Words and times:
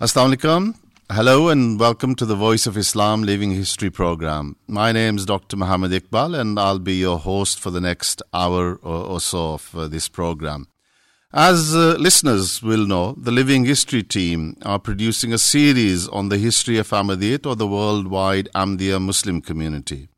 Assalamu 0.00 0.36
alaikum. 0.36 0.74
Hello 1.10 1.48
and 1.48 1.80
welcome 1.80 2.14
to 2.14 2.24
the 2.24 2.36
Voice 2.36 2.68
of 2.68 2.76
Islam 2.76 3.24
Living 3.24 3.50
History 3.50 3.90
program. 3.90 4.54
My 4.68 4.92
name 4.92 5.16
is 5.16 5.26
Dr. 5.26 5.56
Muhammad 5.56 5.90
Iqbal 5.90 6.38
and 6.38 6.56
I'll 6.56 6.78
be 6.78 6.94
your 6.94 7.18
host 7.18 7.58
for 7.58 7.70
the 7.70 7.80
next 7.80 8.22
hour 8.32 8.76
or, 8.76 9.20
so 9.20 9.54
of 9.54 9.74
uh, 9.74 9.88
this 9.88 10.08
program. 10.08 10.68
As 11.32 11.74
uh, 11.74 11.96
listeners 11.98 12.62
will 12.62 12.86
know, 12.86 13.16
the 13.18 13.32
Living 13.32 13.64
History 13.64 14.04
team 14.04 14.56
are 14.62 14.78
producing 14.78 15.32
a 15.32 15.38
series 15.38 16.06
on 16.06 16.28
the 16.28 16.38
history 16.38 16.78
of 16.78 16.88
Ahmadiyyat 16.90 17.44
or 17.44 17.56
the 17.56 17.66
worldwide 17.66 18.48
Ahmadiyya 18.54 19.02
Muslim 19.02 19.40
community. 19.40 20.08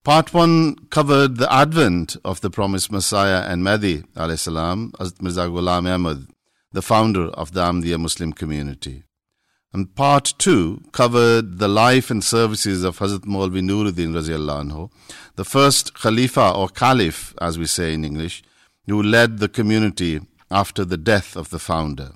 Part 0.05 0.33
1 0.33 0.77
covered 0.91 1.37
the 1.37 1.53
advent 1.53 2.17
of 2.25 2.41
the 2.41 2.51
promised 2.51 2.91
Messiah 2.91 3.45
and 3.47 3.63
Mahdi 3.63 4.05
salam, 4.37 4.93
as 4.99 5.21
Mirza 5.21 5.49
Ghulam 5.49 5.87
Ahmad, 5.93 6.29
the 6.73 6.83
founder 6.83 7.27
of 7.29 7.53
the 7.53 7.61
Ahmadiyya 7.61 8.01
Muslim 8.01 8.33
community. 8.33 9.05
And 9.73 9.95
part 9.95 10.35
2 10.39 10.85
covered 10.93 11.59
the 11.59 11.69
life 11.69 12.11
and 12.11 12.25
services 12.25 12.85
of 12.85 12.99
Hazrat 12.99 13.27
Maulvi 13.27 13.61
Nuruddin 13.61 14.15
anhu, 14.15 14.91
the 15.37 15.45
first 15.45 15.95
Khalifa 15.95 16.53
or 16.53 16.69
Caliph, 16.69 17.35
as 17.41 17.59
we 17.59 17.67
say 17.67 17.93
in 17.93 18.05
English, 18.05 18.43
who 18.87 19.03
led 19.03 19.39
the 19.39 19.49
community 19.49 20.21
after 20.51 20.87
the 20.87 20.97
death 20.97 21.37
of 21.37 21.51
the 21.51 21.59
founder. 21.59 22.13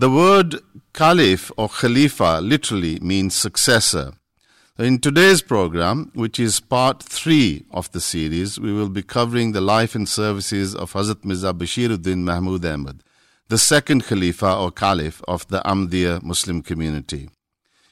The 0.00 0.08
word 0.08 0.60
Caliph 0.94 1.50
or 1.56 1.68
Khalifa 1.68 2.38
literally 2.40 3.00
means 3.00 3.34
successor. 3.34 4.12
In 4.78 5.00
today's 5.00 5.42
program, 5.42 6.12
which 6.14 6.38
is 6.38 6.60
part 6.60 7.02
three 7.02 7.64
of 7.72 7.90
the 7.90 8.00
series, 8.00 8.60
we 8.60 8.72
will 8.72 8.90
be 8.90 9.02
covering 9.02 9.50
the 9.50 9.60
life 9.60 9.96
and 9.96 10.08
services 10.08 10.72
of 10.72 10.92
Hazrat 10.92 11.24
Mirza 11.24 11.52
Bashiruddin 11.52 12.18
Mahmud 12.18 12.64
Ahmad, 12.64 13.02
the 13.48 13.58
second 13.58 14.04
Khalifa 14.04 14.54
or 14.56 14.70
Caliph 14.70 15.20
of 15.26 15.48
the 15.48 15.62
Ahmadiyya 15.62 16.22
Muslim 16.22 16.62
community. 16.62 17.28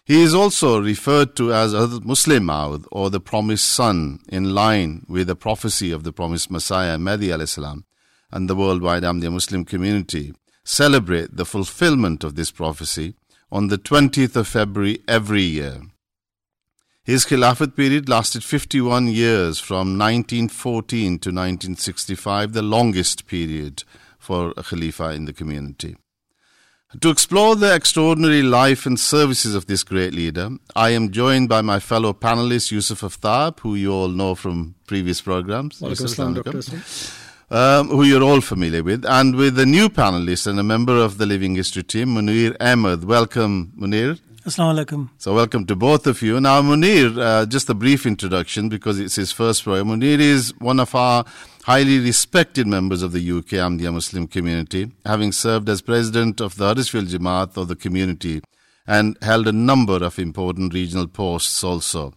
He 0.05 0.23
is 0.23 0.33
also 0.33 0.81
referred 0.81 1.35
to 1.35 1.53
as 1.53 1.75
Hazrat 1.75 2.05
Musleh 2.05 2.41
Maud 2.41 2.85
or 2.93 3.11
the 3.11 3.19
promised 3.19 3.65
son 3.65 4.21
in 4.29 4.55
line 4.55 5.05
with 5.09 5.27
the 5.27 5.35
prophecy 5.35 5.91
of 5.91 6.05
the 6.05 6.13
promised 6.13 6.53
Messiah 6.53 6.99
Mahdi 6.99 7.33
salam 7.47 7.85
and 8.31 8.49
the 8.49 8.55
worldwide 8.55 9.03
Ahmadiyya 9.03 9.33
Muslim 9.33 9.65
community 9.65 10.33
celebrate 10.67 11.37
the 11.37 11.47
fulfillment 11.47 12.25
of 12.25 12.35
this 12.35 12.51
prophecy 12.51 13.15
on 13.53 13.69
the 13.69 13.79
20th 13.79 14.35
of 14.35 14.49
February 14.49 14.99
every 15.07 15.43
year. 15.43 15.81
His 17.05 17.25
Khilafat 17.25 17.77
period 17.77 18.09
lasted 18.09 18.43
51 18.43 19.07
years 19.07 19.61
from 19.61 19.97
1914 19.97 21.21
to 21.21 21.31
1965, 21.31 22.53
the 22.53 22.63
longest 22.63 23.29
period 23.29 23.85
for 24.19 24.53
a 24.57 24.65
Khalifa 24.65 25.11
in 25.11 25.25
the 25.27 25.33
community. 25.33 25.97
To 27.01 27.11
explore 27.11 27.55
the 27.55 27.73
extraordinary 27.73 28.43
life 28.43 28.87
and 28.87 28.99
services 28.99 29.55
of 29.55 29.67
this 29.67 29.85
great 29.85 30.15
leader, 30.15 30.51
I 30.75 30.91
am 30.91 31.13
joined 31.13 31.49
by 31.49 31.61
my 31.61 31.79
fellow 31.79 32.13
panelist 32.13 32.73
Yusuf 32.73 33.03
Aftab, 33.03 33.61
who 33.61 33.77
you 33.77 33.93
all 33.93 34.09
know 34.09 34.35
from 34.35 34.75
previous 34.89 35.21
programs. 35.21 35.81
Yusuf, 35.81 37.26
um, 37.51 37.89
who 37.89 38.05
you're 38.05 38.23
all 38.23 38.41
familiar 38.41 38.83
with, 38.83 39.05
and 39.05 39.37
with 39.37 39.59
a 39.59 39.67
new 39.67 39.89
panelist 39.89 40.47
and 40.47 40.59
a 40.59 40.63
member 40.63 40.97
of 40.97 41.19
the 41.19 41.27
Living 41.27 41.55
History 41.55 41.83
team, 41.83 42.09
Munir 42.09 42.57
Ahmed. 42.61 43.05
Welcome, 43.05 43.73
Munir. 43.79 44.21
Assalamu 44.45 44.85
alaikum. 44.85 45.11
So, 45.19 45.35
welcome 45.35 45.67
to 45.67 45.75
both 45.75 46.07
of 46.07 46.23
you. 46.23 46.41
Now, 46.41 46.63
Munir, 46.63 47.19
uh, 47.19 47.47
just 47.47 47.69
a 47.69 47.75
brief 47.75 48.07
introduction 48.07 48.69
because 48.69 49.01
it's 49.01 49.17
his 49.17 49.33
first 49.33 49.65
program. 49.65 49.89
Munir 49.89 50.21
is 50.21 50.55
one 50.59 50.79
of 50.79 50.95
our 50.95 51.25
highly 51.65 51.99
respected 51.99 52.67
members 52.67 53.03
of 53.03 53.11
the 53.11 53.31
UK 53.31 53.59
Ahmadiyya 53.65 53.93
Muslim 53.93 54.29
community, 54.29 54.93
having 55.05 55.33
served 55.33 55.69
as 55.69 55.83
president 55.83 56.41
of 56.41 56.57
the 56.57 56.65
Huddersfield 56.65 57.09
Jamaat 57.09 57.57
of 57.57 57.67
the 57.67 57.75
community 57.75 58.41
and 58.87 59.19
held 59.21 59.49
a 59.49 59.53
number 59.53 59.97
of 60.05 60.19
important 60.19 60.73
regional 60.73 61.09
posts 61.09 61.65
also. 61.65 62.15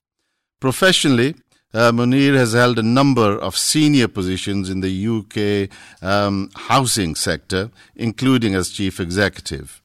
Professionally, 0.59 1.35
uh, 1.73 1.91
Munir 1.91 2.35
has 2.35 2.53
held 2.53 2.79
a 2.79 2.83
number 2.83 3.37
of 3.37 3.57
senior 3.57 4.07
positions 4.07 4.69
in 4.69 4.81
the 4.81 5.07
UK 5.07 5.69
um, 6.01 6.49
housing 6.55 7.15
sector, 7.15 7.69
including 7.95 8.55
as 8.55 8.69
chief 8.69 8.99
executive. 8.99 9.81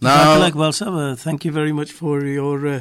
Now, 0.00 0.38
like 0.38 0.54
well, 0.54 0.72
sir, 0.72 0.88
uh, 0.88 1.16
thank 1.16 1.44
you 1.44 1.52
very 1.52 1.72
much 1.72 1.92
for 1.92 2.24
your 2.24 2.66
uh, 2.66 2.80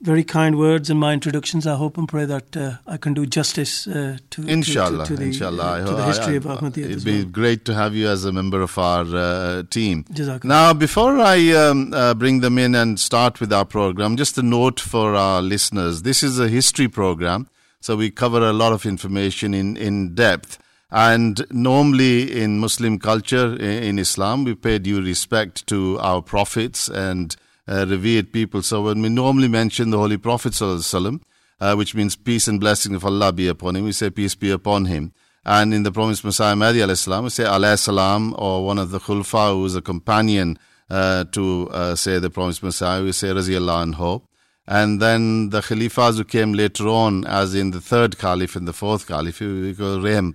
very 0.00 0.24
kind 0.24 0.58
words 0.58 0.88
in 0.88 0.96
my 0.96 1.12
introductions. 1.12 1.66
I 1.66 1.76
hope 1.76 1.98
and 1.98 2.08
pray 2.08 2.24
that 2.24 2.56
uh, 2.56 2.76
I 2.86 2.96
can 2.96 3.12
do 3.12 3.26
justice 3.26 3.86
uh, 3.86 4.16
to, 4.30 4.48
inshallah, 4.48 5.04
to, 5.04 5.10
to, 5.10 5.16
to, 5.16 5.16
the, 5.16 5.26
inshallah. 5.26 5.84
to 5.84 5.94
the 5.94 6.04
history 6.04 6.32
I, 6.32 6.34
I, 6.34 6.36
of 6.36 6.44
Ahmadiyya. 6.44 6.84
It'd 6.84 7.04
be 7.04 7.22
well. 7.22 7.30
great 7.30 7.64
to 7.66 7.74
have 7.74 7.94
you 7.94 8.08
as 8.08 8.24
a 8.24 8.32
member 8.32 8.62
of 8.62 8.76
our 8.78 9.04
uh, 9.14 9.62
team. 9.70 10.04
Jazakallah. 10.04 10.44
Now, 10.44 10.72
before 10.72 11.18
I 11.18 11.50
um, 11.52 11.92
uh, 11.92 12.14
bring 12.14 12.40
them 12.40 12.56
in 12.58 12.74
and 12.74 12.98
start 12.98 13.40
with 13.40 13.52
our 13.52 13.66
program, 13.66 14.16
just 14.16 14.38
a 14.38 14.42
note 14.42 14.80
for 14.80 15.14
our 15.14 15.42
listeners. 15.42 16.02
This 16.02 16.22
is 16.22 16.40
a 16.40 16.48
history 16.48 16.88
program, 16.88 17.48
so 17.80 17.96
we 17.96 18.10
cover 18.10 18.40
a 18.40 18.52
lot 18.52 18.72
of 18.72 18.86
information 18.86 19.52
in, 19.52 19.76
in 19.76 20.14
depth. 20.14 20.58
And 20.92 21.46
normally 21.52 22.42
in 22.42 22.58
Muslim 22.58 22.98
culture, 22.98 23.54
in 23.56 23.98
Islam, 23.98 24.42
we 24.44 24.56
pay 24.56 24.78
due 24.78 25.00
respect 25.00 25.66
to 25.68 25.98
our 26.00 26.20
prophets 26.20 26.88
and 26.88 27.36
uh, 27.70 27.86
revered 27.88 28.32
people. 28.32 28.62
So 28.62 28.82
when 28.82 29.00
we 29.00 29.08
normally 29.08 29.48
mention 29.48 29.90
the 29.90 29.98
Holy 29.98 30.16
Prophet 30.18 30.60
uh, 30.60 31.74
which 31.74 31.94
means 31.94 32.16
peace 32.16 32.48
and 32.48 32.58
blessing 32.58 32.94
of 32.94 33.04
Allah 33.04 33.32
be 33.32 33.46
upon 33.46 33.76
him, 33.76 33.84
we 33.84 33.92
say 33.92 34.10
peace 34.10 34.34
be 34.34 34.50
upon 34.50 34.86
him. 34.86 35.12
And 35.44 35.72
in 35.72 35.84
the 35.84 35.92
promised 35.92 36.24
Messiah 36.24 36.56
Mahdi 36.56 36.84
we 36.84 36.94
say 36.94 37.44
alayhi 37.44 37.78
salam, 37.78 38.34
or 38.38 38.64
one 38.64 38.78
of 38.78 38.90
the 38.90 38.98
khulfa 38.98 39.54
who 39.54 39.64
is 39.64 39.76
a 39.76 39.82
companion 39.82 40.58
uh, 40.90 41.24
to 41.32 41.68
uh, 41.70 41.94
say 41.94 42.18
the 42.18 42.30
promised 42.30 42.62
Messiah, 42.62 43.02
we 43.02 43.12
say 43.12 43.28
raziyallahu 43.28 43.94
anhu. 43.94 44.22
And 44.66 45.00
then 45.00 45.50
the 45.50 45.60
Khalifas 45.60 46.16
who 46.16 46.24
came 46.24 46.52
later 46.52 46.86
on, 46.86 47.24
as 47.26 47.54
in 47.54 47.70
the 47.72 47.80
third 47.80 48.18
Caliph 48.18 48.54
and 48.54 48.68
the 48.68 48.72
fourth 48.72 49.06
Caliph, 49.08 49.40
we 49.40 49.74
call 49.74 49.98
Rehm, 49.98 50.34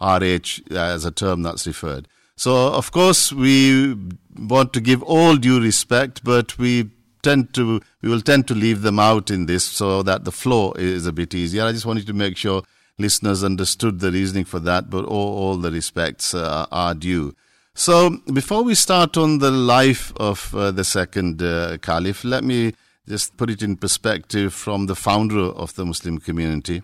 RH 0.00 0.72
as 0.72 1.04
a 1.04 1.10
term 1.10 1.42
that's 1.42 1.66
referred. 1.66 2.06
So, 2.36 2.72
of 2.72 2.90
course, 2.90 3.32
we 3.32 3.96
want 4.36 4.72
to 4.72 4.80
give 4.80 5.02
all 5.02 5.36
due 5.36 5.60
respect, 5.60 6.24
but 6.24 6.58
we 6.58 6.90
tend 7.22 7.54
to 7.54 7.80
we 8.02 8.08
will 8.08 8.20
tend 8.20 8.46
to 8.48 8.54
leave 8.54 8.82
them 8.82 8.98
out 8.98 9.30
in 9.30 9.46
this 9.46 9.64
so 9.64 10.02
that 10.02 10.24
the 10.24 10.32
flow 10.32 10.72
is 10.72 11.06
a 11.06 11.12
bit 11.12 11.34
easier. 11.34 11.64
I 11.64 11.72
just 11.72 11.86
wanted 11.86 12.06
to 12.06 12.12
make 12.12 12.36
sure 12.36 12.62
listeners 12.98 13.42
understood 13.42 14.00
the 14.00 14.12
reasoning 14.12 14.44
for 14.44 14.60
that, 14.60 14.90
but 14.90 15.04
all, 15.04 15.38
all 15.38 15.56
the 15.56 15.70
respects 15.70 16.34
uh, 16.34 16.66
are 16.70 16.94
due. 16.94 17.34
So, 17.74 18.18
before 18.32 18.62
we 18.62 18.74
start 18.74 19.16
on 19.16 19.38
the 19.38 19.50
life 19.50 20.12
of 20.16 20.54
uh, 20.54 20.70
the 20.70 20.84
second 20.84 21.42
uh, 21.42 21.78
caliph, 21.78 22.22
let 22.22 22.44
me 22.44 22.74
just 23.08 23.36
put 23.36 23.50
it 23.50 23.62
in 23.62 23.76
perspective 23.76 24.54
from 24.54 24.86
the 24.86 24.94
founder 24.94 25.40
of 25.40 25.74
the 25.74 25.84
Muslim 25.84 26.18
community. 26.18 26.82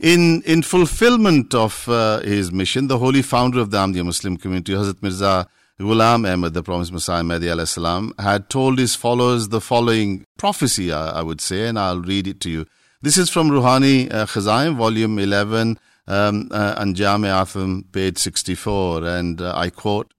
In, 0.00 0.42
in 0.42 0.62
fulfillment 0.62 1.54
of 1.54 1.88
uh, 1.88 2.20
his 2.20 2.52
mission, 2.52 2.86
the 2.86 2.98
holy 2.98 3.20
founder 3.20 3.58
of 3.58 3.72
the 3.72 3.78
Ahmadiyya 3.78 4.04
Muslim 4.04 4.36
community, 4.36 4.72
Hazrat 4.72 5.02
Mirza 5.02 5.48
Ghulam 5.80 6.24
Ahmad, 6.32 6.54
the 6.54 6.62
promised 6.62 6.92
Messiah 6.92 7.24
Mahdi 7.24 7.48
salam, 7.66 8.12
had 8.18 8.48
told 8.48 8.78
his 8.78 8.94
followers 8.94 9.48
the 9.48 9.60
following 9.60 10.24
prophecy, 10.36 10.92
I, 10.92 11.18
I, 11.18 11.22
would 11.22 11.40
say, 11.40 11.66
and 11.66 11.76
I'll 11.76 12.00
read 12.00 12.28
it 12.28 12.40
to 12.42 12.50
you. 12.50 12.66
This 13.02 13.18
is 13.18 13.28
from 13.28 13.50
Ruhani 13.50 14.12
uh, 14.12 14.26
Khazain, 14.26 14.76
volume 14.76 15.18
11, 15.18 15.80
um, 16.06 16.48
uh, 16.52 16.74
Atham, 16.78 17.84
page 17.90 18.18
64, 18.18 19.04
and 19.04 19.40
uh, 19.40 19.52
I 19.56 19.68
quote, 19.68 20.14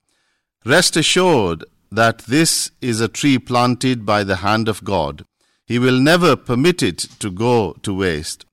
Rest 0.66 0.96
assured 0.96 1.64
that 1.90 2.18
this 2.20 2.70
is 2.82 3.00
a 3.00 3.08
tree 3.08 3.38
planted 3.38 4.04
by 4.04 4.24
the 4.24 4.36
hand 4.36 4.68
of 4.68 4.84
God. 4.84 5.24
He 5.66 5.78
will 5.78 5.98
never 5.98 6.36
permit 6.36 6.82
it 6.82 6.98
to 7.20 7.30
go 7.30 7.72
to 7.82 7.94
waste. 7.94 8.44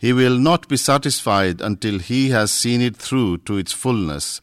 He 0.00 0.14
will 0.14 0.38
not 0.38 0.66
be 0.66 0.78
satisfied 0.78 1.60
until 1.60 1.98
he 1.98 2.30
has 2.30 2.50
seen 2.50 2.80
it 2.80 2.96
through 2.96 3.38
to 3.38 3.58
its 3.58 3.72
fullness. 3.72 4.40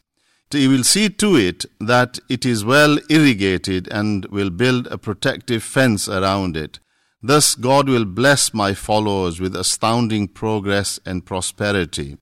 He 0.52 0.68
will 0.68 0.84
see 0.84 1.08
to 1.10 1.34
it 1.34 1.64
that 1.80 2.20
it 2.28 2.46
is 2.46 2.64
well 2.64 3.00
irrigated 3.10 3.88
and 3.90 4.24
will 4.26 4.50
build 4.50 4.86
a 4.86 4.98
protective 4.98 5.64
fence 5.64 6.08
around 6.08 6.56
it. 6.56 6.78
Thus, 7.20 7.56
God 7.56 7.88
will 7.88 8.04
bless 8.04 8.54
my 8.54 8.72
followers 8.72 9.40
with 9.40 9.56
astounding 9.56 10.28
progress 10.28 11.00
and 11.04 11.26
prosperity. 11.26 12.18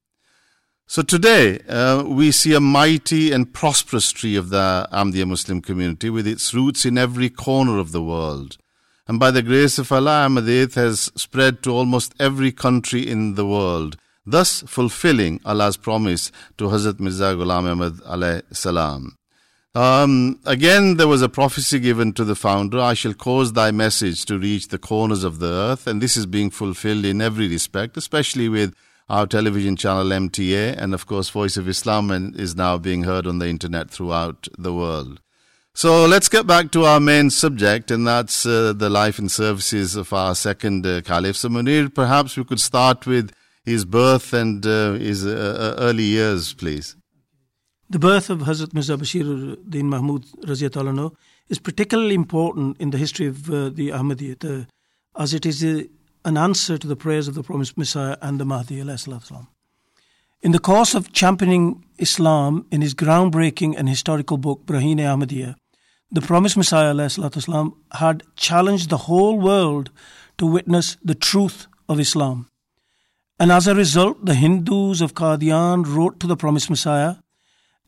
So 0.86 1.02
today, 1.02 1.58
uh, 1.68 2.04
we 2.06 2.32
see 2.32 2.54
a 2.54 2.60
mighty 2.60 3.32
and 3.32 3.52
prosperous 3.52 4.12
tree 4.12 4.36
of 4.36 4.48
the 4.48 4.88
Ahmadiyya 4.90 5.28
Muslim 5.28 5.60
community 5.60 6.08
with 6.08 6.26
its 6.26 6.54
roots 6.54 6.86
in 6.86 6.96
every 6.96 7.28
corner 7.28 7.76
of 7.78 7.92
the 7.92 8.02
world 8.02 8.56
and 9.08 9.20
by 9.20 9.30
the 9.30 9.42
grace 9.42 9.78
of 9.78 9.92
Allah, 9.92 10.26
Ahmadiyyat 10.28 10.74
has 10.74 11.12
spread 11.14 11.62
to 11.62 11.70
almost 11.70 12.12
every 12.18 12.50
country 12.50 13.06
in 13.06 13.34
the 13.36 13.46
world, 13.46 13.96
thus 14.24 14.62
fulfilling 14.62 15.40
Allah's 15.44 15.76
promise 15.76 16.32
to 16.58 16.64
Hazrat 16.64 16.98
Mirza 16.98 17.34
Ghulam 17.36 17.70
Ahmad 17.70 18.42
salam. 18.52 19.16
Um, 19.76 20.40
again, 20.46 20.96
there 20.96 21.06
was 21.06 21.20
a 21.20 21.28
prophecy 21.28 21.78
given 21.78 22.14
to 22.14 22.24
the 22.24 22.34
founder 22.34 22.80
I 22.80 22.94
shall 22.94 23.12
cause 23.12 23.52
thy 23.52 23.70
message 23.70 24.24
to 24.24 24.38
reach 24.38 24.68
the 24.68 24.78
corners 24.78 25.22
of 25.22 25.38
the 25.38 25.48
earth. 25.48 25.86
And 25.86 26.00
this 26.00 26.16
is 26.16 26.24
being 26.24 26.48
fulfilled 26.48 27.04
in 27.04 27.20
every 27.20 27.46
respect, 27.46 27.98
especially 27.98 28.48
with 28.48 28.74
our 29.10 29.26
television 29.26 29.76
channel 29.76 30.06
MTA. 30.06 30.76
And 30.78 30.94
of 30.94 31.06
course, 31.06 31.28
Voice 31.28 31.58
of 31.58 31.68
Islam 31.68 32.10
is 32.36 32.56
now 32.56 32.78
being 32.78 33.02
heard 33.02 33.26
on 33.26 33.38
the 33.38 33.48
internet 33.48 33.90
throughout 33.90 34.48
the 34.56 34.72
world. 34.72 35.20
So 35.76 36.06
let's 36.06 36.30
get 36.30 36.46
back 36.46 36.70
to 36.70 36.86
our 36.86 37.00
main 37.00 37.28
subject, 37.28 37.90
and 37.90 38.06
that's 38.06 38.46
uh, 38.46 38.72
the 38.72 38.88
life 38.88 39.18
and 39.18 39.30
services 39.30 39.94
of 39.94 40.10
our 40.10 40.34
second 40.34 40.86
uh, 40.86 41.02
caliph. 41.02 41.36
So, 41.36 41.50
Munir, 41.50 41.94
perhaps 41.94 42.34
we 42.38 42.44
could 42.44 42.60
start 42.60 43.06
with 43.06 43.30
his 43.62 43.84
birth 43.84 44.32
and 44.32 44.64
uh, 44.64 44.94
his 44.94 45.26
uh, 45.26 45.76
uh, 45.76 45.82
early 45.82 46.04
years, 46.04 46.54
please. 46.54 46.96
The 47.90 47.98
birth 47.98 48.30
of 48.30 48.38
Hazrat 48.38 48.72
Mirza 48.72 48.96
Bashir 48.96 49.58
Din 49.68 49.90
Mahmud 49.90 50.24
Raziatalano 50.46 51.14
is 51.50 51.58
particularly 51.58 52.14
important 52.14 52.80
in 52.80 52.88
the 52.88 52.96
history 52.96 53.26
of 53.26 53.50
uh, 53.50 53.68
the 53.68 53.90
Ahmadiyyat, 53.90 54.66
as 55.18 55.34
it 55.34 55.44
is 55.44 55.62
an 55.62 56.38
answer 56.38 56.78
to 56.78 56.86
the 56.86 56.96
prayers 56.96 57.28
of 57.28 57.34
the 57.34 57.42
promised 57.42 57.76
Messiah 57.76 58.16
and 58.22 58.40
the 58.40 58.46
Mahdi. 58.46 58.80
In 58.80 60.52
the 60.52 60.58
course 60.58 60.94
of 60.94 61.12
championing 61.12 61.84
Islam 61.98 62.64
in 62.70 62.80
his 62.80 62.94
groundbreaking 62.94 63.74
and 63.76 63.90
historical 63.90 64.38
book, 64.38 64.64
Braheen 64.64 65.00
Ahmadiyya, 65.00 65.56
the 66.11 66.21
promised 66.21 66.57
Messiah 66.57 66.93
والسلام, 66.93 67.73
had 67.93 68.23
challenged 68.35 68.89
the 68.89 69.05
whole 69.07 69.39
world 69.39 69.89
to 70.37 70.45
witness 70.45 70.97
the 71.03 71.15
truth 71.15 71.67
of 71.87 71.99
Islam. 71.99 72.47
And 73.39 73.51
as 73.51 73.67
a 73.67 73.75
result, 73.75 74.25
the 74.25 74.35
Hindus 74.35 75.01
of 75.01 75.15
Qadian 75.15 75.85
wrote 75.85 76.19
to 76.19 76.27
the 76.27 76.37
promised 76.37 76.69
Messiah, 76.69 77.15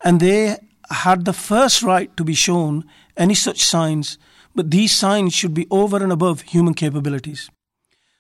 and 0.03 0.19
they 0.19 0.57
had 0.89 1.25
the 1.25 1.33
first 1.33 1.83
right 1.83 2.15
to 2.17 2.23
be 2.23 2.33
shown 2.33 2.85
any 3.17 3.35
such 3.35 3.63
signs, 3.63 4.17
but 4.55 4.71
these 4.71 4.95
signs 4.95 5.33
should 5.33 5.53
be 5.53 5.67
over 5.69 6.01
and 6.01 6.11
above 6.11 6.41
human 6.41 6.73
capabilities. 6.73 7.49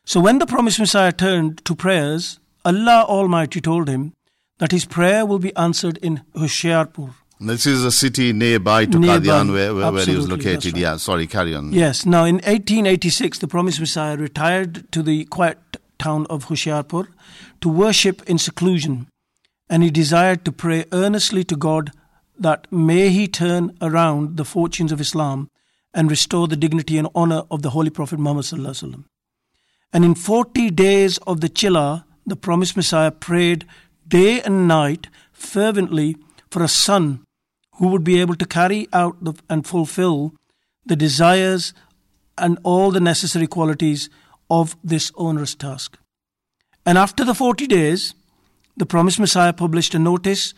So 0.05 0.19
when 0.19 0.39
the 0.39 0.45
promised 0.45 0.79
Messiah 0.79 1.11
turned 1.11 1.63
to 1.65 1.75
prayers, 1.75 2.39
Allah 2.65 3.05
Almighty 3.07 3.61
told 3.61 3.87
him 3.87 4.13
that 4.59 4.71
his 4.71 4.85
prayer 4.85 5.25
will 5.25 5.39
be 5.39 5.55
answered 5.55 5.97
in 5.97 6.23
Hoshiarpur. 6.35 7.13
This 7.40 7.66
is 7.66 7.84
a 7.84 7.92
city 7.92 8.32
nearby 8.32 8.86
to 8.86 8.98
nearby, 8.98 9.18
Qadian 9.18 9.52
where, 9.52 9.74
where, 9.74 9.92
where, 9.92 10.04
he 10.04 10.16
was 10.16 10.28
located. 10.28 10.72
Right. 10.72 10.82
Yeah, 10.82 10.96
sorry, 10.96 11.26
carry 11.26 11.54
on. 11.54 11.72
Yes. 11.72 12.04
Now, 12.04 12.24
in 12.24 12.36
1886, 12.36 13.38
the 13.38 13.46
promised 13.46 13.78
Messiah 13.78 14.16
retired 14.16 14.90
to 14.90 15.02
the 15.02 15.24
quiet 15.26 15.58
town 15.98 16.26
of 16.28 16.46
Hoshiarpur 16.46 17.06
to 17.60 17.68
worship 17.68 18.28
in 18.28 18.38
seclusion, 18.38 19.06
and 19.70 19.84
he 19.84 19.90
desired 19.90 20.44
to 20.46 20.52
pray 20.52 20.86
earnestly 20.92 21.44
to 21.44 21.56
God 21.56 21.92
that 22.38 22.66
may 22.72 23.10
he 23.10 23.28
turn 23.28 23.76
around 23.80 24.36
the 24.36 24.44
fortunes 24.44 24.90
of 24.90 25.00
Islam 25.00 25.48
and 25.94 26.10
restore 26.10 26.48
the 26.48 26.56
dignity 26.56 26.98
and 26.98 27.08
honor 27.14 27.42
of 27.50 27.62
the 27.62 27.70
Holy 27.70 27.90
Prophet 27.90 28.18
Muhammad. 28.18 29.04
And 29.92 30.04
in 30.04 30.14
40 30.14 30.70
days 30.70 31.18
of 31.18 31.40
the 31.40 31.48
Chilla, 31.48 32.04
the 32.26 32.36
promised 32.36 32.76
Messiah 32.76 33.10
prayed 33.10 33.64
day 34.06 34.40
and 34.42 34.68
night 34.68 35.08
fervently 35.32 36.16
for 36.50 36.62
a 36.62 36.68
son 36.68 37.24
who 37.78 37.88
would 37.88 38.04
be 38.04 38.20
able 38.20 38.34
to 38.34 38.46
carry 38.46 38.88
out 38.92 39.22
the, 39.22 39.34
and 39.48 39.66
fulfill 39.66 40.34
the 40.84 40.96
desires 40.96 41.72
and 42.36 42.58
all 42.62 42.90
the 42.90 43.00
necessary 43.00 43.46
qualities 43.46 44.10
of 44.50 44.76
this 44.82 45.12
onerous 45.16 45.54
task. 45.54 45.98
And 46.84 46.98
after 46.98 47.24
the 47.24 47.34
40 47.34 47.66
days, 47.66 48.14
the 48.76 48.86
promised 48.86 49.20
Messiah 49.20 49.52
published 49.52 49.94
a 49.94 49.98
notice 49.98 50.54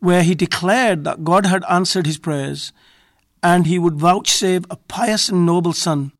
where 0.00 0.22
he 0.22 0.34
declared 0.34 1.04
that 1.04 1.24
God 1.24 1.46
had 1.46 1.64
answered 1.68 2.06
his 2.06 2.18
prayers 2.18 2.72
and 3.42 3.66
he 3.66 3.78
would 3.78 3.94
vouchsafe 3.94 4.64
a 4.70 4.76
pious 4.76 5.28
and 5.28 5.46
noble 5.46 5.72
son 5.72 6.12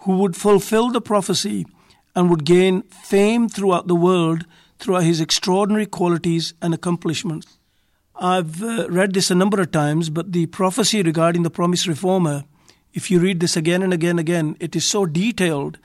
who 0.00 0.18
would 0.18 0.36
fulfill 0.36 0.90
the 0.90 1.00
prophecy 1.00 1.66
and 2.14 2.28
would 2.28 2.44
gain 2.44 2.82
fame 2.82 3.48
throughout 3.48 3.88
the 3.88 3.94
world 3.94 4.44
through 4.78 4.96
his 4.96 5.20
extraordinary 5.20 5.86
qualities 5.86 6.54
and 6.60 6.74
accomplishments. 6.74 7.58
I've 8.14 8.62
uh, 8.62 8.88
read 8.88 9.14
this 9.14 9.30
a 9.30 9.34
number 9.34 9.60
of 9.60 9.70
times, 9.70 10.10
but 10.10 10.32
the 10.32 10.46
prophecy 10.46 11.02
regarding 11.02 11.42
the 11.42 11.50
promised 11.50 11.86
reformer, 11.86 12.44
if 12.92 13.10
you 13.10 13.20
read 13.20 13.40
this 13.40 13.56
again 13.56 13.82
and 13.82 13.92
again 13.92 14.10
and 14.10 14.20
again, 14.20 14.56
it 14.60 14.76
is 14.76 14.84
so 14.84 15.06
detailed 15.06 15.78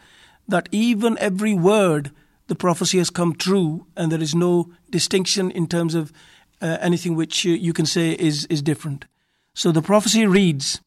that 0.48 0.70
even 0.72 1.18
every 1.20 1.54
word 1.54 2.12
the 2.48 2.56
prophecy 2.56 2.98
has 2.98 3.10
come 3.10 3.36
true, 3.36 3.88
and 3.96 4.12
there 4.12 4.22
is 4.22 4.34
no 4.34 4.72
distinction 4.90 5.52
in 5.52 5.68
terms 5.68 5.96
of 5.96 6.14
uh, 6.62 6.78
anything 6.80 7.16
which 7.16 7.46
uh, 7.46 7.50
you 7.50 7.74
can 7.74 7.86
say 7.86 8.12
is, 8.12 8.46
is 8.46 8.62
different. 8.62 9.06
So 9.54 9.72
the 9.72 9.82
prophecy 9.82 10.26
reads, 10.26 10.80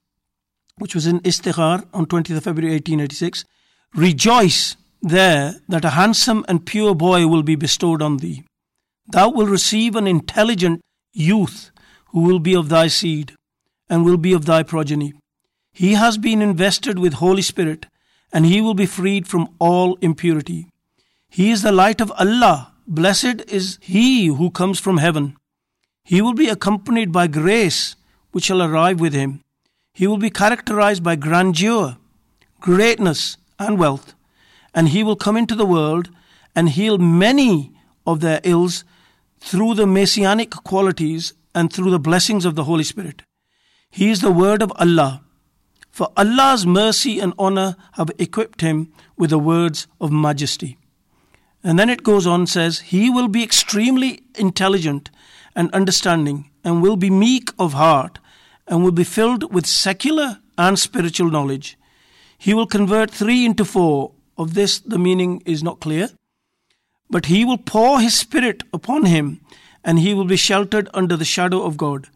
which 0.79 0.95
was 0.95 1.07
in 1.07 1.21
Ishtihar 1.21 1.87
on 1.93 2.07
20th 2.07 2.37
of 2.39 2.45
February 2.45 2.75
1886, 2.75 3.45
Rejoice 3.95 4.77
there 5.03 5.57
that 5.69 5.85
a 5.85 5.91
handsome 5.91 6.45
and 6.49 6.65
pure 6.65 6.95
boy 6.95 7.27
will 7.27 7.43
be 7.43 7.57
bestowed 7.57 8.03
on 8.03 8.19
thee. 8.19 8.45
Thou 9.09 9.31
wilt 9.31 9.49
receive 9.49 9.97
an 9.97 10.07
intelligent 10.07 10.81
youth 11.13 11.71
who 12.09 12.21
will 12.21 12.39
be 12.39 12.55
of 12.55 12.69
thy 12.69 12.89
seed 12.89 13.35
and 13.89 14.05
will 14.05 14.17
be 14.17 14.33
of 14.33 14.47
thy 14.47 14.63
progeny. 14.63 15.15
He 15.73 15.95
has 15.95 16.19
been 16.19 16.43
invested 16.43 16.99
with 16.99 17.15
Holy 17.15 17.43
Spirit 17.43 17.87
and 18.33 18.47
he 18.47 18.61
will 18.61 18.75
be 18.75 18.87
freed 18.87 19.27
from 19.27 19.49
all 19.59 19.97
impurity. 20.01 20.69
He 21.29 21.51
is 21.51 21.63
the 21.63 21.73
light 21.73 22.01
of 22.01 22.13
Allah. 22.13 22.73
Blessed 22.87 23.43
is 23.49 23.79
he 23.81 24.27
who 24.27 24.51
comes 24.51 24.81
from 24.81 24.99
heaven. 24.99 25.37
He 26.05 26.21
will 26.21 26.35
be 26.35 26.49
accompanied 26.49 27.13
by 27.13 27.27
grace 27.27 27.95
which 28.33 28.45
shall 28.45 28.63
arrive 28.63 29.01
with 29.01 29.13
him. 29.13 29.41
He 29.95 30.07
will 30.07 30.19
be 30.19 30.31
characterized 30.31 31.03
by 31.03 31.17
grandeur, 31.17 31.97
greatness, 32.61 33.37
and 33.59 33.79
wealth. 33.79 34.15
And 34.75 34.89
he 34.89 35.03
will 35.03 35.17
come 35.17 35.37
into 35.37 35.55
the 35.55 35.67
world 35.67 36.11
and 36.55 36.69
heal 36.69 36.99
many 36.99 37.73
of 38.07 38.21
their 38.21 38.41
ills 38.45 38.85
through 39.41 39.75
the 39.75 39.87
messianic 39.87 40.51
qualities 40.51 41.33
and 41.55 41.73
through 41.73 41.91
the 41.91 41.99
blessings 41.99 42.45
of 42.45 42.55
the 42.55 42.65
Holy 42.65 42.85
Spirit. 42.85 43.23
He 43.91 44.11
is 44.11 44.21
the 44.21 44.31
word 44.31 44.63
of 44.63 44.73
Allah. 44.77 45.23
For 45.91 46.13
Allah's 46.17 46.65
mercy 46.65 47.19
and 47.19 47.35
honor 47.39 47.77
have 47.93 48.11
equipped 48.19 48.61
him 48.61 48.93
with 49.17 49.31
the 49.31 49.39
words 49.39 49.89
of 50.01 50.13
majesty. 50.13 50.79
And 51.65 51.79
then 51.79 51.91
it 51.91 52.03
goes 52.05 52.27
on, 52.27 52.47
says, 52.47 52.79
He 52.79 53.11
will 53.11 53.29
be 53.29 53.43
extremely 53.43 54.23
intelligent 54.37 55.11
and 55.57 55.71
understanding, 55.73 56.51
and 56.65 56.81
will 56.81 56.97
be 56.97 57.11
meek 57.11 57.51
of 57.59 57.73
heart, 57.73 58.19
and 58.69 58.85
will 58.85 58.93
be 58.93 59.05
filled 59.05 59.53
with 59.53 59.67
secular 59.67 60.39
and 60.57 60.79
spiritual 60.79 61.31
knowledge. 61.31 61.77
He 62.39 62.55
will 62.55 62.67
convert 62.67 63.11
three 63.11 63.45
into 63.45 63.65
four. 63.65 64.13
Of 64.39 64.55
this, 64.55 64.79
the 64.79 64.99
meaning 64.99 65.43
is 65.45 65.63
not 65.63 65.81
clear. 65.81 66.09
But 67.11 67.27
he 67.27 67.45
will 67.45 67.59
pour 67.59 68.01
his 68.01 68.15
spirit 68.15 68.63
upon 68.73 69.05
him, 69.05 69.41
and 69.85 69.99
he 69.99 70.15
will 70.15 70.25
be 70.25 70.37
sheltered 70.37 70.89
under 70.95 71.17
the 71.17 71.25
shadow 71.25 71.63
of 71.63 71.77
God. 71.77 72.09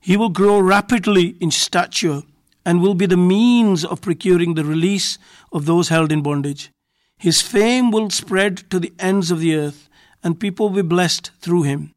He 0.00 0.16
will 0.16 0.28
grow 0.28 0.60
rapidly 0.60 1.36
in 1.40 1.50
stature 1.50 2.22
and 2.64 2.80
will 2.80 2.94
be 2.94 3.06
the 3.06 3.16
means 3.16 3.84
of 3.84 4.00
procuring 4.00 4.54
the 4.54 4.64
release 4.64 5.18
of 5.52 5.66
those 5.66 5.88
held 5.88 6.12
in 6.12 6.22
bondage. 6.22 6.70
His 7.16 7.40
fame 7.40 7.90
will 7.90 8.10
spread 8.10 8.68
to 8.70 8.78
the 8.78 8.92
ends 8.98 9.30
of 9.30 9.40
the 9.40 9.54
earth, 9.54 9.88
and 10.22 10.38
people 10.38 10.68
will 10.68 10.82
be 10.82 10.88
blessed 10.88 11.30
through 11.40 11.62
him. 11.62 11.94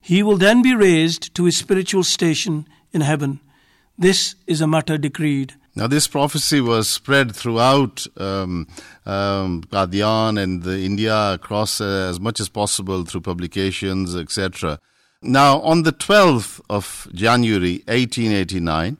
He 0.00 0.22
will 0.22 0.36
then 0.36 0.62
be 0.62 0.74
raised 0.74 1.34
to 1.34 1.44
his 1.44 1.56
spiritual 1.56 2.04
station 2.04 2.66
in 2.92 3.00
heaven. 3.00 3.40
This 3.98 4.36
is 4.46 4.60
a 4.60 4.66
matter 4.66 4.96
decreed. 4.96 5.54
Now, 5.76 5.88
this 5.88 6.06
prophecy 6.06 6.60
was 6.60 6.88
spread 6.88 7.34
throughout 7.34 8.06
um, 8.16 8.68
um, 9.04 9.62
Qadian 9.64 10.40
and 10.40 10.64
India 10.64 11.32
across 11.32 11.80
uh, 11.80 12.06
as 12.08 12.20
much 12.20 12.38
as 12.38 12.48
possible 12.48 13.04
through 13.04 13.22
publications, 13.22 14.14
etc. 14.14 14.78
Now, 15.20 15.60
on 15.62 15.82
the 15.82 15.92
12th 15.92 16.60
of 16.70 17.08
January 17.12 17.82
1889, 17.88 18.98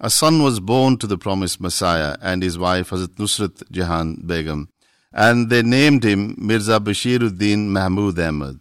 a 0.00 0.10
son 0.10 0.42
was 0.42 0.58
born 0.58 0.96
to 0.96 1.06
the 1.06 1.18
promised 1.18 1.60
Messiah 1.60 2.16
and 2.20 2.42
his 2.42 2.58
wife 2.58 2.90
Hazrat 2.90 3.16
Nusrat 3.16 3.70
Jahan 3.70 4.22
Begum, 4.26 4.68
and 5.12 5.48
they 5.48 5.62
named 5.62 6.04
him 6.04 6.34
Mirza 6.38 6.80
Bashiruddin 6.80 7.68
Mahmud 7.68 8.18
Ahmad. 8.18 8.58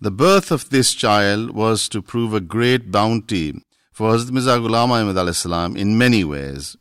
The 0.00 0.10
birth 0.10 0.50
of 0.50 0.70
this 0.70 0.94
child 0.94 1.50
was 1.50 1.88
to 1.90 2.02
prove 2.02 2.34
a 2.34 2.40
great 2.40 2.90
bounty 2.90 3.62
for 4.00 4.14
Hazrat 4.14 4.30
Mirza 4.30 4.56
Ghulam 4.56 4.92
Ahmad 4.92 5.76
in 5.76 5.98
many 5.98 6.24
ways. 6.24 6.74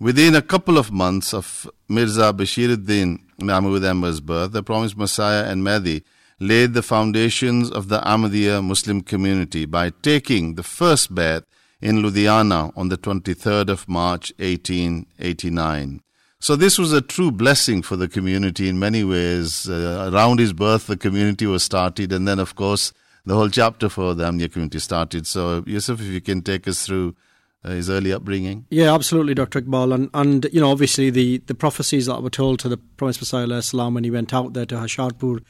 Within 0.00 0.34
a 0.34 0.40
couple 0.40 0.78
of 0.78 0.90
months 0.90 1.34
of 1.34 1.70
Mirza 1.86 2.32
Bashiruddin 2.32 3.18
Mahmud 3.42 3.84
Ahmad's 3.84 4.22
birth, 4.22 4.52
the 4.52 4.62
promised 4.62 4.96
Messiah 4.96 5.44
and 5.44 5.62
Mahdi 5.62 6.02
laid 6.40 6.72
the 6.72 6.80
foundations 6.80 7.70
of 7.70 7.88
the 7.88 7.98
Ahmadiyya 7.98 8.64
Muslim 8.64 9.02
community 9.02 9.66
by 9.66 9.90
taking 10.00 10.54
the 10.54 10.62
first 10.62 11.14
bayat 11.14 11.42
in 11.82 12.02
Ludhiana 12.02 12.72
on 12.74 12.88
the 12.88 12.96
23rd 12.96 13.68
of 13.68 13.86
March 13.86 14.32
1889. 14.38 16.00
So 16.40 16.56
this 16.56 16.78
was 16.78 16.90
a 16.90 17.02
true 17.02 17.30
blessing 17.30 17.82
for 17.82 17.96
the 17.96 18.08
community 18.08 18.66
in 18.70 18.78
many 18.78 19.04
ways. 19.04 19.68
Uh, 19.68 20.10
around 20.10 20.38
his 20.38 20.54
birth, 20.54 20.86
the 20.86 20.96
community 20.96 21.44
was 21.44 21.62
started, 21.62 22.12
and 22.12 22.26
then, 22.26 22.38
of 22.38 22.54
course, 22.54 22.94
the 23.26 23.34
whole 23.34 23.50
chapter 23.50 23.88
for 23.88 24.14
the 24.14 24.24
Ahmadiyya 24.24 24.52
community 24.52 24.78
started. 24.78 25.26
So, 25.26 25.64
Yusuf, 25.66 26.00
if 26.00 26.06
you 26.06 26.20
can 26.20 26.42
take 26.42 26.66
us 26.68 26.86
through 26.86 27.16
uh, 27.64 27.70
his 27.70 27.90
early 27.90 28.12
upbringing? 28.12 28.66
Yeah, 28.70 28.94
absolutely, 28.94 29.34
Dr. 29.34 29.60
Iqbal. 29.62 29.92
And, 29.92 30.10
and 30.14 30.46
you 30.52 30.60
know, 30.60 30.70
obviously, 30.70 31.10
the, 31.10 31.38
the 31.38 31.54
prophecies 31.54 32.06
that 32.06 32.22
were 32.22 32.30
told 32.30 32.60
to 32.60 32.68
the 32.68 32.76
Promised 32.76 33.20
Messiah 33.20 33.60
salam, 33.62 33.94
when 33.94 34.04
he 34.04 34.10
went 34.10 34.32
out 34.32 34.52
there 34.52 34.66
to 34.66 34.76
Hoshiarpur, 34.76 35.42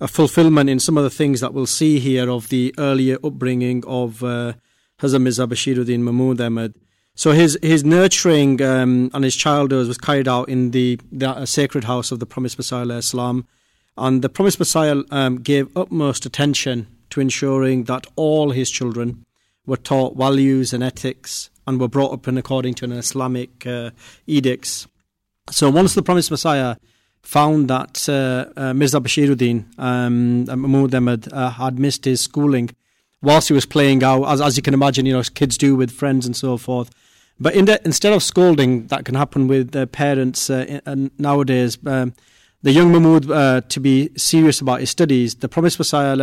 a 0.00 0.08
fulfillment 0.08 0.68
in 0.68 0.80
some 0.80 0.96
of 0.98 1.04
the 1.04 1.10
things 1.10 1.40
that 1.40 1.54
we'll 1.54 1.66
see 1.66 2.00
here 2.00 2.28
of 2.28 2.48
the 2.48 2.74
earlier 2.78 3.18
upbringing 3.22 3.84
of 3.86 4.24
uh, 4.24 4.54
Hazrat 5.00 5.22
Mirza 5.22 5.46
Bashiruddin 5.46 6.00
Mahmud 6.00 6.40
Ahmad. 6.40 6.74
So 7.14 7.32
his 7.32 7.58
his 7.60 7.84
nurturing 7.84 8.62
um, 8.62 9.10
and 9.12 9.24
his 9.24 9.36
childhood 9.36 9.86
was 9.88 9.98
carried 9.98 10.26
out 10.26 10.48
in 10.48 10.70
the, 10.70 10.98
the 11.12 11.28
uh, 11.28 11.44
sacred 11.44 11.84
house 11.84 12.10
of 12.10 12.18
the 12.18 12.24
Promised 12.24 12.56
Messiah 12.56 12.88
Islam, 12.88 13.46
and 13.96 14.22
the 14.22 14.30
Promised 14.30 14.58
Messiah 14.58 15.02
um, 15.10 15.42
gave 15.42 15.76
utmost 15.76 16.24
attention 16.24 16.86
to 17.10 17.20
ensuring 17.20 17.84
that 17.84 18.06
all 18.16 18.50
his 18.50 18.70
children 18.70 19.24
were 19.66 19.76
taught 19.76 20.16
values 20.16 20.72
and 20.72 20.82
ethics 20.82 21.50
and 21.66 21.80
were 21.80 21.88
brought 21.88 22.12
up 22.12 22.26
in 22.26 22.38
according 22.38 22.74
to 22.74 22.84
an 22.84 22.92
Islamic 22.92 23.66
uh, 23.66 23.90
edicts. 24.26 24.86
So 25.50 25.70
once 25.70 25.94
the 25.94 26.02
Promised 26.02 26.30
Messiah 26.30 26.76
found 27.22 27.68
that 27.68 28.08
uh, 28.08 28.46
uh, 28.56 28.74
Mirza 28.74 29.00
Bashiruddin 29.00 29.78
um, 29.78 30.44
Mahmud 30.46 30.94
Ahmad 30.94 31.32
uh, 31.32 31.50
had 31.50 31.78
missed 31.78 32.04
his 32.04 32.20
schooling 32.20 32.70
whilst 33.22 33.48
he 33.48 33.54
was 33.54 33.66
playing 33.66 34.02
out, 34.02 34.24
as, 34.24 34.40
as 34.40 34.56
you 34.56 34.62
can 34.62 34.74
imagine, 34.74 35.06
you 35.06 35.12
know, 35.12 35.22
kids 35.22 35.58
do 35.58 35.76
with 35.76 35.90
friends 35.90 36.24
and 36.24 36.34
so 36.34 36.56
forth. 36.56 36.90
But 37.38 37.54
in 37.54 37.66
the, 37.66 37.80
instead 37.84 38.12
of 38.12 38.22
scolding, 38.22 38.86
that 38.88 39.04
can 39.04 39.14
happen 39.14 39.48
with 39.48 39.74
uh, 39.74 39.86
parents 39.86 40.50
uh, 40.50 40.80
nowadays. 41.18 41.78
Um, 41.86 42.14
the 42.62 42.72
young 42.72 42.92
Mahmud, 42.92 43.30
uh, 43.30 43.62
to 43.62 43.80
be 43.80 44.10
serious 44.16 44.60
about 44.60 44.80
his 44.80 44.90
studies, 44.90 45.36
the 45.36 45.48
promised 45.48 45.78
Messiah, 45.78 46.16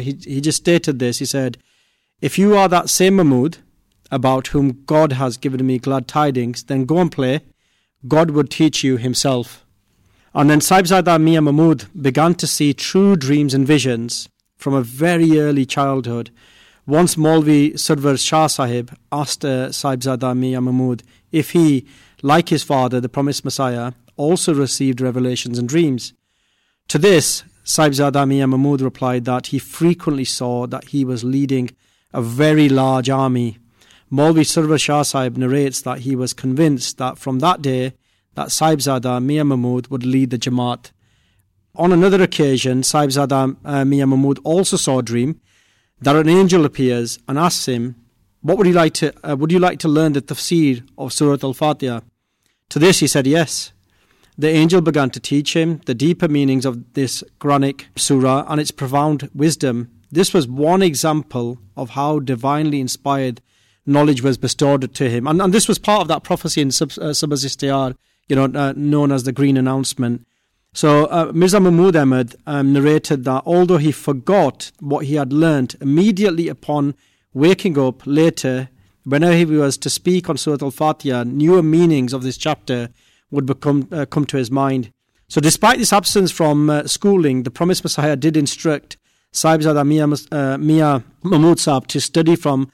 he, 0.00 0.18
he 0.24 0.40
just 0.40 0.58
stated 0.58 0.98
this. 0.98 1.20
He 1.20 1.24
said, 1.24 1.58
If 2.20 2.38
you 2.38 2.56
are 2.56 2.68
that 2.68 2.90
same 2.90 3.16
Mahmud 3.16 3.58
about 4.10 4.48
whom 4.48 4.82
God 4.86 5.12
has 5.12 5.36
given 5.36 5.64
me 5.66 5.78
glad 5.78 6.08
tidings, 6.08 6.64
then 6.64 6.84
go 6.84 6.98
and 6.98 7.12
play. 7.12 7.40
God 8.08 8.30
would 8.30 8.50
teach 8.50 8.82
you 8.82 8.96
himself. 8.96 9.64
And 10.34 10.50
then 10.50 10.60
Sahibzada 10.60 11.20
Mia 11.20 11.40
Mahmud 11.40 11.86
began 12.00 12.34
to 12.34 12.46
see 12.46 12.74
true 12.74 13.14
dreams 13.14 13.54
and 13.54 13.66
visions 13.66 14.28
from 14.56 14.74
a 14.74 14.82
very 14.82 15.38
early 15.38 15.64
childhood. 15.64 16.30
Once 16.86 17.14
Maulvi 17.14 17.74
Sarwar 17.74 18.18
Shah 18.22 18.48
Sahib 18.48 18.90
asked 19.12 19.44
uh, 19.44 19.68
Sahibzada 19.68 20.36
Mia 20.36 20.60
Mahmud 20.60 21.04
if 21.30 21.52
he, 21.52 21.86
like 22.20 22.48
his 22.48 22.64
father, 22.64 23.00
the 23.00 23.08
promised 23.08 23.44
Messiah, 23.44 23.92
also 24.16 24.54
received 24.54 25.00
revelations 25.00 25.58
and 25.58 25.68
dreams. 25.68 26.12
To 26.88 26.98
this, 26.98 27.44
Sahibzada 27.64 28.28
Mia 28.28 28.46
Mahmud 28.46 28.80
replied 28.80 29.24
that 29.24 29.48
he 29.48 29.58
frequently 29.58 30.24
saw 30.24 30.66
that 30.66 30.88
he 30.88 31.04
was 31.04 31.24
leading 31.24 31.70
a 32.12 32.20
very 32.22 32.68
large 32.68 33.08
army. 33.08 33.58
Maulvi 34.12 34.44
Sarwar 34.44 34.80
Shah 34.80 35.02
Sahib 35.02 35.36
narrates 35.36 35.80
that 35.82 36.00
he 36.00 36.14
was 36.14 36.32
convinced 36.32 36.98
that 36.98 37.18
from 37.18 37.40
that 37.40 37.62
day 37.62 37.94
that 38.34 38.48
Sahibzada 38.48 39.22
Mia 39.22 39.44
Mahmud 39.44 39.88
would 39.88 40.04
lead 40.04 40.30
the 40.30 40.38
Jamaat. 40.38 40.92
On 41.76 41.92
another 41.92 42.22
occasion, 42.22 42.82
Sahibzada 42.82 43.56
uh, 43.64 43.84
Mia 43.84 44.06
Mahmud 44.06 44.38
also 44.44 44.76
saw 44.76 44.98
a 45.00 45.02
dream 45.02 45.40
that 46.00 46.14
an 46.14 46.28
angel 46.28 46.64
appears 46.64 47.18
and 47.26 47.38
asks 47.38 47.66
him, 47.66 47.96
"What 48.42 48.58
would 48.58 48.66
you 48.66 48.72
like 48.74 48.94
to? 48.94 49.12
Uh, 49.28 49.36
would 49.36 49.50
you 49.50 49.58
like 49.58 49.78
to 49.80 49.88
learn 49.88 50.12
the 50.12 50.22
tafsir 50.22 50.86
of 50.96 51.12
Surah 51.12 51.38
Al-Fatiha?" 51.42 52.00
To 52.70 52.78
this, 52.78 53.00
he 53.00 53.08
said 53.08 53.26
yes. 53.26 53.72
The 54.36 54.48
angel 54.48 54.80
began 54.80 55.10
to 55.10 55.20
teach 55.20 55.54
him 55.54 55.80
the 55.86 55.94
deeper 55.94 56.26
meanings 56.26 56.64
of 56.64 56.94
this 56.94 57.22
Quranic 57.40 57.84
surah 57.96 58.44
and 58.48 58.60
its 58.60 58.72
profound 58.72 59.30
wisdom. 59.32 59.90
This 60.10 60.34
was 60.34 60.48
one 60.48 60.82
example 60.82 61.58
of 61.76 61.90
how 61.90 62.18
divinely 62.18 62.80
inspired 62.80 63.40
knowledge 63.86 64.22
was 64.22 64.38
bestowed 64.38 64.92
to 64.94 65.10
him, 65.10 65.26
and, 65.26 65.40
and 65.40 65.52
this 65.52 65.68
was 65.68 65.78
part 65.78 66.00
of 66.00 66.08
that 66.08 66.24
prophecy 66.24 66.60
in 66.60 66.70
Sub, 66.70 66.90
uh, 66.98 67.92
you 68.28 68.36
know, 68.36 68.44
uh, 68.44 68.72
known 68.76 69.12
as 69.12 69.24
the 69.24 69.32
Green 69.32 69.56
Announcement. 69.56 70.26
So 70.72 71.04
uh, 71.04 71.30
Mirza 71.32 71.60
Mahmud 71.60 71.94
Ahmad 71.94 72.34
um, 72.46 72.72
narrated 72.72 73.24
that 73.24 73.44
although 73.46 73.76
he 73.76 73.92
forgot 73.92 74.72
what 74.80 75.04
he 75.04 75.14
had 75.14 75.32
learnt 75.32 75.76
immediately 75.80 76.48
upon 76.48 76.94
waking 77.32 77.78
up 77.78 78.02
later, 78.06 78.70
whenever 79.04 79.36
he 79.36 79.44
was 79.44 79.78
to 79.78 79.90
speak 79.90 80.28
on 80.28 80.36
Surah 80.36 80.58
Al-Fatiha, 80.62 81.24
newer 81.24 81.62
meanings 81.62 82.12
of 82.12 82.22
this 82.24 82.36
chapter 82.36 82.88
would 83.34 83.46
become 83.46 83.88
uh, 83.92 84.06
come 84.06 84.24
to 84.26 84.36
his 84.36 84.50
mind. 84.50 84.92
So 85.28 85.40
despite 85.40 85.78
this 85.78 85.92
absence 85.92 86.30
from 86.30 86.70
uh, 86.70 86.86
schooling, 86.86 87.42
the 87.42 87.50
promised 87.50 87.84
Messiah 87.84 88.16
did 88.16 88.36
instruct 88.36 88.96
Sahibzada 89.32 89.86
Mia, 89.86 90.06
uh, 90.30 90.58
Mia 90.58 91.02
Mahmud 91.22 91.58
Saab 91.58 91.86
to 91.88 92.00
study 92.00 92.36
from 92.36 92.70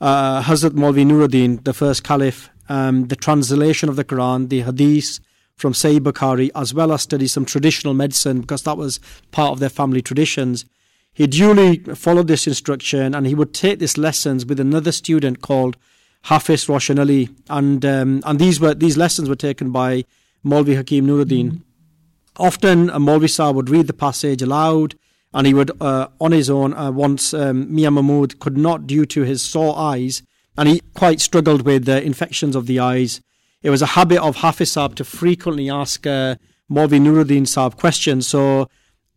uh, 0.00 0.42
Hazrat 0.42 0.70
Maulvi 0.70 1.04
Nuruddin, 1.04 1.64
the 1.64 1.72
first 1.72 2.04
caliph, 2.04 2.50
um, 2.68 3.08
the 3.08 3.16
translation 3.16 3.88
of 3.88 3.96
the 3.96 4.04
Quran, 4.04 4.48
the 4.48 4.60
Hadith 4.62 5.18
from 5.56 5.72
Sahih 5.72 5.98
Bukhari, 5.98 6.50
as 6.54 6.74
well 6.74 6.92
as 6.92 7.02
study 7.02 7.26
some 7.26 7.44
traditional 7.44 7.94
medicine 7.94 8.40
because 8.40 8.62
that 8.62 8.76
was 8.76 9.00
part 9.32 9.52
of 9.52 9.60
their 9.60 9.68
family 9.68 10.02
traditions. 10.02 10.64
He 11.12 11.26
duly 11.26 11.78
followed 11.78 12.26
this 12.26 12.46
instruction 12.46 13.14
and 13.14 13.26
he 13.26 13.34
would 13.34 13.54
take 13.54 13.78
these 13.78 13.96
lessons 13.96 14.44
with 14.44 14.58
another 14.60 14.92
student 14.92 15.42
called 15.42 15.76
Hafiz 16.24 16.68
Roshan 16.68 16.98
Ali. 16.98 17.28
And, 17.48 17.84
um, 17.84 18.22
and 18.24 18.38
these, 18.38 18.60
were, 18.60 18.74
these 18.74 18.96
lessons 18.96 19.28
were 19.28 19.36
taken 19.36 19.70
by 19.70 20.04
Maulvi 20.44 20.76
Hakim 20.76 21.06
Nuruddin. 21.06 21.46
Mm-hmm. 21.46 21.56
Often, 22.36 22.90
a 22.90 22.98
Maulvi 22.98 23.30
Sahib 23.30 23.56
would 23.56 23.70
read 23.70 23.86
the 23.86 23.92
passage 23.92 24.42
aloud 24.42 24.96
and 25.34 25.46
he 25.46 25.52
would, 25.54 25.70
uh, 25.82 26.08
on 26.20 26.32
his 26.32 26.48
own, 26.48 26.72
uh, 26.74 26.92
once 26.92 27.34
um, 27.34 27.72
Mia 27.74 27.90
Mahmud 27.90 28.38
could 28.38 28.56
not 28.56 28.86
due 28.86 29.04
to 29.06 29.22
his 29.22 29.42
sore 29.42 29.76
eyes, 29.76 30.22
and 30.56 30.68
he 30.68 30.80
quite 30.94 31.20
struggled 31.20 31.62
with 31.62 31.88
uh, 31.88 31.94
infections 31.94 32.54
of 32.54 32.66
the 32.66 32.78
eyes. 32.78 33.20
It 33.60 33.70
was 33.70 33.82
a 33.82 33.86
habit 33.86 34.22
of 34.22 34.36
Hafiz 34.36 34.70
Saab 34.70 34.94
to 34.94 35.04
frequently 35.04 35.68
ask 35.68 36.06
uh, 36.06 36.36
Maulvi 36.70 37.00
Nuruddin 37.00 37.42
Saab 37.42 37.76
questions. 37.76 38.28
So, 38.28 38.68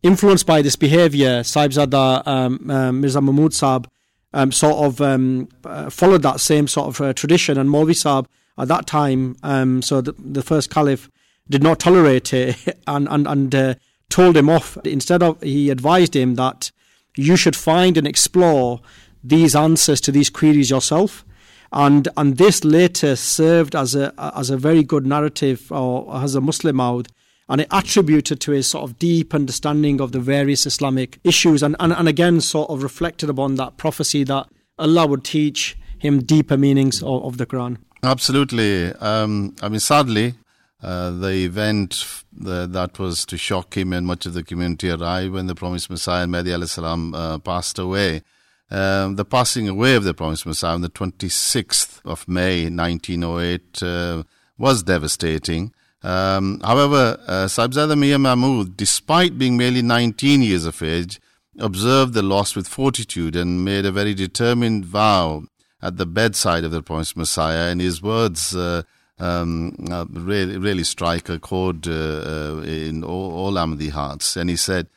influenced 0.02 0.44
by 0.44 0.60
this 0.60 0.74
behavior, 0.74 1.42
Sahibzada 1.42 2.26
um, 2.26 2.68
um, 2.68 3.00
Mirza 3.00 3.20
Saab 3.20 3.86
um, 4.32 4.52
sort 4.52 4.84
of 4.84 5.00
um, 5.00 5.48
uh, 5.64 5.90
followed 5.90 6.22
that 6.22 6.40
same 6.40 6.68
sort 6.68 6.88
of 6.88 7.00
uh, 7.00 7.12
tradition. 7.12 7.58
And 7.58 7.70
Maulvi 7.70 8.26
at 8.58 8.68
that 8.68 8.86
time, 8.86 9.36
um, 9.42 9.82
so 9.82 10.00
the, 10.00 10.12
the, 10.18 10.42
first 10.42 10.70
caliph, 10.70 11.10
did 11.48 11.62
not 11.62 11.78
tolerate 11.78 12.32
it 12.32 12.56
and, 12.86 13.08
and, 13.08 13.26
and 13.26 13.54
uh, 13.54 13.74
told 14.10 14.36
him 14.36 14.50
off. 14.50 14.76
Instead 14.84 15.22
of, 15.22 15.40
he 15.42 15.70
advised 15.70 16.16
him 16.16 16.34
that 16.34 16.70
you 17.16 17.36
should 17.36 17.56
find 17.56 17.96
and 17.96 18.06
explore 18.06 18.80
these 19.22 19.54
answers 19.54 20.00
to 20.00 20.12
these 20.12 20.30
queries 20.30 20.70
yourself 20.70 21.24
and 21.72 22.08
and 22.16 22.38
this 22.38 22.64
later 22.64 23.14
served 23.16 23.74
as 23.74 23.94
a 23.94 24.12
as 24.36 24.50
a 24.50 24.56
very 24.56 24.82
good 24.82 25.06
narrative 25.06 25.70
or 25.70 26.22
as 26.22 26.34
a 26.34 26.40
Muslim 26.40 26.80
out 26.80 27.08
and 27.48 27.60
it 27.60 27.68
attributed 27.70 28.40
to 28.40 28.52
his 28.52 28.66
sort 28.66 28.88
of 28.88 28.98
deep 28.98 29.34
understanding 29.34 30.00
of 30.00 30.12
the 30.12 30.20
various 30.20 30.66
Islamic 30.66 31.18
issues 31.24 31.62
and, 31.62 31.74
and, 31.80 31.92
and 31.92 32.08
again 32.08 32.40
sort 32.40 32.70
of 32.70 32.82
reflected 32.82 33.30
upon 33.30 33.54
that 33.54 33.76
prophecy 33.76 34.24
that 34.24 34.48
Allah 34.78 35.06
would 35.06 35.24
teach 35.24 35.76
him 35.98 36.22
deeper 36.22 36.56
meanings 36.56 37.02
of, 37.02 37.24
of 37.24 37.38
the 37.38 37.46
Quran. 37.46 37.78
Absolutely. 38.02 38.92
Um, 38.94 39.56
I 39.60 39.68
mean, 39.68 39.80
sadly, 39.80 40.34
uh, 40.82 41.10
the 41.10 41.44
event 41.44 42.22
the, 42.32 42.66
that 42.66 42.98
was 42.98 43.24
to 43.26 43.36
shock 43.36 43.76
him 43.76 43.92
and 43.92 44.06
much 44.06 44.26
of 44.26 44.34
the 44.34 44.44
community 44.44 44.90
arrived 44.90 45.32
when 45.32 45.46
the 45.46 45.54
promised 45.54 45.90
Messiah, 45.90 46.26
Mahdi 46.26 46.66
salam, 46.66 47.14
uh, 47.14 47.38
passed 47.38 47.78
away. 47.78 48.22
Um, 48.70 49.16
the 49.16 49.24
passing 49.24 49.68
away 49.68 49.96
of 49.96 50.04
the 50.04 50.14
promised 50.14 50.46
Messiah 50.46 50.74
on 50.74 50.82
the 50.82 50.90
26th 50.90 52.00
of 52.04 52.28
May 52.28 52.68
1908 52.68 53.82
uh, 53.82 54.22
was 54.58 54.82
devastating. 54.82 55.72
Um, 56.02 56.60
however, 56.60 57.18
uh, 57.26 57.46
Sahibzada 57.46 57.98
Mia 57.98 58.18
Mahmud, 58.18 58.76
despite 58.76 59.36
being 59.36 59.56
merely 59.56 59.82
19 59.82 60.42
years 60.42 60.64
of 60.64 60.80
age, 60.82 61.20
observed 61.58 62.14
the 62.14 62.22
loss 62.22 62.54
with 62.54 62.68
fortitude 62.68 63.34
and 63.34 63.64
made 63.64 63.84
a 63.84 63.92
very 63.92 64.14
determined 64.14 64.84
vow 64.84 65.44
at 65.82 65.96
the 65.96 66.06
bedside 66.06 66.64
of 66.64 66.70
the 66.70 66.82
promised 66.82 67.16
Messiah. 67.16 67.70
And 67.70 67.80
his 67.80 68.00
words 68.00 68.54
uh, 68.54 68.82
um, 69.18 69.74
uh, 69.90 70.06
really, 70.10 70.56
really 70.58 70.84
strike 70.84 71.28
a 71.28 71.38
chord 71.38 71.88
uh, 71.88 71.90
uh, 71.90 72.62
in 72.62 73.02
all, 73.02 73.32
all 73.32 73.52
Ahmadi 73.54 73.90
hearts. 73.90 74.36
And 74.36 74.48
he 74.48 74.56
said, 74.56 74.88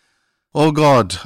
O 0.54 0.72
God, 0.72 1.18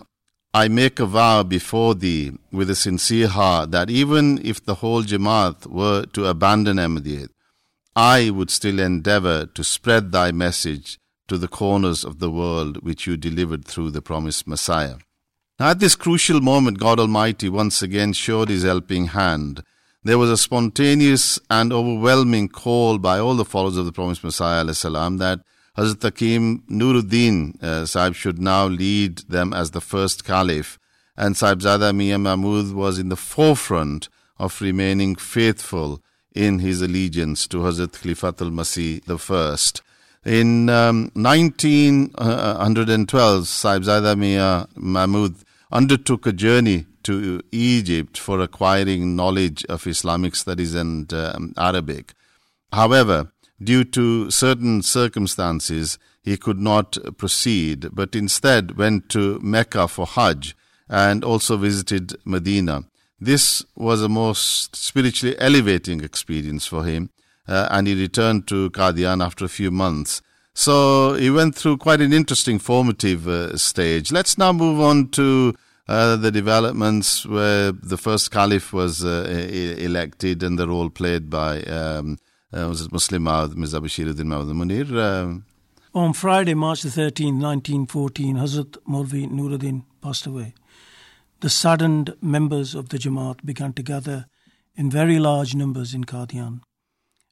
I 0.53 0.69
make 0.69 0.99
a 0.99 1.05
vow 1.05 1.43
before 1.43 1.95
thee 1.95 2.31
with 2.51 2.69
a 2.69 2.75
sincere 2.75 3.27
heart 3.27 3.71
that 3.71 3.89
even 3.89 4.39
if 4.45 4.63
the 4.63 4.75
whole 4.75 5.03
Jamaat 5.03 5.67
were 5.67 6.05
to 6.13 6.27
abandon 6.27 6.77
Ahmadiyyat, 6.77 7.29
I 7.95 8.29
would 8.29 8.51
still 8.51 8.79
endeavor 8.79 9.45
to 9.45 9.63
spread 9.63 10.11
thy 10.11 10.33
message 10.33 10.99
to 11.29 11.37
the 11.37 11.47
corners 11.47 12.03
of 12.03 12.19
the 12.19 12.29
world 12.29 12.83
which 12.83 13.07
you 13.07 13.15
delivered 13.15 13.63
through 13.63 13.91
the 13.91 14.01
promised 14.01 14.47
Messiah. 14.47 14.97
Now, 15.57 15.69
at 15.69 15.79
this 15.79 15.95
crucial 15.95 16.41
moment, 16.41 16.79
God 16.79 16.99
Almighty 16.99 17.47
once 17.47 17.81
again 17.81 18.11
showed 18.11 18.49
his 18.49 18.63
helping 18.63 19.07
hand. 19.07 19.63
There 20.03 20.17
was 20.17 20.29
a 20.29 20.37
spontaneous 20.37 21.39
and 21.49 21.71
overwhelming 21.71 22.49
call 22.49 22.97
by 22.97 23.17
all 23.17 23.35
the 23.35 23.45
followers 23.45 23.77
of 23.77 23.85
the 23.85 23.93
promised 23.93 24.25
Messiah 24.25 24.73
salam, 24.73 25.17
that 25.19 25.39
Hazrat 25.77 26.01
Hakim 26.01 26.63
Nuruddin 26.69 27.63
uh, 27.63 27.85
Sahib 27.85 28.13
should 28.13 28.39
now 28.39 28.67
lead 28.67 29.19
them 29.29 29.53
as 29.53 29.71
the 29.71 29.79
first 29.81 30.25
caliph, 30.25 30.77
and 31.15 31.35
Sahibzada 31.35 31.95
Mian 31.95 32.23
Mahmud 32.23 32.73
was 32.73 32.99
in 32.99 33.07
the 33.07 33.15
forefront 33.15 34.09
of 34.37 34.59
remaining 34.59 35.15
faithful 35.15 36.01
in 36.35 36.59
his 36.59 36.81
allegiance 36.81 37.47
to 37.47 37.57
Hazrat 37.57 37.93
Khalifat 37.93 38.41
al-Masih 38.41 39.01
I. 39.09 39.55
In 40.29 40.69
um, 40.69 41.09
1912, 41.13 43.43
Sahibzada 43.43 44.17
Mia 44.17 44.67
Mahmud 44.75 45.35
undertook 45.71 46.27
a 46.27 46.33
journey 46.33 46.85
to 47.03 47.41
Egypt 47.51 48.17
for 48.17 48.41
acquiring 48.41 49.15
knowledge 49.15 49.63
of 49.65 49.85
Islamic 49.87 50.35
studies 50.35 50.73
and 50.73 51.13
um, 51.13 51.53
Arabic. 51.57 52.13
However, 52.73 53.31
due 53.63 53.85
to 53.85 54.29
certain 54.31 54.81
circumstances, 54.81 55.99
he 56.23 56.35
could 56.37 56.59
not 56.59 56.97
proceed, 57.17 57.89
but 57.93 58.15
instead 58.15 58.77
went 58.77 59.09
to 59.09 59.39
Mecca 59.41 59.87
for 59.87 60.07
Hajj 60.07 60.55
and 60.89 61.23
also 61.23 61.55
visited 61.55 62.15
Medina. 62.25 62.85
This 63.19 63.63
was 63.75 64.01
a 64.01 64.09
most 64.09 64.75
spiritually 64.75 65.35
elevating 65.39 66.01
experience 66.01 66.65
for 66.65 66.83
him, 66.83 67.09
uh, 67.47 67.67
and 67.71 67.87
he 67.87 67.99
returned 67.99 68.47
to 68.47 68.69
Qadian 68.71 69.23
after 69.23 69.45
a 69.45 69.49
few 69.49 69.71
months. 69.71 70.21
So 70.53 71.13
he 71.15 71.29
went 71.29 71.55
through 71.55 71.77
quite 71.77 72.01
an 72.01 72.13
interesting 72.13 72.59
formative 72.59 73.27
uh, 73.27 73.57
stage. 73.57 74.11
Let's 74.11 74.37
now 74.37 74.51
move 74.53 74.79
on 74.79 75.09
to 75.09 75.53
uh, 75.87 76.15
the 76.15 76.31
developments 76.31 77.25
where 77.25 77.71
the 77.71 77.97
first 77.97 78.31
caliph 78.31 78.73
was 78.73 79.03
uh, 79.03 79.25
elected 79.77 80.43
and 80.43 80.57
the 80.57 80.67
role 80.67 80.89
played 80.89 81.29
by 81.29 81.61
um, 81.63 82.17
uh, 82.53 82.67
was 82.67 82.81
it 82.81 82.91
Muslim 82.91 83.23
Mirza 83.23 83.79
Bashiruddin 83.79 84.27
Munir. 84.27 84.89
Um, 84.97 85.45
On 85.93 86.13
Friday, 86.13 86.53
March 86.53 86.81
the 86.83 86.89
13th, 86.89 87.41
1914, 87.41 88.37
Hazrat 88.37 88.77
Maulvi 88.87 89.29
Nuruddin 89.29 89.83
passed 90.01 90.25
away. 90.25 90.53
The 91.45 91.51
saddened 91.51 92.15
members 92.23 92.73
of 92.73 92.89
the 92.89 92.97
Jamaat 92.97 93.45
began 93.45 93.71
to 93.73 93.83
gather 93.83 94.25
in 94.75 94.89
very 94.89 95.19
large 95.19 95.53
numbers 95.53 95.93
in 95.93 96.03
Qadian, 96.03 96.61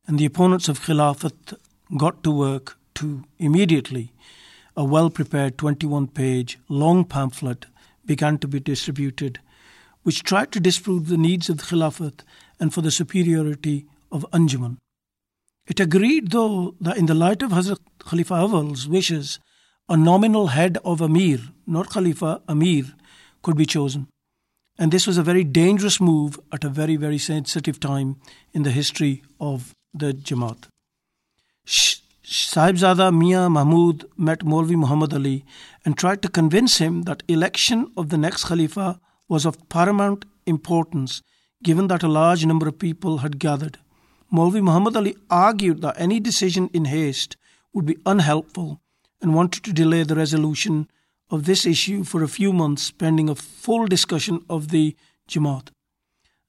and 0.05 0.19
the 0.19 0.25
opponents 0.27 0.69
of 0.69 0.81
Khilafat 0.81 1.57
got 1.97 2.21
to 2.21 2.29
work 2.29 2.77
to 2.93 3.23
immediately 3.39 4.13
a 4.77 4.83
well 4.83 5.09
prepared 5.09 5.57
21 5.57 6.09
page 6.09 6.59
long 6.69 7.05
pamphlet 7.05 7.65
began 8.05 8.37
to 8.37 8.47
be 8.47 8.59
distributed, 8.59 9.39
which 10.03 10.21
tried 10.21 10.51
to 10.51 10.59
disprove 10.59 11.07
the 11.07 11.17
needs 11.17 11.49
of 11.49 11.57
the 11.57 11.63
Khilafat 11.63 12.21
and 12.59 12.71
for 12.71 12.81
the 12.81 12.91
superiority 12.91 13.87
of 14.11 14.27
Anjuman. 14.31 14.77
It 15.65 15.79
agreed, 15.79 16.29
though, 16.29 16.75
that 16.79 16.97
in 16.97 17.07
the 17.07 17.15
light 17.15 17.41
of 17.41 17.49
Hazrat 17.49 17.79
Khalifa 17.97 18.35
Awal's 18.35 18.87
wishes, 18.87 19.39
a 19.89 19.97
nominal 19.97 20.49
head 20.49 20.77
of 20.85 21.01
Amir, 21.01 21.39
not 21.65 21.89
Khalifa, 21.89 22.43
Amir, 22.47 22.93
could 23.43 23.55
be 23.55 23.65
chosen. 23.65 24.07
And 24.79 24.91
this 24.91 25.05
was 25.05 25.17
a 25.17 25.23
very 25.23 25.43
dangerous 25.43 26.01
move 26.01 26.39
at 26.51 26.63
a 26.63 26.69
very, 26.69 26.95
very 26.95 27.19
sensitive 27.19 27.79
time 27.79 28.15
in 28.53 28.63
the 28.63 28.71
history 28.71 29.21
of 29.39 29.75
the 29.93 30.13
Jamaat. 30.13 30.63
Sahibzada 31.67 33.15
Mia 33.15 33.49
Mahmud 33.49 34.05
met 34.17 34.39
Maulvi 34.39 34.75
Muhammad 34.75 35.13
Ali 35.13 35.45
and 35.85 35.97
tried 35.97 36.21
to 36.23 36.29
convince 36.29 36.77
him 36.77 37.03
that 37.03 37.21
election 37.27 37.91
of 37.95 38.09
the 38.09 38.17
next 38.17 38.45
Khalifa 38.45 38.99
was 39.27 39.45
of 39.45 39.69
paramount 39.69 40.25
importance 40.45 41.21
given 41.61 41.87
that 41.87 42.03
a 42.03 42.07
large 42.07 42.45
number 42.45 42.67
of 42.67 42.79
people 42.79 43.19
had 43.19 43.39
gathered. 43.39 43.77
Maulvi 44.31 44.61
Muhammad 44.61 44.97
Ali 44.97 45.15
argued 45.29 45.81
that 45.81 45.99
any 45.99 46.19
decision 46.19 46.69
in 46.73 46.85
haste 46.85 47.37
would 47.73 47.85
be 47.85 47.97
unhelpful 48.05 48.81
and 49.21 49.35
wanted 49.35 49.63
to 49.63 49.73
delay 49.73 50.03
the 50.03 50.15
resolution 50.15 50.89
of 51.33 51.45
this 51.45 51.65
issue 51.65 52.03
for 52.03 52.21
a 52.23 52.27
few 52.27 52.53
months 52.53 52.91
pending 52.91 53.27
a 53.27 53.35
full 53.35 53.87
discussion 53.87 54.39
of 54.47 54.67
the 54.69 54.95
Jamaat. 55.27 55.69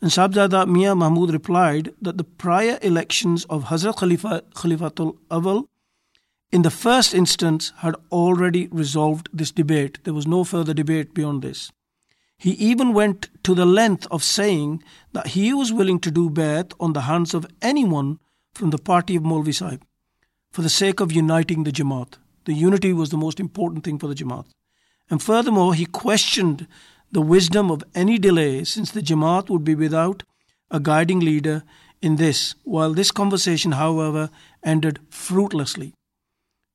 And 0.03 0.11
Sahibzada 0.11 0.69
Mia 0.69 0.95
Mahmud 0.95 1.33
replied 1.33 1.95
that 2.03 2.19
the 2.19 2.25
prior 2.25 2.79
elections 2.83 3.47
of 3.47 3.65
Hazrat 3.65 3.97
Khalifa 3.97 4.43
Khalifatul 4.55 5.17
Awal 5.31 5.69
in 6.53 6.61
the 6.63 6.71
first 6.71 7.15
instance 7.15 7.73
had 7.79 7.97
already 8.13 8.67
resolved 8.67 9.31
this 9.33 9.51
debate. 9.51 9.99
There 10.05 10.13
was 10.13 10.27
no 10.27 10.45
further 10.45 10.75
debate 10.75 11.15
beyond 11.15 11.41
this. 11.41 11.73
He 12.37 12.51
even 12.51 12.93
went 12.93 13.31
to 13.45 13.55
the 13.55 13.65
length 13.65 14.07
of 14.11 14.23
saying 14.23 14.83
that 15.15 15.29
he 15.29 15.55
was 15.55 15.73
willing 15.73 15.99
to 16.01 16.11
do 16.11 16.29
bayat 16.29 16.75
on 16.79 16.93
the 16.93 17.07
hands 17.13 17.33
of 17.33 17.47
anyone 17.63 18.19
from 18.53 18.69
the 18.69 18.85
party 18.91 19.17
of 19.17 19.23
Maulvi 19.23 19.55
Sahib 19.55 19.83
for 20.53 20.61
the 20.61 20.69
sake 20.69 21.01
of 21.01 21.11
uniting 21.11 21.65
the 21.65 21.73
Jamaat. 21.73 22.19
The 22.45 22.53
unity 22.53 22.93
was 22.93 23.09
the 23.09 23.17
most 23.17 23.41
important 23.41 23.85
thing 23.85 23.99
for 23.99 24.09
the 24.09 24.15
Jamaat. 24.15 24.45
And 25.11 25.23
furthermore, 25.23 25.75
he 25.75 25.87
questioned 25.87 26.67
the 27.13 27.21
wisdom 27.21 27.71
of 27.71 27.85
any 27.95 28.19
delay 28.19 28.65
since 28.65 28.91
the 28.91 29.03
Jamaat 29.03 29.49
would 29.49 29.65
be 29.65 29.75
without 29.75 30.23
a 30.71 30.81
guiding 30.81 31.21
leader 31.21 31.63
in 32.03 32.17
this, 32.17 32.55
while 32.65 32.93
this 32.93 33.11
conversation, 33.11 33.73
however, 33.73 34.31
ended 34.63 34.99
fruitlessly. 35.11 35.95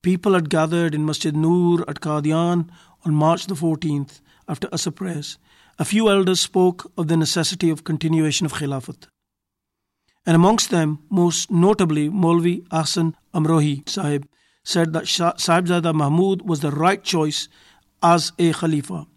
People 0.02 0.34
had 0.34 0.50
gathered 0.50 0.96
in 0.96 1.06
Masjid 1.06 1.36
Noor 1.36 1.84
at 1.90 2.00
Qadian 2.00 2.70
on 3.06 3.14
March 3.14 3.48
the 3.48 3.56
14th 3.56 4.22
after 4.48 4.68
Asr 4.70 4.96
prayers. 4.96 5.38
A 5.78 5.86
few 5.86 6.10
elders 6.10 6.40
spoke 6.40 6.92
of 6.98 7.08
the 7.08 7.18
necessity 7.18 7.70
of 7.70 7.84
continuation 7.84 8.46
of 8.46 8.54
Khilafat. 8.54 9.08
And 10.26 10.36
amongst 10.36 10.70
them, 10.70 11.00
most 11.10 11.52
notably, 11.52 12.10
Maulvi 12.10 12.68
Ahsan 12.70 13.16
Amrohi 13.34 13.88
Sahib 13.88 14.28
said 14.64 14.94
that 14.94 15.06
Sahibzada 15.06 15.94
Mahmud 15.94 16.42
was 16.44 16.60
the 16.60 16.72
right 16.72 17.04
choice 17.04 17.48
as 18.02 18.32
a 18.40 18.54
Khalifa. 18.54 19.08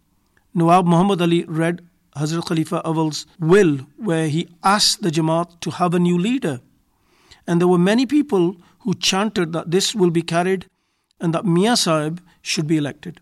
Nawab 0.54 0.86
Muhammad 0.86 1.22
Ali 1.22 1.44
read 1.44 1.82
Hazrat 2.16 2.46
Khalifa 2.46 2.82
Awal's 2.84 3.26
will 3.38 3.78
where 3.96 4.28
he 4.28 4.48
asked 4.62 5.02
the 5.02 5.10
Jamaat 5.10 5.60
to 5.60 5.70
have 5.70 5.94
a 5.94 5.98
new 5.98 6.18
leader. 6.18 6.60
And 7.46 7.60
there 7.60 7.68
were 7.68 7.78
many 7.78 8.06
people 8.06 8.56
who 8.80 8.94
chanted 8.94 9.52
that 9.52 9.70
this 9.70 9.94
will 9.94 10.10
be 10.10 10.22
carried 10.22 10.66
and 11.20 11.32
that 11.34 11.44
Mia 11.44 11.76
Sahib 11.76 12.20
should 12.42 12.66
be 12.66 12.76
elected. 12.76 13.20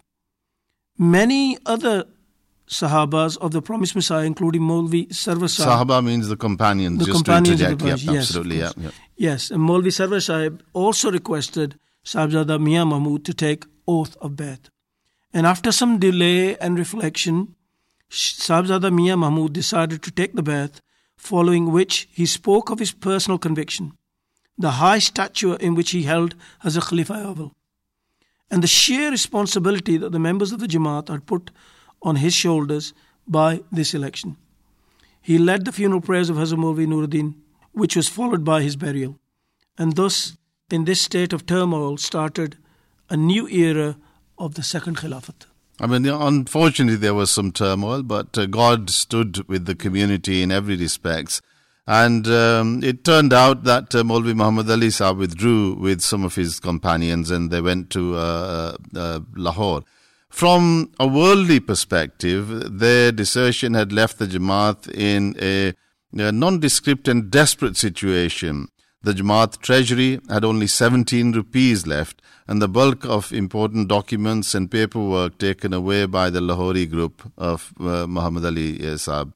Many 0.98 1.58
other 1.66 2.04
Sahabas 2.68 3.36
of 3.38 3.50
the 3.50 3.60
promised 3.60 3.96
Messiah, 3.96 4.24
including 4.24 4.62
Maulvi 4.62 5.08
Sarwar 5.08 5.48
Sahib. 5.50 5.88
Sahaba 5.88 6.04
means 6.04 6.28
the 6.28 6.36
companions, 6.36 7.00
the 7.00 7.06
just 7.06 7.24
companions 7.24 7.60
to 7.60 7.70
interject. 7.70 8.02
Yep, 8.02 8.14
yes, 8.14 8.28
absolutely, 8.28 8.58
yeah, 8.58 8.72
yeah. 8.76 8.90
Yes, 9.16 9.50
and 9.50 9.60
Maulvi 9.60 9.88
Sarwar 9.88 10.22
Sahib 10.22 10.62
also 10.72 11.10
requested 11.10 11.78
Sahibzada 12.04 12.60
Mia 12.60 12.84
Mahmud 12.86 13.24
to 13.24 13.34
take 13.34 13.66
oath 13.88 14.16
of 14.20 14.32
Bayt. 14.32 14.68
And 15.32 15.46
after 15.46 15.72
some 15.72 15.98
delay 15.98 16.56
and 16.58 16.78
reflection, 16.78 17.54
Sahibzada 18.10 18.92
Mia 18.92 19.16
Mahmud 19.16 19.52
decided 19.52 20.02
to 20.02 20.10
take 20.10 20.34
the 20.34 20.42
bayat, 20.42 20.80
following 21.16 21.70
which 21.70 22.08
he 22.10 22.26
spoke 22.26 22.70
of 22.70 22.78
his 22.78 22.92
personal 22.92 23.38
conviction, 23.38 23.92
the 24.58 24.72
high 24.72 24.98
stature 24.98 25.56
in 25.56 25.74
which 25.74 25.90
he 25.90 26.02
held 26.02 26.34
as 26.64 26.76
a 26.76 26.80
Khalifa 26.80 27.50
and 28.50 28.62
the 28.62 28.66
sheer 28.66 29.10
responsibility 29.10 29.96
that 29.96 30.12
the 30.12 30.18
members 30.18 30.52
of 30.52 30.58
the 30.58 30.66
Jamaat 30.66 31.08
had 31.08 31.26
put 31.26 31.50
on 32.02 32.16
his 32.16 32.34
shoulders 32.34 32.92
by 33.26 33.62
this 33.70 33.94
election. 33.94 34.36
He 35.22 35.38
led 35.38 35.64
the 35.64 35.72
funeral 35.72 36.00
prayers 36.00 36.30
of 36.30 36.36
Hazrat 36.36 36.58
Maulvi 36.58 36.86
Nuruddin, 36.86 37.34
which 37.72 37.94
was 37.94 38.08
followed 38.08 38.44
by 38.44 38.62
his 38.62 38.74
burial. 38.74 39.18
And 39.78 39.94
thus, 39.94 40.36
in 40.70 40.84
this 40.84 41.00
state 41.00 41.32
of 41.32 41.46
turmoil, 41.46 41.96
started 41.96 42.56
a 43.08 43.16
new 43.16 43.46
era 43.48 43.96
of 44.40 44.54
the 44.54 44.62
second 44.62 44.96
Khilafat. 44.96 45.46
I 45.78 45.86
mean, 45.86 46.06
unfortunately, 46.06 46.96
there 46.96 47.14
was 47.14 47.30
some 47.30 47.52
turmoil, 47.52 48.02
but 48.02 48.36
uh, 48.36 48.46
God 48.46 48.90
stood 48.90 49.48
with 49.48 49.66
the 49.66 49.74
community 49.74 50.42
in 50.42 50.50
every 50.50 50.76
respect. 50.76 51.40
And 51.86 52.28
um, 52.28 52.82
it 52.84 53.04
turned 53.04 53.32
out 53.32 53.64
that 53.64 53.94
uh, 53.94 54.02
Maulvi 54.02 54.34
Muhammad 54.34 54.70
Ali 54.70 54.90
Sahib 54.90 55.18
withdrew 55.18 55.74
with 55.74 56.00
some 56.00 56.24
of 56.24 56.34
his 56.34 56.60
companions 56.60 57.30
and 57.30 57.50
they 57.50 57.60
went 57.60 57.90
to 57.90 58.14
uh, 58.16 58.76
uh, 58.94 59.20
Lahore. 59.34 59.82
From 60.28 60.92
a 61.00 61.06
worldly 61.06 61.58
perspective, 61.58 62.78
their 62.78 63.10
desertion 63.10 63.74
had 63.74 63.92
left 63.92 64.18
the 64.18 64.26
Jamaat 64.26 64.88
in 64.94 65.34
a, 65.40 65.74
a 66.16 66.30
nondescript 66.30 67.08
and 67.08 67.30
desperate 67.30 67.76
situation. 67.76 68.68
The 69.02 69.14
Jamaat 69.14 69.60
treasury 69.62 70.20
had 70.28 70.44
only 70.44 70.66
17 70.66 71.32
rupees 71.32 71.86
left, 71.86 72.20
and 72.46 72.60
the 72.60 72.68
bulk 72.68 73.06
of 73.06 73.32
important 73.32 73.88
documents 73.88 74.54
and 74.54 74.70
paperwork 74.70 75.38
taken 75.38 75.72
away 75.72 76.04
by 76.04 76.28
the 76.28 76.40
Lahori 76.40 76.90
group 76.90 77.22
of 77.38 77.72
uh, 77.80 78.06
Muhammad 78.06 78.44
Ali 78.44 78.78
uh, 78.80 78.96
Saab. 78.96 79.32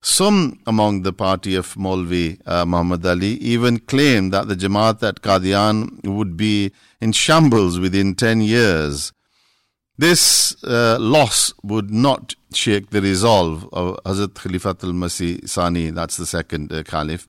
Some 0.00 0.60
among 0.64 1.02
the 1.02 1.12
party 1.12 1.56
of 1.56 1.74
Maulvi 1.74 2.40
uh, 2.46 2.64
Muhammad 2.64 3.04
Ali 3.04 3.32
even 3.54 3.80
claimed 3.80 4.32
that 4.32 4.46
the 4.46 4.54
Jamaat 4.54 5.02
at 5.02 5.22
Qadian 5.22 6.06
would 6.06 6.36
be 6.36 6.70
in 7.00 7.10
shambles 7.10 7.80
within 7.80 8.14
10 8.14 8.42
years. 8.42 9.12
This 9.98 10.54
uh, 10.62 10.98
loss 11.00 11.52
would 11.64 11.90
not 11.90 12.36
shake 12.54 12.90
the 12.90 13.02
resolve 13.02 13.68
of 13.72 13.98
Hazrat 14.04 14.34
Khalifat 14.34 14.84
al-Masih 14.84 15.48
Sani, 15.48 15.90
that's 15.90 16.16
the 16.16 16.26
second 16.26 16.72
uh, 16.72 16.84
caliph, 16.84 17.26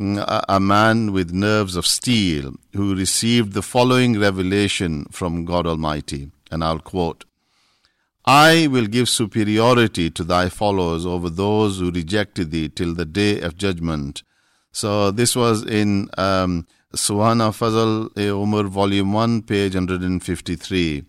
a, 0.00 0.58
man 0.58 1.12
with 1.12 1.32
nerves 1.32 1.76
of 1.76 1.86
steel 1.86 2.54
who 2.72 2.94
received 2.94 3.52
the 3.52 3.62
following 3.62 4.18
revelation 4.18 5.04
from 5.10 5.44
God 5.44 5.66
Almighty, 5.66 6.30
and 6.50 6.64
I'll 6.64 6.78
quote, 6.78 7.24
I 8.24 8.66
will 8.68 8.86
give 8.86 9.08
superiority 9.08 10.10
to 10.10 10.24
thy 10.24 10.48
followers 10.48 11.04
over 11.04 11.28
those 11.28 11.78
who 11.78 11.90
rejected 11.90 12.50
thee 12.50 12.68
till 12.68 12.94
the 12.94 13.04
day 13.04 13.40
of 13.40 13.56
judgment. 13.56 14.22
So 14.72 15.10
this 15.10 15.36
was 15.36 15.64
in 15.64 16.08
um, 16.16 16.66
Suhana 16.94 17.50
Fazal 17.50 18.16
Umar, 18.16 18.64
Volume 18.64 19.12
1, 19.12 19.42
page 19.42 19.74
153. 19.74 21.04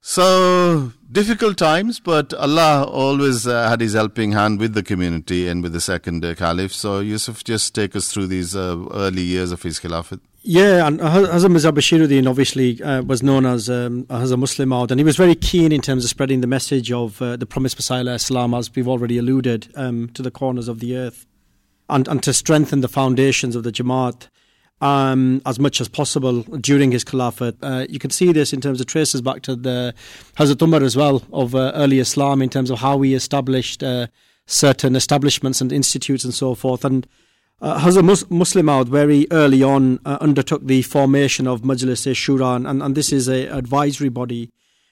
So 0.00 0.92
difficult 1.10 1.56
times, 1.56 2.00
but 2.00 2.34
Allah 2.34 2.84
always 2.84 3.46
uh, 3.46 3.68
had 3.68 3.80
His 3.80 3.94
helping 3.94 4.32
hand 4.32 4.58
with 4.58 4.74
the 4.74 4.82
community 4.82 5.48
and 5.48 5.62
with 5.62 5.72
the 5.72 5.80
second 5.80 6.24
uh, 6.24 6.34
caliph. 6.34 6.72
So 6.72 7.00
Yusuf, 7.00 7.44
just 7.44 7.74
take 7.74 7.96
us 7.96 8.12
through 8.12 8.26
these 8.28 8.56
uh, 8.56 8.76
early 8.92 9.22
years 9.22 9.52
of 9.52 9.62
his 9.62 9.80
khilafat. 9.80 10.20
Yeah, 10.42 10.86
and 10.86 11.00
Hazrat 11.00 11.50
Mirza 11.50 11.72
Bashiruddin 11.72 12.28
obviously 12.28 12.80
uh, 12.80 13.02
was 13.02 13.20
known 13.20 13.44
as 13.44 13.68
um, 13.68 14.06
a 14.08 14.36
Muslim 14.36 14.72
out, 14.72 14.92
and 14.92 15.00
he 15.00 15.04
was 15.04 15.16
very 15.16 15.34
keen 15.34 15.72
in 15.72 15.80
terms 15.80 16.04
of 16.04 16.10
spreading 16.10 16.40
the 16.40 16.46
message 16.46 16.92
of 16.92 17.20
uh, 17.20 17.36
the 17.36 17.46
promised 17.46 17.76
Messiah, 17.76 18.14
Islam, 18.14 18.54
as 18.54 18.72
we've 18.72 18.86
already 18.86 19.18
alluded, 19.18 19.72
um, 19.74 20.08
to 20.10 20.22
the 20.22 20.30
corners 20.30 20.68
of 20.68 20.78
the 20.78 20.96
earth, 20.96 21.26
and 21.88 22.06
and 22.06 22.22
to 22.22 22.32
strengthen 22.32 22.80
the 22.80 22.88
foundations 22.88 23.56
of 23.56 23.64
the 23.64 23.72
Jamaat 23.72 24.28
um, 24.80 25.40
as 25.46 25.58
much 25.58 25.80
as 25.80 25.88
possible 25.88 26.42
during 26.42 26.92
his 26.92 27.04
Caliphate. 27.04 27.56
Uh, 27.62 27.86
you 27.88 27.98
can 27.98 28.10
see 28.10 28.32
this 28.32 28.52
in 28.52 28.60
terms 28.60 28.80
of 28.80 28.86
traces 28.86 29.22
back 29.22 29.42
to 29.42 29.56
the 29.56 29.94
Hazrat 30.36 30.60
Umar 30.62 30.82
as 30.82 30.96
well 30.96 31.22
of 31.32 31.54
uh, 31.54 31.72
early 31.74 31.98
Islam 31.98 32.42
in 32.42 32.50
terms 32.50 32.70
of 32.70 32.80
how 32.80 33.00
he 33.00 33.14
established 33.14 33.82
uh, 33.82 34.06
certain 34.46 34.94
establishments 34.94 35.60
and 35.60 35.72
institutes 35.72 36.24
and 36.24 36.34
so 36.34 36.54
forth. 36.54 36.84
And 36.84 37.06
uh, 37.60 37.80
Hazrat 37.80 38.04
Mus- 38.04 38.24
Musleh 38.24 38.64
Maud 38.64 38.88
very 38.88 39.26
early 39.30 39.62
on 39.62 39.98
uh, 40.04 40.18
undertook 40.20 40.66
the 40.66 40.82
formation 40.82 41.46
of 41.46 41.62
Majlis 41.62 42.06
Shura, 42.12 42.68
and, 42.68 42.82
and 42.82 42.94
this 42.94 43.12
is 43.12 43.28
an 43.28 43.48
advisory 43.48 44.10
body 44.10 44.50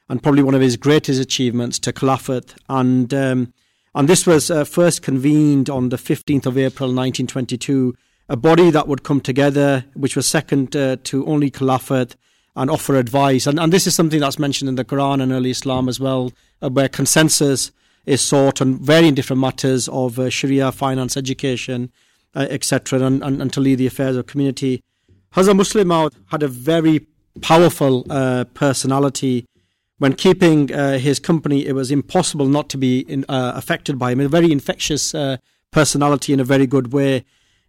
and 0.08 0.22
probably 0.22 0.42
one 0.42 0.54
of 0.54 0.60
his 0.60 0.76
greatest 0.76 1.20
achievements 1.20 1.78
to 1.80 1.92
Caliphate. 1.92 2.54
And 2.68 3.12
um, 3.12 3.52
and 3.94 4.08
this 4.08 4.26
was 4.26 4.50
uh, 4.50 4.64
first 4.64 5.02
convened 5.02 5.70
on 5.70 5.90
the 5.90 5.96
15th 5.96 6.46
of 6.46 6.58
April 6.58 6.88
1922 6.88 7.94
a 8.28 8.36
body 8.36 8.70
that 8.70 8.88
would 8.88 9.02
come 9.02 9.20
together, 9.20 9.84
which 9.94 10.16
was 10.16 10.26
second 10.26 10.74
uh, 10.74 10.96
to 11.04 11.26
only 11.26 11.50
Khilafat, 11.50 12.16
and 12.56 12.70
offer 12.70 12.96
advice. 12.96 13.46
And, 13.46 13.58
and 13.58 13.72
this 13.72 13.86
is 13.86 13.94
something 13.94 14.20
that's 14.20 14.38
mentioned 14.38 14.68
in 14.68 14.76
the 14.76 14.84
Quran 14.84 15.22
and 15.22 15.32
early 15.32 15.50
Islam 15.50 15.88
as 15.88 15.98
well, 15.98 16.32
uh, 16.62 16.70
where 16.70 16.88
consensus 16.88 17.72
is 18.06 18.20
sought 18.20 18.60
on 18.60 18.76
varying 18.76 19.14
different 19.14 19.40
matters 19.40 19.88
of 19.88 20.18
uh, 20.18 20.30
Sharia, 20.30 20.70
finance, 20.70 21.16
education, 21.16 21.90
uh, 22.34 22.46
etc., 22.50 23.00
and, 23.00 23.22
and, 23.22 23.42
and, 23.42 23.52
to 23.52 23.60
lead 23.60 23.76
the 23.76 23.86
affairs 23.86 24.16
of 24.16 24.26
community. 24.26 24.82
Hazrat 25.34 25.56
Muslim 25.56 25.90
had 26.26 26.42
a 26.42 26.48
very 26.48 27.06
powerful 27.40 28.06
uh, 28.08 28.44
personality. 28.54 29.46
When 29.98 30.14
keeping 30.14 30.72
uh, 30.72 30.98
his 30.98 31.18
company, 31.18 31.66
it 31.66 31.72
was 31.72 31.90
impossible 31.90 32.46
not 32.46 32.68
to 32.70 32.78
be 32.78 33.00
in, 33.00 33.24
affected 33.28 33.98
by 33.98 34.12
him. 34.12 34.20
A 34.20 34.28
very 34.28 34.52
infectious 34.52 35.14
personality 35.70 36.32
in 36.32 36.40
a 36.40 36.44
very 36.44 36.66
good 36.66 36.92
way 36.92 37.24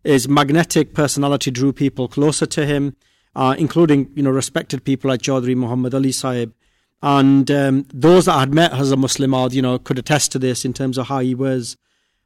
his 0.06 0.30
magnetic 0.30 0.94
personality 0.94 1.52
drew 1.52 1.74
people 1.74 2.08
closer 2.08 2.46
to 2.46 2.66
him, 2.66 2.96
uh, 3.36 3.56
including 3.58 4.12
you 4.16 4.24
know 4.24 4.30
respected 4.30 4.84
people 4.84 5.10
like 5.10 5.22
Chaudhry 5.22 5.56
Muhammad 5.56 5.94
Ali 5.94 6.12
Sahib. 6.12 6.54
And 7.02 7.50
um, 7.52 7.86
those 7.94 8.26
that 8.26 8.36
I 8.36 8.40
had 8.42 8.54
met 8.54 8.72
Hazrat 8.72 8.98
Musleh 8.98 9.28
Maud, 9.28 9.54
you 9.54 9.62
know, 9.62 9.78
could 9.78 10.00
attest 10.00 10.32
to 10.32 10.40
this 10.40 10.64
in 10.64 10.74
terms 10.74 10.98
of 10.98 11.08
how 11.08 11.20
he 11.20 11.36
was. 11.36 11.76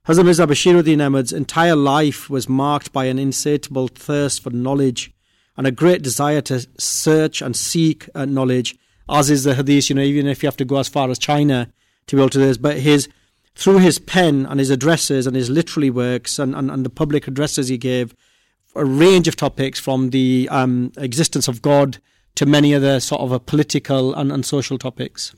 Hazrat 0.08 0.26
Mirza 0.26 0.48
Bashiruddin 0.48 1.06
Ahmad's 1.06 1.34
entire 1.34 1.76
life 1.76 2.30
was 2.30 2.48
marked 2.48 2.94
by 2.94 3.06
an 3.06 3.20
insatiable 3.20 3.88
thirst 3.88 4.42
for 4.42 4.50
knowledge 4.52 5.14
and 5.58 5.68
a 5.68 5.72
great 5.72 6.02
desire 6.02 6.42
to 6.42 6.66
search 6.78 7.42
and 7.42 7.56
seek 7.56 8.08
uh, 8.16 8.26
knowledge, 8.26 8.78
as 9.10 9.30
is 9.30 9.44
the 9.44 9.56
hadith, 9.56 9.90
you 9.90 9.96
know, 9.96 10.02
even 10.02 10.28
if 10.28 10.42
you 10.42 10.48
have 10.48 10.58
to 10.58 10.66
go 10.66 10.78
as 10.78 10.88
far 10.88 11.10
as 11.10 11.20
China 11.20 11.72
to 12.08 12.16
be 12.16 12.22
able 12.22 12.30
to 12.30 12.40
do 12.40 12.46
this. 12.46 12.58
But 12.58 12.78
his 12.78 13.10
through 13.60 13.80
his 13.80 14.00
pen 14.00 14.46
and 14.46 14.58
his 14.58 14.70
addresses 14.70 15.28
and 15.28 15.36
his 15.36 15.50
literary 15.50 15.90
works 15.90 16.40
and, 16.40 16.56
and, 16.56 16.72
and 16.72 16.86
the 16.86 16.90
public 16.90 17.28
addresses 17.28 17.68
he 17.68 17.78
gave, 17.78 18.16
a 18.74 18.86
range 18.86 19.28
of 19.28 19.36
topics 19.36 19.78
from 19.78 20.12
the 20.12 20.48
um, 20.50 20.94
existence 20.98 21.50
of 21.50 21.62
God 21.62 21.98
to 22.36 22.46
many 22.46 22.74
other 22.74 23.02
sort 23.02 23.20
of 23.20 23.46
political 23.46 24.14
and, 24.16 24.32
and 24.32 24.46
social 24.46 24.78
topics. 24.78 25.36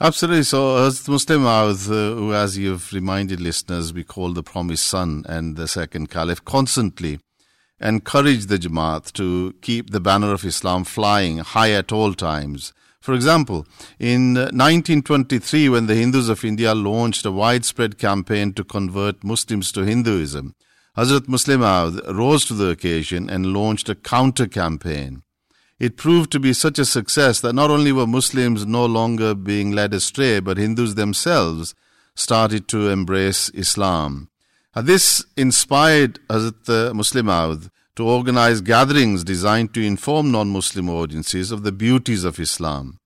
Absolutely. 0.00 0.44
So, 0.44 0.86
as 0.86 1.08
Muslim 1.08 1.44
uh, 1.46 1.74
who, 1.74 2.32
as 2.32 2.56
you've 2.56 2.92
reminded 2.92 3.40
listeners, 3.40 3.92
we 3.92 4.04
call 4.04 4.32
the 4.32 4.44
promised 4.44 4.86
son 4.86 5.24
and 5.28 5.56
the 5.56 5.66
second 5.66 6.10
caliph, 6.10 6.44
constantly 6.44 7.18
encouraged 7.80 8.48
the 8.48 8.58
Jamaat 8.58 9.12
to 9.14 9.52
keep 9.62 9.90
the 9.90 10.00
banner 10.00 10.32
of 10.32 10.44
Islam 10.44 10.84
flying 10.84 11.38
high 11.38 11.72
at 11.72 11.90
all 11.90 12.14
times 12.14 12.72
for 13.04 13.12
example, 13.12 13.66
in 13.98 14.34
uh, 14.38 14.48
1923, 14.48 15.68
when 15.68 15.86
the 15.88 15.94
Hindus 15.94 16.30
of 16.30 16.42
India 16.42 16.74
launched 16.74 17.26
a 17.26 17.30
widespread 17.30 17.98
campaign 17.98 18.54
to 18.54 18.64
convert 18.64 19.22
Muslims 19.22 19.70
to 19.72 19.82
Hinduism, 19.82 20.54
Hazrat 20.96 21.28
Musleh 21.28 21.60
Maud 21.60 22.00
rose 22.16 22.46
to 22.46 22.54
the 22.54 22.70
occasion 22.70 23.28
and 23.28 23.52
launched 23.52 23.90
a 23.90 23.94
counter 23.94 24.46
campaign. 24.46 25.22
It 25.78 25.98
proved 25.98 26.32
to 26.32 26.40
be 26.40 26.54
such 26.54 26.78
a 26.78 26.86
success 26.86 27.42
that 27.42 27.52
not 27.52 27.70
only 27.70 27.92
were 27.92 28.06
Muslims 28.06 28.64
no 28.64 28.86
longer 28.86 29.34
being 29.34 29.72
led 29.72 29.92
astray, 29.92 30.40
but 30.40 30.56
Hindus 30.56 30.94
themselves 30.94 31.74
started 32.14 32.68
to 32.68 32.88
embrace 32.88 33.50
Islam. 33.50 34.30
This 34.74 35.26
inspired 35.36 36.20
Hazrat 36.30 36.94
Musleh 36.94 37.22
Maud 37.22 37.70
to 37.96 38.08
organize 38.08 38.60
gatherings 38.60 39.24
designed 39.24 39.72
to 39.74 39.80
inform 39.80 40.30
non-Muslim 40.30 40.88
audiences 40.90 41.50
of 41.50 41.62
the 41.62 41.72
beauties 41.72 42.24
of 42.24 42.40
Islam. 42.40 42.98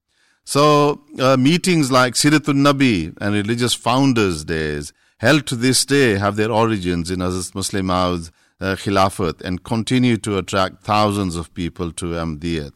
So, 0.45 1.03
uh, 1.19 1.37
meetings 1.37 1.91
like 1.91 2.15
Siratul 2.15 2.55
Nabi 2.55 3.15
and 3.21 3.35
religious 3.35 3.75
founders' 3.75 4.43
days 4.43 4.91
held 5.19 5.45
to 5.47 5.55
this 5.55 5.85
day 5.85 6.17
have 6.17 6.37
their 6.37 6.51
origins 6.51 7.11
in 7.11 7.19
Hazrat 7.19 7.51
Musleh 7.53 7.83
Maud's 7.83 8.31
uh, 8.59 8.75
Khilafat 8.75 9.41
and 9.41 9.63
continue 9.63 10.17
to 10.17 10.37
attract 10.37 10.83
thousands 10.83 11.35
of 11.35 11.53
people 11.53 11.91
to 11.91 12.07
Ahmadiyyat. 12.13 12.73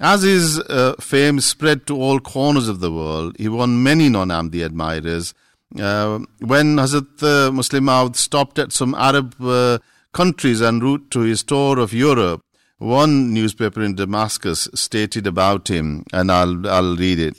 As 0.00 0.22
his 0.22 0.60
uh, 0.60 0.94
fame 1.00 1.40
spread 1.40 1.86
to 1.88 1.96
all 2.00 2.20
corners 2.20 2.68
of 2.68 2.78
the 2.78 2.92
world, 2.92 3.34
he 3.36 3.48
won 3.48 3.82
many 3.82 4.08
non-Ahmadi 4.08 4.64
admirers. 4.64 5.34
Uh, 5.78 6.20
when 6.38 6.76
Hazrat 6.76 7.22
uh, 7.22 7.50
Muslim 7.50 8.14
stopped 8.14 8.58
at 8.58 8.72
some 8.72 8.94
Arab 8.94 9.34
uh, 9.40 9.78
countries 10.18 10.60
en 10.60 10.80
route 10.80 11.12
to 11.12 11.20
his 11.20 11.44
tour 11.44 11.78
of 11.78 11.92
Europe, 11.92 12.40
one 12.78 13.32
newspaper 13.32 13.80
in 13.80 13.94
Damascus 13.94 14.68
stated 14.74 15.28
about 15.28 15.68
him, 15.68 16.04
and 16.12 16.32
I'll, 16.32 16.66
I'll 16.66 16.96
read 16.96 17.20
it. 17.20 17.36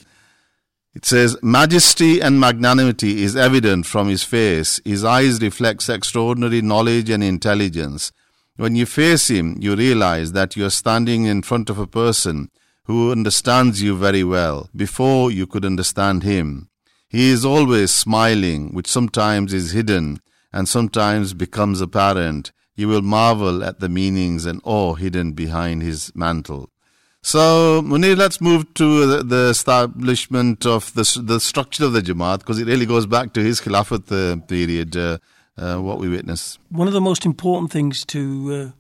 It 0.96 1.04
says, 1.04 1.36
Majesty 1.44 2.22
and 2.22 2.40
magnanimity 2.40 3.22
is 3.24 3.36
evident 3.36 3.86
from 3.86 4.08
his 4.08 4.24
face. 4.24 4.80
His 4.86 5.04
eyes 5.04 5.42
reflect 5.42 5.90
extraordinary 5.90 6.62
knowledge 6.62 7.10
and 7.10 7.22
intelligence. 7.22 8.14
When 8.56 8.78
you 8.78 8.86
face 8.86 9.30
him, 9.30 9.58
you 9.60 9.76
realize 9.76 10.32
that 10.32 10.56
you 10.56 10.66
are 10.66 10.70
standing 10.70 11.26
in 11.26 11.42
front 11.42 11.70
of 11.70 11.80
a 11.80 11.94
person 12.02 12.50
who 12.86 13.12
understands 13.12 13.84
you 13.84 13.98
very 13.98 14.24
well 14.24 14.70
before 14.74 15.32
you 15.32 15.48
could 15.48 15.66
understand 15.66 16.24
him. 16.24 16.70
He 17.10 17.30
is 17.30 17.44
always 17.44 17.92
smiling, 17.92 18.74
which 18.74 18.88
sometimes 18.88 19.54
is 19.54 19.74
hidden 19.74 20.22
and 20.54 20.70
sometimes 20.70 21.34
becomes 21.34 21.82
apparent 21.82 22.54
you 22.80 22.88
will 22.88 23.02
marvel 23.02 23.64
at 23.64 23.80
the 23.80 23.90
meanings 23.90 24.46
and 24.46 24.62
awe 24.64 24.96
hidden 24.96 25.34
behind 25.34 25.84
his 25.84 26.12
mantle. 26.16 26.70
So, 27.22 27.82
Munir, 27.82 28.16
let's 28.16 28.40
move 28.40 28.74
to 28.76 29.06
the, 29.06 29.24
the 29.24 29.50
establishment 29.50 30.66
of 30.66 30.94
the, 30.94 31.22
the 31.22 31.40
structure 31.42 31.84
of 31.84 31.92
the 31.92 32.02
Jamaat 32.02 32.40
because 32.40 32.58
it 32.60 32.68
really 32.68 32.86
goes 32.86 33.06
back 33.06 33.34
to 33.34 33.44
his 33.44 33.60
Khilafat 33.60 34.10
uh, 34.12 34.40
period, 34.46 34.96
uh, 34.96 35.18
uh, 35.58 35.78
what 35.78 36.00
we 36.00 36.08
witness. 36.08 36.58
One 36.70 36.88
of 36.88 36.94
the 36.94 37.02
most 37.02 37.26
important 37.26 37.72
things 37.72 38.06
to 38.06 38.54
uh, 38.54 38.72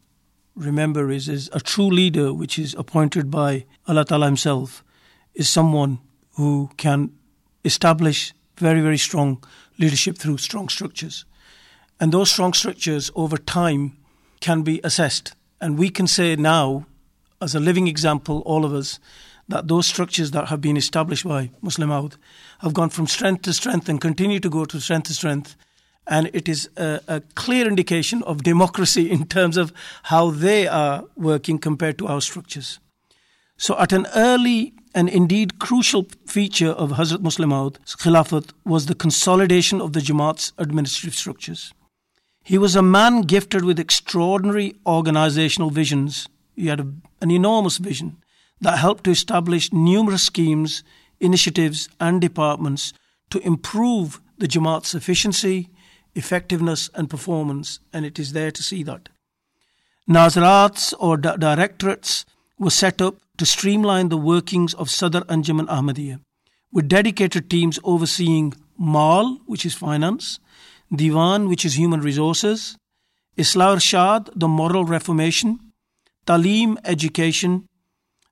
remember 0.55 1.11
is, 1.11 1.27
is 1.27 1.49
a 1.51 1.59
true 1.59 1.89
leader, 1.89 2.33
which 2.33 2.57
is 2.57 2.73
appointed 2.75 3.29
by 3.29 3.65
Allah 3.85 4.05
Ta'ala 4.05 4.27
Himself, 4.27 4.85
is 5.33 5.49
someone 5.49 5.99
who 6.35 6.69
can 6.77 7.11
establish 7.65 8.33
very, 8.55 8.79
very 8.79 8.97
strong 8.97 9.43
leadership 9.77 10.17
through 10.17 10.37
strong 10.37 10.69
structures. 10.69 11.25
And 11.99 12.11
those 12.11 12.31
strong 12.31 12.53
structures 12.53 13.11
over 13.15 13.37
time 13.37 13.97
can 14.39 14.61
be 14.61 14.79
assessed. 14.83 15.35
And 15.59 15.77
we 15.77 15.89
can 15.89 16.07
say 16.07 16.35
now, 16.35 16.85
as 17.41 17.55
a 17.55 17.59
living 17.59 17.87
example, 17.87 18.41
all 18.45 18.63
of 18.63 18.73
us, 18.73 18.99
that 19.49 19.67
those 19.67 19.87
structures 19.87 20.31
that 20.31 20.47
have 20.47 20.61
been 20.61 20.77
established 20.77 21.27
by 21.27 21.49
Musleh 21.61 21.87
Maud 21.87 22.15
have 22.59 22.73
gone 22.73 22.89
from 22.89 23.07
strength 23.07 23.41
to 23.43 23.53
strength 23.53 23.89
and 23.89 23.99
continue 23.99 24.39
to 24.39 24.49
go 24.49 24.63
to 24.63 24.79
strength 24.79 25.07
to 25.07 25.13
strength. 25.13 25.55
And 26.07 26.29
it 26.33 26.47
is 26.47 26.69
a, 26.77 27.01
a 27.07 27.21
clear 27.35 27.67
indication 27.67 28.23
of 28.23 28.43
democracy 28.43 29.09
in 29.15 29.25
terms 29.25 29.57
of 29.57 29.73
how 30.03 30.29
they 30.29 30.67
are 30.67 31.05
working 31.17 31.57
compared 31.57 31.97
to 31.97 32.07
our 32.07 32.21
structures. 32.21 32.79
So, 33.57 33.77
at 33.77 33.91
an 33.91 34.07
early 34.15 34.73
and 34.95 35.09
indeed 35.09 35.59
crucial 35.59 36.07
feature 36.25 36.69
of 36.69 36.91
Hazrat 36.91 37.17
Musleh 37.17 37.47
Maud's 37.47 37.95
Khilafat 37.97 38.51
was 38.63 38.85
the 38.85 38.95
consolidation 38.95 39.81
of 39.81 39.91
the 39.91 39.99
Jamaat's 39.99 40.53
administrative 40.57 41.15
structures. 41.15 41.73
He 42.49 42.57
was 42.57 42.75
a 42.75 42.81
man 42.81 43.21
gifted 43.21 43.63
with 43.63 43.79
extraordinary 43.79 44.73
organizational 44.83 45.69
visions. 45.69 46.27
He 46.55 46.65
had 46.65 46.79
a, 46.79 46.91
an 47.21 47.29
enormous 47.29 47.77
vision 47.77 48.17
that 48.59 48.79
helped 48.79 49.03
to 49.03 49.11
establish 49.11 49.71
numerous 49.71 50.23
schemes, 50.23 50.83
initiatives, 51.19 51.89
and 51.99 52.19
departments 52.19 52.91
to 53.29 53.37
improve 53.45 54.19
the 54.39 54.47
Jamaat's 54.47 54.95
efficiency, 54.95 55.69
effectiveness, 56.15 56.89
and 56.95 57.07
performance, 57.07 57.81
and 57.93 58.03
it 58.03 58.17
is 58.17 58.33
there 58.33 58.49
to 58.49 58.63
see 58.63 58.81
that. 58.81 59.09
Nazarats 60.09 60.95
or 60.99 61.17
di- 61.17 61.37
directorates 61.37 62.25
were 62.57 62.71
set 62.71 62.99
up 62.99 63.17
to 63.37 63.45
streamline 63.45 64.09
the 64.09 64.17
workings 64.17 64.73
of 64.73 64.89
Sadr 64.89 65.19
Anjuman 65.29 65.67
Ahmadiyya, 65.67 66.19
with 66.71 66.87
dedicated 66.87 67.47
teams 67.47 67.77
overseeing 67.83 68.55
Mal, 68.75 69.37
which 69.45 69.67
is 69.67 69.75
finance, 69.75 70.39
Diwan, 70.91 71.47
which 71.47 71.65
is 71.65 71.77
human 71.77 72.01
resources, 72.01 72.77
Islah 73.37 73.75
Irshad, 73.75 74.29
the 74.35 74.47
moral 74.47 74.85
reformation, 74.85 75.59
Talim, 76.25 76.77
education, 76.83 77.67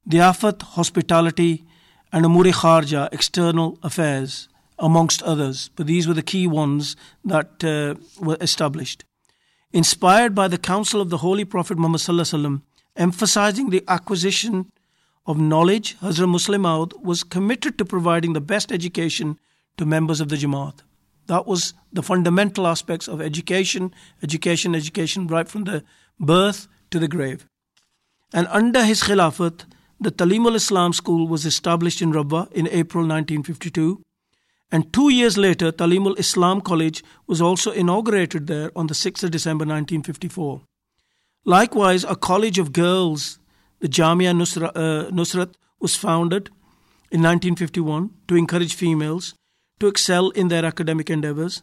Diafat, 0.08 0.62
hospitality, 0.62 1.66
and 2.12 2.26
Amuri 2.26 2.54
Kharja, 2.54 3.10
external 3.12 3.78
affairs, 3.84 4.48
amongst 4.80 5.22
others. 5.24 5.70
But 5.76 5.88
these 5.88 6.08
were 6.08 6.14
the 6.14 6.22
key 6.22 6.48
ones 6.48 6.96
that 7.26 7.64
uh, 7.64 7.96
were 8.20 8.38
established. 8.42 9.04
Inspired 9.72 10.34
by 10.34 10.48
the 10.48 10.58
counsel 10.58 11.02
of 11.02 11.10
the 11.10 11.18
Holy 11.18 11.46
Prophet 11.46 11.78
Muhammad 11.78 12.62
emphasizing 12.96 13.70
the 13.70 13.84
acquisition 13.88 14.72
of 15.26 15.38
knowledge, 15.38 15.98
Hazrat 16.00 16.30
Musleh 16.30 16.60
Maud 16.60 16.94
was 17.04 17.24
committed 17.24 17.78
to 17.78 17.86
providing 17.86 18.34
the 18.34 18.42
best 18.42 18.72
education 18.72 19.38
to 19.78 19.86
members 19.86 20.22
of 20.22 20.30
the 20.30 20.38
Jamaat. 20.38 20.82
That 21.28 21.46
was 21.46 21.74
the 21.92 22.04
fundamental 22.04 22.68
aspects 22.68 23.08
of 23.08 23.22
education, 23.22 23.94
education, 24.24 24.76
education, 24.76 25.28
right 25.28 25.48
from 25.48 25.66
the 25.66 25.84
birth 26.20 26.68
to 26.92 27.00
the 27.00 27.08
grave. 27.08 27.48
And 28.34 28.48
under 28.50 28.84
his 28.84 29.04
Khilafat, 29.04 29.66
the 30.00 30.12
Talim 30.12 30.42
Talimul 30.42 30.56
Islam 30.56 30.94
School 30.94 31.28
was 31.28 31.46
established 31.46 32.02
in 32.02 32.12
Rabwa 32.12 32.52
in 32.52 32.68
April 32.68 33.04
1952. 33.04 34.02
And 34.72 34.92
two 34.94 35.10
years 35.10 35.38
later, 35.38 35.72
Talim 35.72 36.06
Talimul 36.06 36.20
Islam 36.20 36.62
College 36.62 37.04
was 37.26 37.42
also 37.42 37.72
inaugurated 37.72 38.48
there 38.48 38.72
on 38.76 38.88
the 38.88 38.94
6th 38.94 39.24
of 39.24 39.32
December 39.32 39.64
1954. 39.64 40.62
Likewise, 41.46 42.04
a 42.04 42.16
college 42.16 42.60
of 42.60 42.74
girls, 42.74 43.40
the 43.80 43.88
Jamia 43.88 44.36
Nusra, 44.36 44.72
uh, 44.76 45.10
Nusrat, 45.12 45.56
was 45.80 45.96
founded 45.96 46.48
in 47.12 47.22
1951 47.22 48.12
to 48.28 48.36
encourage 48.36 48.76
females 48.76 49.34
to 49.80 49.88
excel 49.88 50.30
in 50.32 50.48
their 50.48 50.66
academic 50.66 51.10
endeavors. 51.10 51.62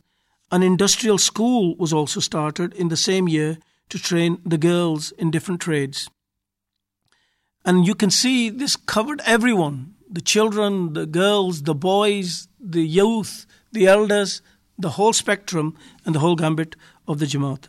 An 0.50 0.62
industrial 0.62 1.18
school 1.18 1.74
was 1.76 1.92
also 1.92 2.20
started 2.20 2.74
in 2.74 2.88
the 2.88 2.96
same 2.96 3.28
year 3.28 3.58
to 3.88 3.98
train 3.98 4.40
the 4.44 4.58
girls 4.58 5.12
in 5.12 5.30
different 5.30 5.60
trades. 5.60 6.08
And 7.64 7.86
you 7.86 7.94
can 7.94 8.10
see 8.10 8.50
this 8.50 8.76
covered 8.76 9.22
everyone 9.24 9.94
the 10.08 10.20
children, 10.20 10.92
the 10.92 11.06
girls, 11.06 11.62
the 11.62 11.74
boys, 11.74 12.46
the 12.60 12.86
youth, 12.86 13.46
the 13.72 13.86
elders, 13.86 14.42
the 14.78 14.90
whole 14.90 15.12
spectrum 15.12 15.76
and 16.04 16.14
the 16.14 16.20
whole 16.20 16.36
gambit 16.36 16.76
of 17.08 17.18
the 17.18 17.26
Jamaat. 17.26 17.64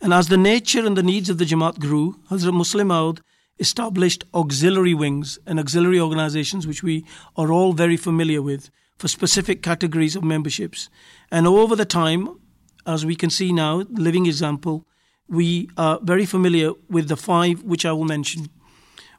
And 0.00 0.14
as 0.14 0.28
the 0.28 0.38
nature 0.38 0.86
and 0.86 0.96
the 0.96 1.02
needs 1.02 1.28
of 1.28 1.36
the 1.36 1.44
Jamaat 1.44 1.78
grew, 1.78 2.16
Hazrat 2.30 2.54
Musleh 2.54 2.86
Maud 2.86 3.20
established 3.58 4.24
auxiliary 4.32 4.94
wings 4.94 5.38
and 5.46 5.60
auxiliary 5.60 6.00
organizations, 6.00 6.66
which 6.66 6.82
we 6.82 7.04
are 7.36 7.52
all 7.52 7.74
very 7.74 7.98
familiar 7.98 8.40
with, 8.40 8.70
for 9.00 9.08
specific 9.08 9.62
categories 9.62 10.14
of 10.14 10.22
memberships. 10.22 10.90
And 11.30 11.46
over 11.46 11.74
the 11.74 11.86
time, 11.86 12.38
as 12.86 13.06
we 13.06 13.16
can 13.16 13.30
see 13.30 13.50
now, 13.50 13.86
living 13.88 14.26
example, 14.26 14.86
we 15.26 15.70
are 15.78 15.98
very 16.02 16.26
familiar 16.26 16.72
with 16.90 17.08
the 17.08 17.16
five 17.16 17.62
which 17.62 17.86
I 17.86 17.92
will 17.92 18.04
mention. 18.04 18.50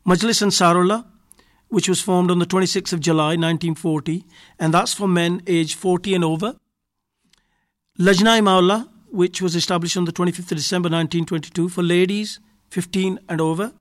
Majlis 0.06 0.44
Ansarullah, 0.46 1.08
which 1.70 1.90
was 1.90 2.00
formed 2.00 2.30
on 2.30 2.38
the 2.38 2.46
26th 2.46 2.94
of 2.94 3.00
July 3.00 3.30
1940, 3.30 4.24
and 4.60 4.72
that's 4.72 4.94
for 4.94 5.08
men 5.08 5.42
aged 5.48 5.76
40 5.80 6.14
and 6.14 6.24
over. 6.24 6.58
Lajna 7.98 8.40
Maula, 8.40 8.88
which 9.10 9.42
was 9.42 9.56
established 9.56 9.98
on 9.98 10.06
the 10.06 10.12
25th 10.12 10.52
of 10.52 10.58
December 10.58 10.90
1922 10.90 11.70
for 11.70 11.82
ladies 11.82 12.40
15 12.70 13.18
and 13.28 13.42
over. 13.42 13.74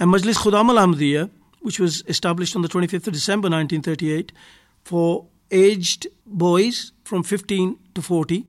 And 0.00 0.12
Majlis 0.12 0.38
Khudam 0.38 0.68
al 0.68 0.84
Ahmadiyya, 0.84 1.30
which 1.60 1.78
was 1.78 2.02
established 2.08 2.56
on 2.56 2.62
the 2.62 2.68
25th 2.68 3.06
of 3.06 3.12
December 3.12 3.48
1938 3.48 4.32
for 4.86 5.26
aged 5.50 6.06
boys 6.24 6.92
from 7.02 7.24
15 7.24 7.76
to 7.96 8.00
40. 8.00 8.46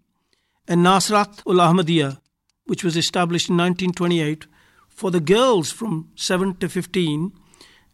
And 0.67 0.85
Nasirat 0.85 1.41
ul 1.47 1.55
Ahmadiyya, 1.55 2.19
which 2.65 2.83
was 2.83 2.95
established 2.95 3.49
in 3.49 3.57
1928 3.57 4.45
for 4.87 5.09
the 5.09 5.19
girls 5.19 5.71
from 5.71 6.11
7 6.15 6.55
to 6.57 6.69
15, 6.69 7.31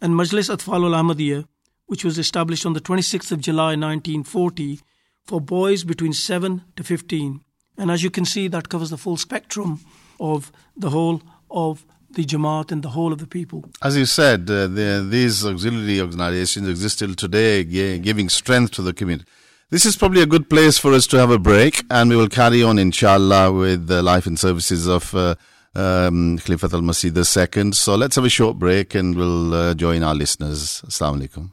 and 0.01 0.13
Majlis 0.15 0.49
Atfal 0.53 0.84
ul 0.84 0.91
Ahmadiyya, 0.91 1.47
which 1.86 2.03
was 2.03 2.17
established 2.17 2.65
on 2.65 2.73
the 2.73 2.82
26th 2.82 3.32
of 3.32 3.39
July 3.39 3.77
1940 3.77 4.82
for 5.23 5.39
boys 5.39 5.86
between 5.86 6.12
7 6.12 6.63
to 6.75 6.84
15. 6.84 7.39
And 7.77 7.89
as 7.89 8.03
you 8.03 8.10
can 8.10 8.25
see, 8.25 8.49
that 8.49 8.67
covers 8.67 8.89
the 8.89 8.97
full 8.97 9.15
spectrum 9.15 9.79
of 10.19 10.51
the 10.75 10.89
whole 10.89 11.21
of 11.49 11.86
the 12.13 12.23
Jamaat 12.26 12.71
and 12.71 12.84
the 12.84 12.89
whole 12.89 13.12
of 13.13 13.19
the 13.19 13.28
people. 13.28 13.65
As 13.82 13.97
you 13.97 14.06
said, 14.06 14.49
uh, 14.49 14.67
the, 14.67 15.06
these 15.10 15.45
auxiliary 15.45 15.99
organizations 16.02 16.67
exist 16.67 16.99
till 16.99 17.15
today, 17.15 17.63
giving 17.63 18.30
strength 18.30 18.71
to 18.73 18.82
the 18.82 18.93
community. 18.93 19.28
This 19.69 19.86
is 19.86 19.95
probably 19.95 20.21
a 20.21 20.28
good 20.28 20.49
place 20.49 20.78
for 20.78 20.93
us 20.93 21.08
to 21.08 21.17
have 21.17 21.32
a 21.32 21.39
break, 21.39 21.84
and 21.89 22.10
we 22.10 22.15
will 22.15 22.30
carry 22.30 22.62
on, 22.62 22.78
inshallah, 22.78 23.52
with 23.52 23.88
the 23.88 24.04
life 24.04 24.26
and 24.28 24.39
services 24.39 24.88
of. 24.88 25.13
Uh, 25.15 25.36
um, 25.76 26.38
Khalifat 26.38 26.73
al 26.73 26.82
Masih 26.82 27.10
II. 27.15 27.71
So 27.71 27.95
let's 27.95 28.15
have 28.15 28.26
a 28.26 28.30
short 28.30 28.60
break 28.60 28.93
and 28.95 29.15
we'll 29.15 29.54
uh, 29.54 29.73
join 29.73 30.04
our 30.04 30.13
listeners. 30.13 30.84
Assalamu 30.86 31.28
alaikum. 31.28 31.49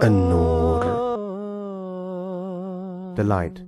An-Nur 0.00 0.84
The 3.16 3.24
light 3.24 3.67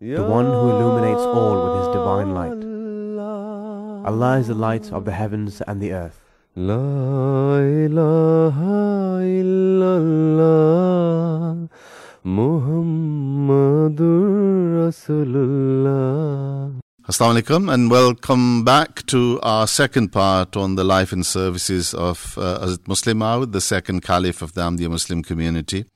The 0.00 0.22
one 0.22 0.46
who 0.46 0.70
illuminates 0.70 1.22
all 1.22 1.58
with 1.64 1.78
his 1.80 1.88
divine 1.92 2.32
light 2.32 2.62
Allah 4.06 4.38
is 4.38 4.46
the 4.46 4.54
light 4.54 4.92
of 4.92 5.04
the 5.04 5.10
heavens 5.10 5.60
and 5.62 5.80
the 5.80 5.92
earth 5.92 6.20
La 6.54 7.56
ilaha 7.58 9.18
illallah 9.42 10.88
Muhammadur 12.24 13.98
Rasulullah. 14.86 16.78
Assalamu 17.08 17.42
alaikum 17.42 17.68
and 17.74 17.90
welcome 17.90 18.62
back 18.62 19.04
to 19.06 19.40
our 19.42 19.66
second 19.66 20.12
part 20.12 20.56
on 20.56 20.76
the 20.76 20.84
life 20.84 21.10
and 21.10 21.26
services 21.26 21.92
of 21.92 22.38
uh, 22.38 22.60
Hazrat 22.60 22.84
Musleh 22.86 23.16
Maud, 23.16 23.50
the 23.50 23.60
second 23.60 24.02
caliph 24.02 24.42
of 24.42 24.52
the 24.52 24.60
Ahmadiyya 24.60 24.90
Muslim 24.90 25.24
community. 25.24 25.86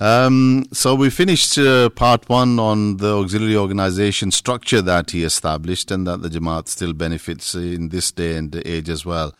Um, 0.00 0.64
so 0.72 0.94
we 0.94 1.10
finished 1.10 1.58
uh, 1.58 1.90
part 1.90 2.26
one 2.26 2.58
on 2.58 2.96
the 2.96 3.18
auxiliary 3.18 3.54
organization 3.56 4.30
structure 4.30 4.80
that 4.80 5.10
he 5.10 5.24
established 5.24 5.90
and 5.90 6.06
that 6.06 6.22
the 6.22 6.30
Jamaat 6.30 6.68
still 6.68 6.94
benefits 6.94 7.54
in 7.54 7.90
this 7.90 8.10
day 8.10 8.36
and 8.36 8.54
age 8.64 8.88
as 8.88 9.04
well. 9.04 9.34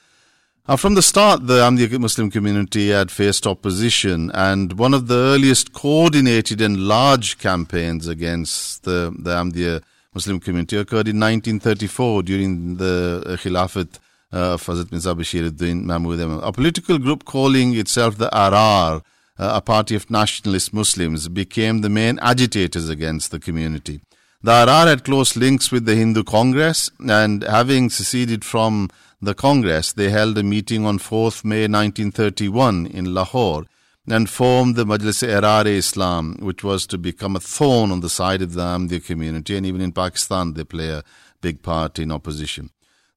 Uh, 0.69 0.77
from 0.77 0.95
the 0.95 1.03
start, 1.03 1.47
the 1.47 1.61
Ahmadiyya 1.61 1.99
Muslim 1.99 2.31
community 2.31 2.91
had 2.91 3.11
faced 3.11 3.47
opposition, 3.47 4.31
and 4.35 4.75
one 4.75 4.93
of 4.93 5.09
the 5.09 5.17
earliest 5.17 5.73
coordinated 5.73 6.61
and 6.61 6.77
large 6.87 7.39
campaigns 7.39 8.07
against 8.07 8.85
the, 8.85 9.17
the 9.19 9.31
Ahmadiyya 9.31 9.83
Muslim 10.15 10.39
community 10.41 10.77
occurred 10.77 11.09
in 11.09 11.19
1934 11.19 12.23
during 12.23 12.77
the 12.77 13.23
uh, 13.25 13.31
Khilafat 13.37 13.99
uh, 14.33 14.55
of 14.55 14.63
Hazrat 14.65 14.93
Mirza 14.93 15.15
Bashiruddin 15.15 15.85
Mahmud. 15.85 16.21
A 16.21 16.53
political 16.53 16.99
group 16.99 17.25
calling 17.25 17.75
itself 17.75 18.19
the 18.19 18.29
Ahrar, 18.29 18.99
uh, 18.99 19.01
Uh, 19.41 19.53
a 19.55 19.61
party 19.63 19.97
of 19.97 20.11
nationalist 20.11 20.75
Muslims, 20.75 21.27
became 21.29 21.81
the 21.81 21.89
main 21.89 22.19
agitators 22.19 22.91
against 22.91 23.31
the 23.31 23.41
community. 23.41 24.03
The 24.43 24.51
Ahrar 24.51 24.87
had 24.87 25.03
close 25.03 25.35
links 25.35 25.73
with 25.73 25.87
the 25.87 25.97
Hindu 25.97 26.25
Congress, 26.25 26.91
and 26.99 27.43
having 27.43 27.89
seceded 27.89 28.45
from 28.45 28.91
the 29.23 29.33
Congress, 29.33 29.95
they 29.95 30.11
held 30.11 30.37
a 30.37 30.43
meeting 30.43 30.85
on 30.85 30.99
4th 30.99 31.43
May 31.43 31.63
1931 31.63 32.89
in 32.89 33.15
Lahore 33.15 33.65
and 34.07 34.29
formed 34.29 34.77
the 34.77 34.85
Majlis 34.85 35.27
Ahrar 35.27 35.65
Islam, 35.65 36.37
which 36.41 36.63
was 36.63 36.87
to 36.89 36.99
become 36.99 37.35
a 37.35 37.41
thorn 37.41 37.91
on 37.91 38.01
the 38.01 38.11
side 38.11 38.43
of 38.43 38.53
the 38.53 38.61
Ahmadiyya 38.61 39.07
community, 39.07 39.57
and 39.57 39.65
even 39.65 39.81
in 39.81 39.93
Pakistan 39.93 40.53
they 40.53 40.65
play 40.65 40.91
a 40.91 41.03
big 41.41 41.63
part 41.63 41.99
in 41.99 42.13
opposition. 42.13 42.69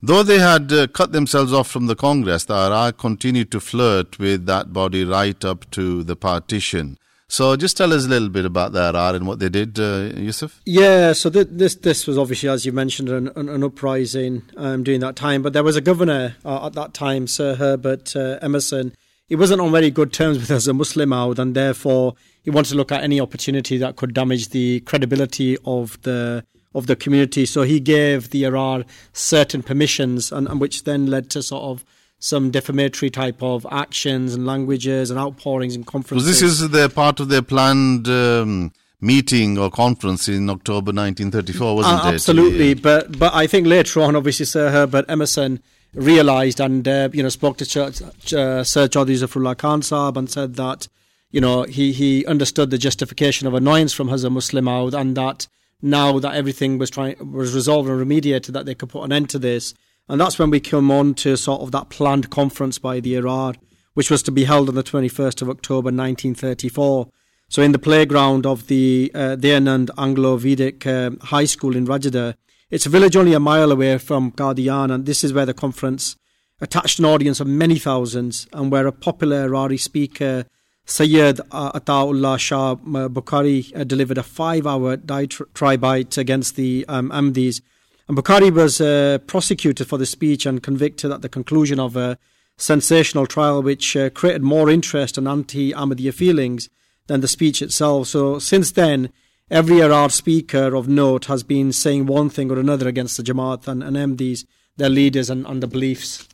Though 0.05 0.21
they 0.21 0.37
had 0.37 0.69
uh, 0.73 0.87
cut 0.87 1.13
themselves 1.13 1.53
off 1.53 1.69
from 1.69 1.87
the 1.87 1.95
Congress, 1.95 2.43
the 2.43 2.53
Ahrar 2.53 2.91
continued 2.97 3.51
to 3.51 3.61
flirt 3.61 4.19
with 4.19 4.45
that 4.47 4.73
body 4.73 5.05
right 5.05 5.45
up 5.45 5.71
to 5.71 6.03
the 6.03 6.17
partition. 6.17 6.97
So 7.29 7.55
just 7.55 7.77
tell 7.77 7.93
us 7.93 8.03
a 8.03 8.09
little 8.09 8.27
bit 8.27 8.43
about 8.43 8.73
the 8.73 8.81
Ahrar 8.91 9.15
and 9.15 9.25
what 9.25 9.39
they 9.39 9.47
did, 9.47 9.79
uh, 9.79 10.11
Yusuf. 10.17 10.59
Yeah, 10.65 11.13
so 11.13 11.29
th- 11.29 11.47
this 11.49 11.75
this 11.75 12.05
was 12.05 12.17
obviously, 12.17 12.49
as 12.49 12.65
you 12.65 12.73
mentioned, 12.73 13.07
an, 13.07 13.29
an, 13.37 13.47
an 13.47 13.63
uprising 13.63 14.43
um, 14.57 14.83
during 14.83 14.99
that 14.99 15.15
time. 15.15 15.41
But 15.41 15.53
there 15.53 15.63
was 15.63 15.77
a 15.77 15.81
governor 15.81 16.35
uh, 16.43 16.65
at 16.65 16.73
that 16.73 16.93
time, 16.93 17.25
Sir 17.25 17.55
Herbert 17.55 18.13
uh, 18.13 18.39
Emerson. 18.41 18.93
He 19.29 19.37
wasn't 19.37 19.61
on 19.61 19.71
very 19.71 19.89
good 19.89 20.11
terms 20.11 20.37
with 20.37 20.51
us, 20.51 20.67
a 20.67 20.73
Muslim 20.73 21.13
out, 21.13 21.39
and 21.39 21.55
therefore 21.55 22.15
he 22.43 22.49
wanted 22.49 22.71
to 22.71 22.75
look 22.75 22.91
at 22.91 23.05
any 23.05 23.21
opportunity 23.21 23.77
that 23.77 23.95
could 23.95 24.13
damage 24.13 24.49
the 24.49 24.81
credibility 24.81 25.57
of 25.63 25.97
the 26.01 26.43
of 26.73 26.87
the 26.87 26.95
community. 26.95 27.45
So 27.45 27.63
he 27.63 27.79
gave 27.79 28.29
the 28.29 28.43
Ahrar 28.43 28.85
certain 29.13 29.63
permissions, 29.63 30.31
and, 30.31 30.47
and 30.47 30.59
which 30.59 30.83
then 30.83 31.07
led 31.07 31.29
to 31.31 31.43
sort 31.43 31.63
of 31.63 31.85
some 32.19 32.51
defamatory 32.51 33.09
type 33.09 33.43
of 33.43 33.67
actions 33.69 34.33
and 34.33 34.45
languages 34.45 35.11
and 35.11 35.19
outpourings 35.19 35.75
and 35.75 35.85
conferences. 35.85 36.39
So 36.39 36.45
this 36.45 36.61
is 36.61 36.69
the 36.69 36.89
part 36.89 37.19
of 37.19 37.27
their 37.27 37.41
planned 37.41 38.07
um, 38.07 38.71
meeting 39.01 39.57
or 39.57 39.69
conference 39.69 40.29
in 40.29 40.49
October 40.49 40.93
1934, 40.93 41.75
wasn't 41.75 42.05
uh, 42.05 42.07
it? 42.07 42.13
Absolutely, 42.13 42.73
but 42.73 43.19
but 43.19 43.33
I 43.33 43.45
think 43.47 43.67
later 43.67 44.01
on, 44.01 44.15
obviously, 44.15 44.45
Sir 44.45 44.69
Herbert 44.71 45.05
Emerson 45.09 45.61
realised 45.93 46.59
and 46.59 46.87
uh, 46.87 47.09
you 47.13 47.21
know 47.21 47.29
spoke 47.29 47.57
to 47.57 47.65
Ch- 47.65 48.01
Ch- 48.25 48.33
uh, 48.33 48.63
Sir 48.63 48.87
Chaudhry 48.87 49.17
Zafrullah 49.17 49.57
Khan 49.57 49.81
Saab 49.81 50.17
and 50.17 50.29
said 50.29 50.55
that 50.55 50.87
you 51.29 51.41
know 51.41 51.63
he 51.63 51.91
he 51.91 52.25
understood 52.25 52.69
the 52.71 52.77
justification 52.77 53.47
of 53.47 53.53
annoyance 53.53 53.93
from 53.93 54.09
Hazrat 54.09 54.31
Musleh 54.31 54.63
Maud 54.63 54.93
and 54.93 55.15
that 55.17 55.47
now 55.83 56.17
that 56.17 56.33
everything 56.33 56.79
was 56.79 56.89
trying 56.89 57.31
was 57.31 57.53
resolved 57.53 57.87
and 57.87 57.99
remediated 57.99 58.53
that 58.53 58.65
they 58.65 58.73
could 58.73 58.89
put 58.89 59.03
an 59.03 59.11
end 59.11 59.29
to 59.29 59.37
this. 59.37 59.75
And 60.09 60.19
that's 60.19 60.39
when 60.39 60.49
we 60.49 60.59
come 60.59 60.89
on 60.89 61.13
to 61.15 61.37
sort 61.37 61.61
of 61.61 61.71
that 61.73 61.89
planned 61.89 62.31
conference 62.31 62.79
by 62.79 62.99
the 62.99 63.13
Ahrar 63.13 63.55
which 63.93 64.09
was 64.09 64.23
to 64.23 64.31
be 64.31 64.45
held 64.45 64.69
on 64.69 64.73
the 64.73 64.81
21st 64.83 65.43
of 65.43 65.49
October 65.49 65.91
1934 65.91 67.07
so 67.53 67.61
in 67.61 67.71
the 67.71 67.77
playground 67.77 68.47
of 68.47 68.65
the 68.65 69.11
uh, 69.13 69.35
Dayanand 69.35 69.91
Anglo-Vedic 69.95 70.87
uh, 70.87 71.11
High 71.21 71.45
School 71.45 71.75
in 71.75 71.85
Rajada, 71.85 72.33
it's 72.71 72.87
a 72.87 72.89
village 72.89 73.15
only 73.15 73.33
a 73.33 73.39
mile 73.39 73.71
away 73.71 73.99
from 73.99 74.31
Qadian, 74.31 74.91
and 74.91 75.05
this 75.05 75.23
is 75.23 75.33
where 75.33 75.45
the 75.45 75.53
conference 75.53 76.15
attached 76.61 76.97
an 76.97 77.05
audience 77.05 77.39
of 77.39 77.45
many 77.45 77.77
thousands, 77.77 78.47
and 78.53 78.71
where 78.71 78.87
a 78.87 78.91
popular 78.91 79.47
Ahrari 79.47 79.79
speaker, 79.79 80.45
Sayyid 80.85 81.37
Ataullah 81.51 82.37
Shah 82.37 82.75
Bukhari, 82.75 83.75
uh, 83.75 83.83
delivered 83.83 84.17
a 84.17 84.23
five-hour 84.23 84.97
diatribe 84.97 85.83
against 86.17 86.55
the 86.55 86.85
um, 86.89 87.09
Ahmadis. 87.09 87.61
And 88.07 88.17
Bukhari 88.17 88.53
was 88.53 88.81
uh, 88.81 89.19
prosecuted 89.25 89.87
for 89.87 89.97
the 89.97 90.05
speech 90.05 90.45
and 90.45 90.61
convicted 90.61 91.11
at 91.11 91.21
the 91.21 91.29
conclusion 91.29 91.79
of 91.79 91.95
a 91.95 92.17
sensational 92.57 93.25
trial, 93.25 93.63
which 93.63 93.95
uh, 93.95 94.09
created 94.09 94.43
more 94.43 94.69
interest 94.69 95.17
and 95.17 95.27
anti-Ahmadiyya 95.27 96.13
feelings 96.13 96.69
than 97.07 97.21
the 97.21 97.27
speech 97.27 97.61
itself. 97.61 98.07
So 98.07 98.39
since 98.39 98.71
then, 98.71 99.09
every 99.49 99.77
Ahrari 99.77 100.11
speaker 100.11 100.75
of 100.75 100.87
note 100.87 101.25
has 101.25 101.43
been 101.43 101.71
saying 101.71 102.07
one 102.07 102.29
thing 102.29 102.51
or 102.51 102.59
another 102.59 102.87
against 102.87 103.17
the 103.17 103.23
Jamaat 103.23 103.67
and, 103.67 103.83
and 103.83 104.45
their 104.77 104.89
leaders 104.89 105.29
and, 105.29 105.45
and 105.45 105.63
the 105.63 105.67
beliefs. 105.67 106.27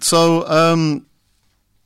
So 0.00 0.46
um, 0.48 1.06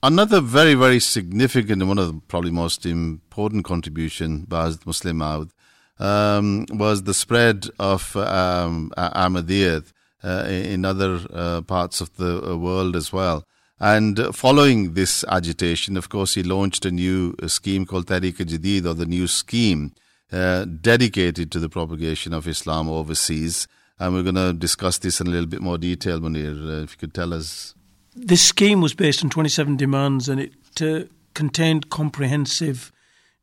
another 0.03 0.41
very, 0.41 0.75
very 0.75 1.01
significant 1.01 1.83
and 1.83 1.89
one 1.89 1.99
of 1.99 2.07
the 2.07 2.21
probably 2.29 2.51
most 2.51 2.87
important 2.87 3.65
contribution 3.65 4.45
by 4.45 4.69
Musleh 4.69 5.15
Maud 5.15 5.51
um, 5.99 6.67
was 6.71 7.03
the 7.03 7.15
spread 7.15 7.67
of 7.79 8.17
um, 8.17 8.93
Ahmadiyyat 8.97 9.93
uh, 10.25 10.45
in 10.49 10.85
other 10.85 11.21
uh, 11.33 11.61
parts 11.63 12.01
of 12.01 12.15
the 12.17 12.43
uh, 12.43 12.57
world 12.57 12.97
as 12.97 13.13
well. 13.13 13.47
And 13.79 14.35
following 14.35 14.93
this 14.93 15.25
agitation, 15.29 15.97
of 15.97 16.11
course, 16.11 16.35
he 16.35 16.43
launched 16.43 16.85
a 16.85 16.91
new 16.91 17.35
scheme 17.47 17.87
called 17.87 18.07
Tahrik 18.07 18.37
Jadid, 18.37 18.85
or 18.85 18.93
the 18.93 19.07
new 19.07 19.27
scheme, 19.27 19.95
uh, 20.31 20.67
dedicated 20.67 21.51
to 21.53 21.59
the 21.59 21.71
propagation 21.71 22.35
of 22.35 22.47
Islam 22.47 22.91
overseas. 22.91 23.67
And 23.99 24.15
we're 24.15 24.23
going 24.23 24.35
to 24.35 24.53
discuss 24.53 24.99
this 24.99 25.21
in 25.21 25.29
a 25.29 25.31
little 25.31 25.47
bit 25.47 25.63
more 25.63 25.79
detail, 25.79 26.21
Munir. 26.21 26.81
Uh, 26.81 26.83
if 26.83 26.93
you 26.93 26.99
could 26.99 27.15
tell 27.15 27.33
us. 27.33 27.75
This 28.23 28.43
scheme 28.43 28.81
was 28.83 28.95
based 28.95 29.25
on 29.25 29.31
27 29.31 29.77
demands 29.77 30.29
and 30.29 30.41
it 30.41 30.53
uh, 30.83 31.09
contained 31.35 31.89
comprehensive 31.89 32.93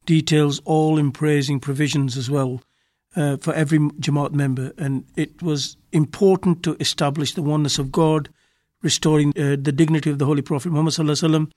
details, 0.05 0.61
all 0.65 0.97
in 0.97 1.11
praising 1.11 1.59
provisions 1.59 2.15
as 2.15 2.29
well. 2.29 2.61
Uh, 3.15 3.35
for 3.37 3.51
every 3.55 3.79
Jamaat 3.79 4.31
member, 4.31 4.73
and 4.77 5.03
it 5.15 5.41
was 5.41 5.75
important 5.91 6.61
to 6.61 6.77
establish 6.79 7.33
the 7.33 7.41
oneness 7.41 7.79
of 7.79 7.91
God, 7.91 8.29
restoring 8.83 9.29
uh, 9.29 9.55
the 9.59 9.71
dignity 9.71 10.11
of 10.11 10.19
the 10.19 10.25
Holy 10.25 10.43
Prophet 10.43 10.71
Muhammad 10.71 11.51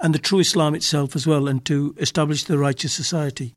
and 0.00 0.14
the 0.14 0.20
true 0.20 0.38
Islam 0.38 0.76
itself 0.76 1.16
as 1.16 1.26
well, 1.26 1.48
and 1.48 1.64
to 1.64 1.96
establish 1.98 2.44
the 2.44 2.58
righteous 2.58 2.92
society. 2.92 3.56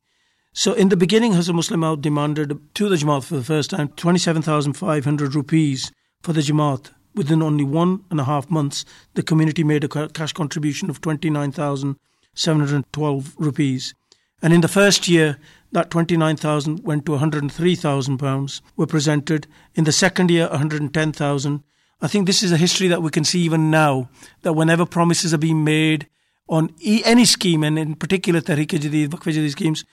So 0.54 0.74
in 0.74 0.90
the 0.90 0.98
beginning, 0.98 1.34
Hazrat 1.34 1.54
Musleh 1.54 1.78
Maud 1.78 2.02
demanded 2.02 2.60
to 2.74 2.90
the 2.90 2.96
Jamaat 2.96 3.24
for 3.24 3.36
the 3.36 3.44
first 3.44 3.70
time 3.70 3.90
27,500 3.90 5.36
rupees 5.36 5.92
for 6.24 6.34
the 6.34 6.42
Jamaat. 6.42 6.90
Within 7.16 7.42
only 7.42 7.64
one 7.64 8.04
and 8.10 8.20
a 8.20 8.24
half 8.24 8.50
months, 8.50 8.86
the 9.14 9.24
community 9.24 9.64
made 9.64 9.84
a 9.84 10.10
cash 10.10 10.34
contribution 10.34 10.90
of 10.90 11.02
29,712 11.02 13.36
rupees. 13.38 13.94
And 14.42 14.54
in 14.54 14.62
the 14.62 14.68
first 14.68 15.08
year, 15.08 15.38
that 15.72 15.92
29,000 15.92 16.84
went 16.84 17.06
to 17.06 17.12
103,000 17.12 18.18
pounds 18.18 18.64
were 18.76 18.88
presented. 18.88 19.46
In 19.76 19.84
the 19.84 19.92
second 19.92 20.32
year, 20.32 20.50
110,000 20.50 21.64
I 22.04 22.08
think 22.08 22.28
this 22.28 22.44
is 22.44 22.52
a 22.52 22.58
history 22.58 22.90
that 22.90 23.02
we 23.02 23.12
can 23.12 23.24
see 23.24 23.40
even 23.44 23.72
now 23.72 24.10
that 24.42 24.54
whenever 24.54 24.86
promises 24.86 25.34
are 25.34 25.38
being 25.38 25.64
made 25.64 26.10
on 26.50 26.76
any 26.84 27.24
scheme, 27.24 27.64
and 27.64 27.80
in 27.80 27.96
particular 27.96 28.42
Tahrik 28.42 28.68
Jadid, 28.68 29.08
Waqf 29.08 29.52
schemes, 29.52 29.86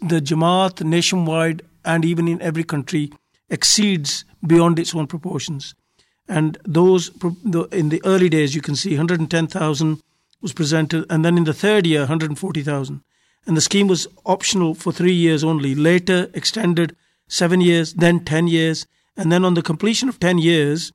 the 0.00 0.20
Jamaat 0.20 0.82
nationwide 0.82 1.60
and 1.84 2.06
even 2.06 2.26
in 2.26 2.40
every 2.40 2.64
country 2.64 3.12
exceeds 3.50 4.24
beyond 4.46 4.78
its 4.78 4.94
own 4.94 5.06
proportions. 5.06 5.74
And 6.32 6.56
those 6.64 7.10
in 7.72 7.90
the 7.90 8.00
early 8.06 8.30
days, 8.30 8.54
you 8.54 8.62
can 8.62 8.74
see 8.74 8.92
110,000 8.92 10.02
was 10.40 10.54
presented, 10.54 11.04
and 11.10 11.22
then 11.22 11.36
in 11.36 11.44
the 11.44 11.52
third 11.52 11.86
year, 11.86 12.00
140,000. 12.00 13.02
And 13.46 13.56
the 13.56 13.60
scheme 13.60 13.86
was 13.86 14.08
optional 14.24 14.72
for 14.72 14.92
three 14.92 15.12
years 15.12 15.44
only. 15.44 15.74
Later, 15.74 16.30
extended 16.32 16.96
seven 17.28 17.60
years, 17.60 17.92
then 17.92 18.24
10 18.24 18.48
years, 18.48 18.86
and 19.14 19.30
then 19.30 19.44
on 19.44 19.52
the 19.52 19.60
completion 19.60 20.08
of 20.08 20.18
10 20.20 20.38
years, 20.38 20.94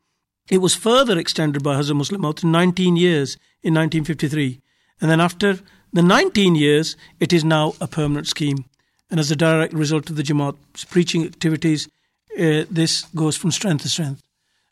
it 0.50 0.58
was 0.58 0.74
further 0.74 1.20
extended 1.20 1.62
by 1.62 1.76
Hazrat 1.76 1.98
Musleh 1.98 2.18
Maud 2.18 2.38
to 2.38 2.48
19 2.48 2.96
years 2.96 3.36
in 3.62 3.76
1953. 3.76 4.60
And 5.00 5.12
then 5.12 5.22
after 5.22 5.60
the 5.94 6.02
19 6.02 6.56
years, 6.56 6.96
it 7.20 7.32
is 7.32 7.44
now 7.44 7.76
a 7.80 7.88
permanent 7.88 8.26
scheme. 8.26 8.66
And 9.12 9.20
as 9.20 9.30
a 9.30 9.36
direct 9.36 9.74
result 9.74 10.10
of 10.10 10.16
the 10.16 10.24
Jamaat's 10.24 10.86
preaching 10.86 11.24
activities, 11.26 11.88
uh, 12.40 12.66
this 12.72 13.04
goes 13.14 13.38
from 13.38 13.52
strength 13.52 13.84
to 13.84 13.90
strength. 13.90 14.24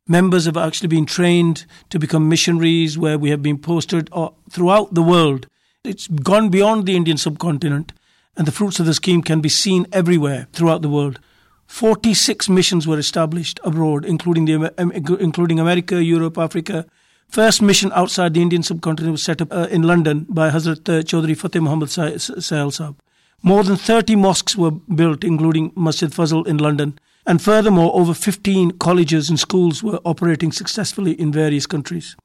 Members 0.07 0.45
have 0.45 0.55
actually 0.55 0.89
been 0.89 1.07
trained 1.07 1.65
to 1.89 1.97
become 1.97 2.29
missionaries 2.29 2.95
where 2.95 3.17
we 3.17 3.31
have 3.31 3.41
been 3.41 3.57
posted 3.57 4.07
uh, 4.11 4.29
throughout 4.51 4.93
the 4.93 5.01
world. 5.01 5.47
It's 5.83 6.07
gone 6.07 6.49
beyond 6.49 6.85
the 6.85 6.95
Indian 6.95 7.17
subcontinent, 7.17 7.91
and 8.37 8.45
the 8.45 8.51
fruits 8.51 8.79
of 8.79 8.85
the 8.85 8.93
scheme 8.93 9.23
can 9.23 9.41
be 9.41 9.49
seen 9.49 9.87
everywhere 9.91 10.47
throughout 10.53 10.83
the 10.83 10.89
world. 10.89 11.19
46 11.65 12.49
missions 12.49 12.85
were 12.85 12.99
established 12.99 13.59
abroad, 13.63 14.05
including, 14.05 14.45
the, 14.45 14.71
including 15.19 15.59
America, 15.59 16.03
Europe, 16.03 16.37
Africa. 16.37 16.85
First 17.27 17.63
mission 17.63 17.91
outside 17.95 18.35
the 18.35 18.43
Indian 18.43 18.61
subcontinent 18.61 19.11
was 19.11 19.23
set 19.23 19.41
up 19.41 19.51
uh, 19.51 19.67
in 19.71 19.81
London 19.81 20.27
by 20.29 20.51
Hazrat 20.51 20.87
uh, 20.87 21.01
Chaudhry 21.01 21.35
Fateh 21.35 21.59
Muhammad 21.59 21.89
Sial 21.89 22.71
Sahib. 22.71 23.01
More 23.41 23.63
than 23.63 23.75
30 23.75 24.15
mosques 24.17 24.55
were 24.55 24.71
built, 24.71 25.23
including 25.23 25.73
Masjid 25.75 26.11
Fazl 26.11 26.45
in 26.45 26.57
London. 26.57 26.99
And 27.27 27.41
furthermore, 27.41 27.91
over 27.95 28.13
15 28.13 28.77
colleges 28.77 29.29
and 29.29 29.39
schools 29.39 29.81
were 29.81 29.99
operating 30.05 30.51
successfully 30.51 31.13
in 31.13 31.31
various 31.31 31.65
countries. 31.65 32.15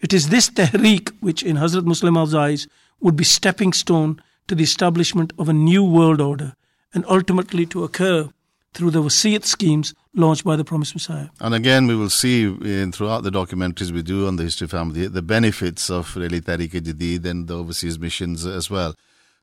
It 0.00 0.12
is 0.12 0.28
this 0.28 0.48
tahriq 0.48 1.12
which, 1.20 1.42
in 1.42 1.56
Hazrat 1.56 1.84
Musleh 1.84 2.12
Maud's 2.12 2.34
eyes, 2.34 2.68
would 3.00 3.16
be 3.16 3.24
stepping 3.24 3.72
stone 3.72 4.22
to 4.46 4.54
the 4.54 4.62
establishment 4.62 5.32
of 5.38 5.48
a 5.48 5.52
new 5.52 5.82
world 5.82 6.20
order 6.20 6.54
and 6.92 7.04
ultimately 7.08 7.66
to 7.66 7.82
occur 7.82 8.30
through 8.74 8.90
the 8.90 9.02
wasiyat 9.02 9.44
schemes 9.44 9.94
launched 10.14 10.44
by 10.44 10.56
the 10.56 10.64
Promised 10.64 10.94
Messiah. 10.94 11.28
And 11.40 11.54
again, 11.54 11.86
we 11.86 11.96
will 11.96 12.10
see 12.10 12.44
in, 12.44 12.92
throughout 12.92 13.22
the 13.22 13.30
documentaries 13.30 13.92
we 13.92 14.02
do 14.02 14.26
on 14.26 14.36
the 14.36 14.44
history 14.44 14.66
of 14.66 14.72
family 14.72 15.06
the 15.06 15.22
benefits 15.22 15.90
of 15.90 16.14
really 16.16 16.40
Tahrik 16.40 16.72
Jadid 16.72 17.24
and 17.24 17.48
the 17.48 17.56
overseas 17.56 17.98
missions 17.98 18.44
as 18.44 18.68
well. 18.70 18.94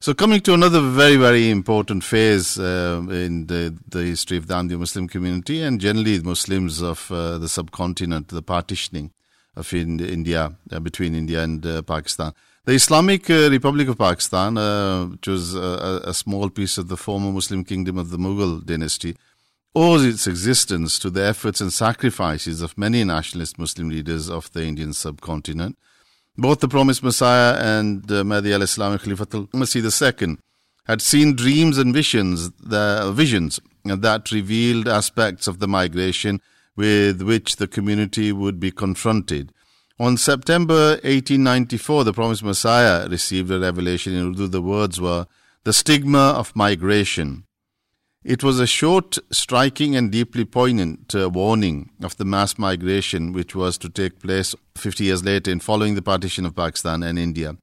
So, 0.03 0.15
coming 0.15 0.41
to 0.41 0.55
another 0.55 0.81
very, 0.81 1.15
very 1.15 1.51
important 1.51 2.03
phase 2.03 2.57
uh, 2.57 3.03
in 3.11 3.45
the, 3.45 3.77
the 3.87 4.01
history 4.01 4.35
of 4.37 4.47
the 4.47 4.55
Ahmadiyya 4.55 4.79
Muslim 4.79 5.07
community 5.07 5.61
and 5.61 5.79
generally 5.79 6.19
Muslims 6.21 6.81
of 6.81 7.11
uh, 7.11 7.37
the 7.37 7.47
subcontinent, 7.47 8.29
the 8.29 8.41
partitioning 8.41 9.11
of 9.55 9.71
in, 9.75 9.99
India, 9.99 10.55
uh, 10.71 10.79
between 10.79 11.13
India 11.13 11.43
and 11.43 11.63
uh, 11.67 11.83
Pakistan. 11.83 12.33
The 12.65 12.71
Islamic 12.71 13.29
uh, 13.29 13.51
Republic 13.51 13.89
of 13.89 13.99
Pakistan, 13.99 14.57
uh, 14.57 15.05
which 15.05 15.27
was 15.27 15.53
a, 15.53 16.01
a, 16.05 16.15
small 16.15 16.49
piece 16.49 16.79
of 16.79 16.87
the 16.87 16.97
former 16.97 17.31
Muslim 17.31 17.63
kingdom 17.63 17.99
of 17.99 18.09
the 18.09 18.17
Mughal 18.17 18.65
dynasty, 18.65 19.15
owes 19.75 20.03
its 20.03 20.25
existence 20.25 20.97
to 20.97 21.11
the 21.11 21.23
efforts 21.23 21.61
and 21.61 21.71
sacrifices 21.71 22.63
of 22.63 22.75
many 22.75 23.03
nationalist 23.03 23.59
Muslim 23.59 23.89
leaders 23.89 24.31
of 24.31 24.51
the 24.53 24.63
Indian 24.65 24.93
subcontinent. 24.93 25.77
Both 26.41 26.61
the 26.61 26.67
promised 26.67 27.03
Messiah 27.03 27.53
and 27.59 28.11
uh, 28.11 28.23
Mahdi 28.23 28.51
al-Islam 28.51 28.97
Khalifatul 28.97 29.47
Masih 29.51 29.83
II 29.85 30.37
had 30.85 30.99
seen 30.99 31.35
dreams 31.35 31.77
and 31.77 31.93
visions, 31.93 32.49
the 32.59 33.11
visions 33.13 33.59
that 33.85 34.31
revealed 34.31 34.87
aspects 34.87 35.45
of 35.45 35.59
the 35.59 35.67
migration 35.67 36.41
with 36.75 37.21
which 37.21 37.57
the 37.57 37.67
community 37.67 38.31
would 38.31 38.59
be 38.59 38.71
confronted. 38.71 39.53
On 39.99 40.17
September 40.17 40.97
1894, 41.03 42.05
the 42.05 42.13
promised 42.13 42.43
Messiah 42.43 43.07
received 43.07 43.51
a 43.51 43.59
revelation 43.59 44.15
in 44.15 44.31
Urdu. 44.31 44.47
The 44.47 44.63
words 44.63 44.99
were, 44.99 45.27
The 45.63 45.73
stigma 45.73 46.33
of 46.41 46.55
migration. 46.55 47.43
It 48.23 48.43
was 48.43 48.59
a 48.59 48.67
short, 48.67 49.17
striking, 49.31 49.95
and 49.95 50.11
deeply 50.11 50.45
poignant 50.45 51.15
uh, 51.15 51.27
warning 51.27 51.89
of 52.03 52.17
the 52.17 52.25
mass 52.25 52.59
migration 52.59 53.33
which 53.33 53.55
was 53.55 53.79
to 53.79 53.89
take 53.89 54.19
place 54.19 54.53
50 54.75 55.05
years 55.05 55.23
later 55.23 55.49
in 55.49 55.59
following 55.59 55.95
the 55.95 56.03
partition 56.03 56.45
of 56.45 56.55
Pakistan 56.55 57.01
and 57.01 57.17
India, 57.17 57.57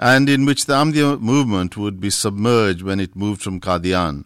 and 0.00 0.28
in 0.28 0.46
which 0.46 0.66
the 0.66 0.72
Ahmadiyya 0.72 1.20
movement 1.20 1.76
would 1.76 2.00
be 2.00 2.10
submerged 2.10 2.82
when 2.82 2.98
it 2.98 3.14
moved 3.14 3.40
from 3.40 3.60
Qadian. 3.60 4.24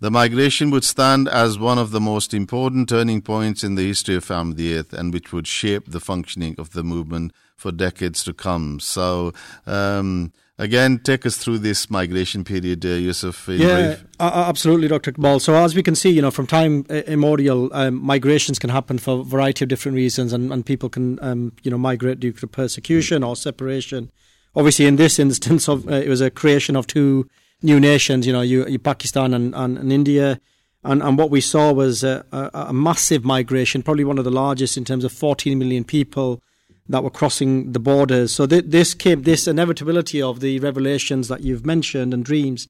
The 0.00 0.10
migration 0.10 0.70
would 0.70 0.84
stand 0.84 1.28
as 1.28 1.58
one 1.58 1.78
of 1.78 1.92
the 1.92 2.00
most 2.00 2.34
important 2.34 2.90
turning 2.90 3.22
points 3.22 3.64
in 3.64 3.74
the 3.74 3.86
history 3.86 4.16
of 4.16 4.30
Earth 4.30 4.92
and 4.92 5.14
which 5.14 5.32
would 5.32 5.46
shape 5.46 5.84
the 5.86 6.00
functioning 6.00 6.56
of 6.58 6.72
the 6.72 6.82
movement 6.82 7.32
for 7.56 7.72
decades 7.72 8.22
to 8.24 8.34
come. 8.34 8.80
So, 8.80 9.32
um, 9.64 10.32
again, 10.62 10.98
take 11.00 11.26
us 11.26 11.36
through 11.36 11.58
this 11.58 11.90
migration 11.90 12.44
period, 12.44 12.86
uh, 12.86 12.90
Yusuf. 12.90 13.48
yeah, 13.48 13.96
absolutely, 14.20 14.88
Dr. 14.88 15.12
Iqbal. 15.12 15.40
So, 15.40 15.54
as 15.54 15.74
we 15.74 15.82
can 15.82 15.94
see, 15.94 16.10
you 16.10 16.22
know, 16.22 16.30
from 16.30 16.46
time 16.46 16.84
immemorial, 16.88 17.68
um, 17.72 18.02
migrations 18.02 18.58
can 18.58 18.70
happen 18.70 18.98
for 18.98 19.20
a 19.20 19.24
variety 19.24 19.64
of 19.64 19.68
different 19.68 19.96
reasons, 19.96 20.32
and, 20.32 20.52
and 20.52 20.64
people 20.64 20.88
can, 20.88 21.18
um, 21.22 21.52
you 21.62 21.70
know, 21.70 21.78
migrate 21.78 22.20
due 22.20 22.32
to 22.32 22.46
persecution 22.46 23.22
or 23.22 23.36
separation. 23.36 24.10
Obviously, 24.54 24.86
in 24.86 24.96
this 24.96 25.18
instance, 25.18 25.68
of 25.68 25.88
uh, 25.88 25.94
it 25.94 26.08
was 26.08 26.20
a 26.20 26.30
creation 26.30 26.76
of 26.76 26.86
two 26.86 27.28
new 27.62 27.78
nations, 27.80 28.26
you 28.26 28.32
know, 28.32 28.40
you, 28.40 28.66
you 28.66 28.78
Pakistan 28.78 29.34
and, 29.34 29.54
and, 29.54 29.78
and, 29.78 29.92
India. 29.92 30.40
And, 30.84 31.02
and 31.02 31.16
what 31.16 31.30
we 31.30 31.40
saw 31.40 31.72
was 31.72 32.02
a, 32.02 32.24
a, 32.32 32.50
a, 32.52 32.72
massive 32.72 33.24
migration, 33.24 33.84
probably 33.84 34.02
one 34.02 34.18
of 34.18 34.24
the 34.24 34.32
largest 34.32 34.76
in 34.76 34.84
terms 34.84 35.04
of 35.04 35.12
14 35.12 35.56
million 35.56 35.84
people 35.84 36.42
that 36.88 37.02
were 37.02 37.10
crossing 37.10 37.72
the 37.72 37.78
borders. 37.78 38.32
So 38.32 38.46
th- 38.46 38.64
this 38.66 38.94
came, 38.94 39.22
this 39.22 39.46
inevitability 39.46 40.20
of 40.20 40.40
the 40.40 40.58
revelations 40.60 41.28
that 41.28 41.42
you've 41.42 41.64
mentioned 41.64 42.12
and 42.12 42.24
dreams 42.24 42.68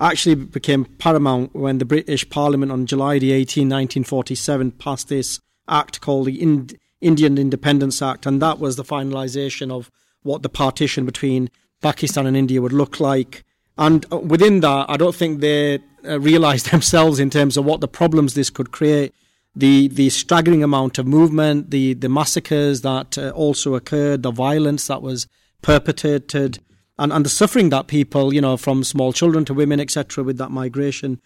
actually 0.00 0.34
became 0.34 0.84
paramount 0.84 1.54
when 1.54 1.78
the 1.78 1.84
British 1.84 2.28
Parliament 2.28 2.72
on 2.72 2.86
July 2.86 3.18
the 3.18 3.32
18, 3.32 3.68
1947 3.68 4.72
passed 4.72 5.08
this 5.08 5.40
act 5.68 6.00
called 6.00 6.26
the 6.26 6.40
Ind- 6.42 6.78
Indian 7.00 7.38
Independence 7.38 8.02
Act. 8.02 8.26
And 8.26 8.42
that 8.42 8.58
was 8.58 8.76
the 8.76 8.84
finalization 8.84 9.70
of 9.70 9.90
what 10.22 10.42
the 10.42 10.48
partition 10.48 11.06
between 11.06 11.50
Pakistan 11.80 12.26
and 12.26 12.36
India 12.36 12.60
would 12.60 12.72
look 12.72 13.00
like. 13.00 13.44
And 13.78 14.04
uh, 14.12 14.18
within 14.18 14.60
that, 14.60 14.86
I 14.88 14.96
don't 14.96 15.14
think 15.14 15.40
they 15.40 15.80
uh, 16.04 16.20
realized 16.20 16.70
themselves 16.70 17.20
in 17.20 17.30
terms 17.30 17.56
of 17.56 17.64
what 17.64 17.80
the 17.80 17.88
problems 17.88 18.34
this 18.34 18.50
could 18.50 18.72
create. 18.72 19.14
The 19.54 19.88
the 19.88 20.08
staggering 20.10 20.62
amount 20.62 20.98
of 20.98 21.06
movement, 21.06 21.70
the 21.70 21.94
the 21.94 22.08
massacres 22.08 22.80
that 22.82 23.18
uh, 23.18 23.30
also 23.30 23.74
occurred, 23.74 24.22
the 24.22 24.30
violence 24.30 24.86
that 24.86 25.02
was 25.02 25.26
perpetrated, 25.60 26.58
and, 26.98 27.12
and 27.12 27.24
the 27.24 27.30
suffering 27.30 27.68
that 27.68 27.86
people, 27.86 28.32
you 28.32 28.40
know, 28.40 28.56
from 28.56 28.82
small 28.82 29.12
children 29.12 29.44
to 29.44 29.54
women, 29.54 29.78
etc., 29.78 30.24
with 30.24 30.38
that 30.38 30.50
migration. 30.50 31.20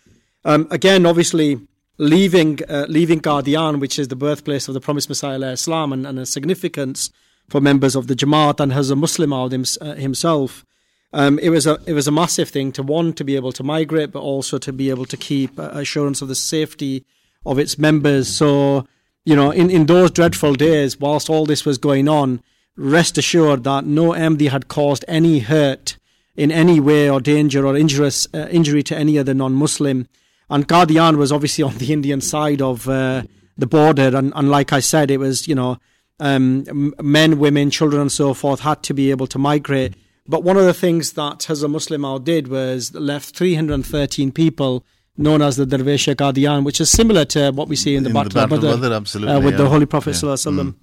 Um, 0.44 0.66
again, 0.70 1.06
obviously, 1.06 1.60
leaving 1.98 2.58
uh, 2.68 2.86
leaving 2.88 3.20
Qadian, 3.20 3.80
which 3.80 3.98
is 3.98 4.08
the 4.08 4.16
birthplace 4.16 4.66
of 4.66 4.74
the 4.74 4.80
promised 4.80 5.08
Messiah 5.08 5.40
Islam, 5.40 5.92
and, 5.92 6.06
and 6.06 6.18
a 6.18 6.26
significance 6.26 7.10
for 7.48 7.60
members 7.60 7.94
of 7.94 8.08
the 8.08 8.14
Jamaat 8.14 8.58
and 8.58 8.72
Hazrat 8.72 8.98
Muslim 8.98 9.32
uh, 9.32 9.94
himself 9.94 10.64
um, 11.12 11.38
it 11.38 11.50
was 11.50 11.66
a 11.66 11.78
it 11.86 11.92
was 11.92 12.06
a 12.06 12.12
massive 12.12 12.48
thing 12.48 12.72
to 12.72 12.82
one 12.82 13.12
to 13.14 13.24
be 13.24 13.36
able 13.36 13.52
to 13.52 13.62
migrate, 13.62 14.12
but 14.12 14.20
also 14.20 14.58
to 14.58 14.72
be 14.72 14.90
able 14.90 15.06
to 15.06 15.16
keep 15.16 15.58
assurance 15.58 16.20
of 16.20 16.28
the 16.28 16.34
safety 16.34 17.04
of 17.46 17.58
its 17.58 17.78
members. 17.78 18.28
So 18.28 18.86
you 19.26 19.34
know, 19.34 19.50
in, 19.50 19.70
in 19.70 19.86
those 19.86 20.12
dreadful 20.12 20.54
days, 20.54 21.00
whilst 21.00 21.28
all 21.28 21.46
this 21.46 21.64
was 21.64 21.78
going 21.78 22.08
on, 22.08 22.40
rest 22.76 23.18
assured 23.18 23.64
that 23.64 23.84
no 23.84 24.12
Ahmadi 24.12 24.48
had 24.50 24.68
caused 24.68 25.04
any 25.08 25.40
hurt 25.40 25.98
in 26.36 26.52
any 26.52 26.78
way 26.78 27.10
or 27.10 27.20
danger 27.20 27.66
or 27.66 27.76
injurious 27.76 28.28
uh, 28.32 28.46
injury 28.50 28.84
to 28.84 28.96
any 28.96 29.18
other 29.18 29.34
non-Muslim. 29.34 30.06
And 30.48 30.68
Qadian 30.68 31.16
was 31.16 31.32
obviously 31.32 31.64
on 31.70 31.76
the 31.78 31.92
Indian 31.92 32.20
side 32.20 32.62
of 32.62 32.88
uh, 32.88 33.24
the 33.58 33.66
border, 33.66 34.16
and, 34.16 34.32
and 34.36 34.48
like 34.48 34.72
I 34.72 34.80
said, 34.80 35.10
it 35.10 35.18
was 35.18 35.48
you 35.48 35.56
know 35.56 35.78
um, 36.20 36.94
men, 37.02 37.40
women, 37.40 37.70
children, 37.70 38.02
and 38.02 38.12
so 38.12 38.32
forth 38.32 38.60
had 38.60 38.84
to 38.84 38.94
be 38.94 39.10
able 39.10 39.26
to 39.26 39.38
migrate. 39.38 39.94
But 40.28 40.44
one 40.44 40.56
of 40.56 40.64
the 40.64 40.74
things 40.74 41.12
that 41.12 41.40
Hazrat 41.40 41.70
Muslim 41.70 42.04
Al 42.04 42.18
did 42.20 42.48
was 42.48 42.94
left 42.94 43.36
313 43.36 44.30
people 44.32 44.84
known 45.16 45.42
as 45.42 45.56
the 45.56 45.64
Darvish 45.64 46.14
Qadian, 46.14 46.64
which 46.64 46.80
is 46.80 46.90
similar 46.90 47.24
to 47.26 47.50
what 47.52 47.68
we 47.68 47.76
see 47.76 47.96
in 47.96 48.02
the, 48.02 48.10
in 48.10 48.14
Battle, 48.14 48.54
of 48.54 48.80
Badr, 48.80 48.92
absolutely, 48.92 49.34
uh, 49.34 49.40
with 49.40 49.54
yeah. 49.54 49.58
the 49.58 49.68
Holy 49.68 49.86
Prophet 49.86 50.14
yeah. 50.22 50.28
Mm. 50.28 50.74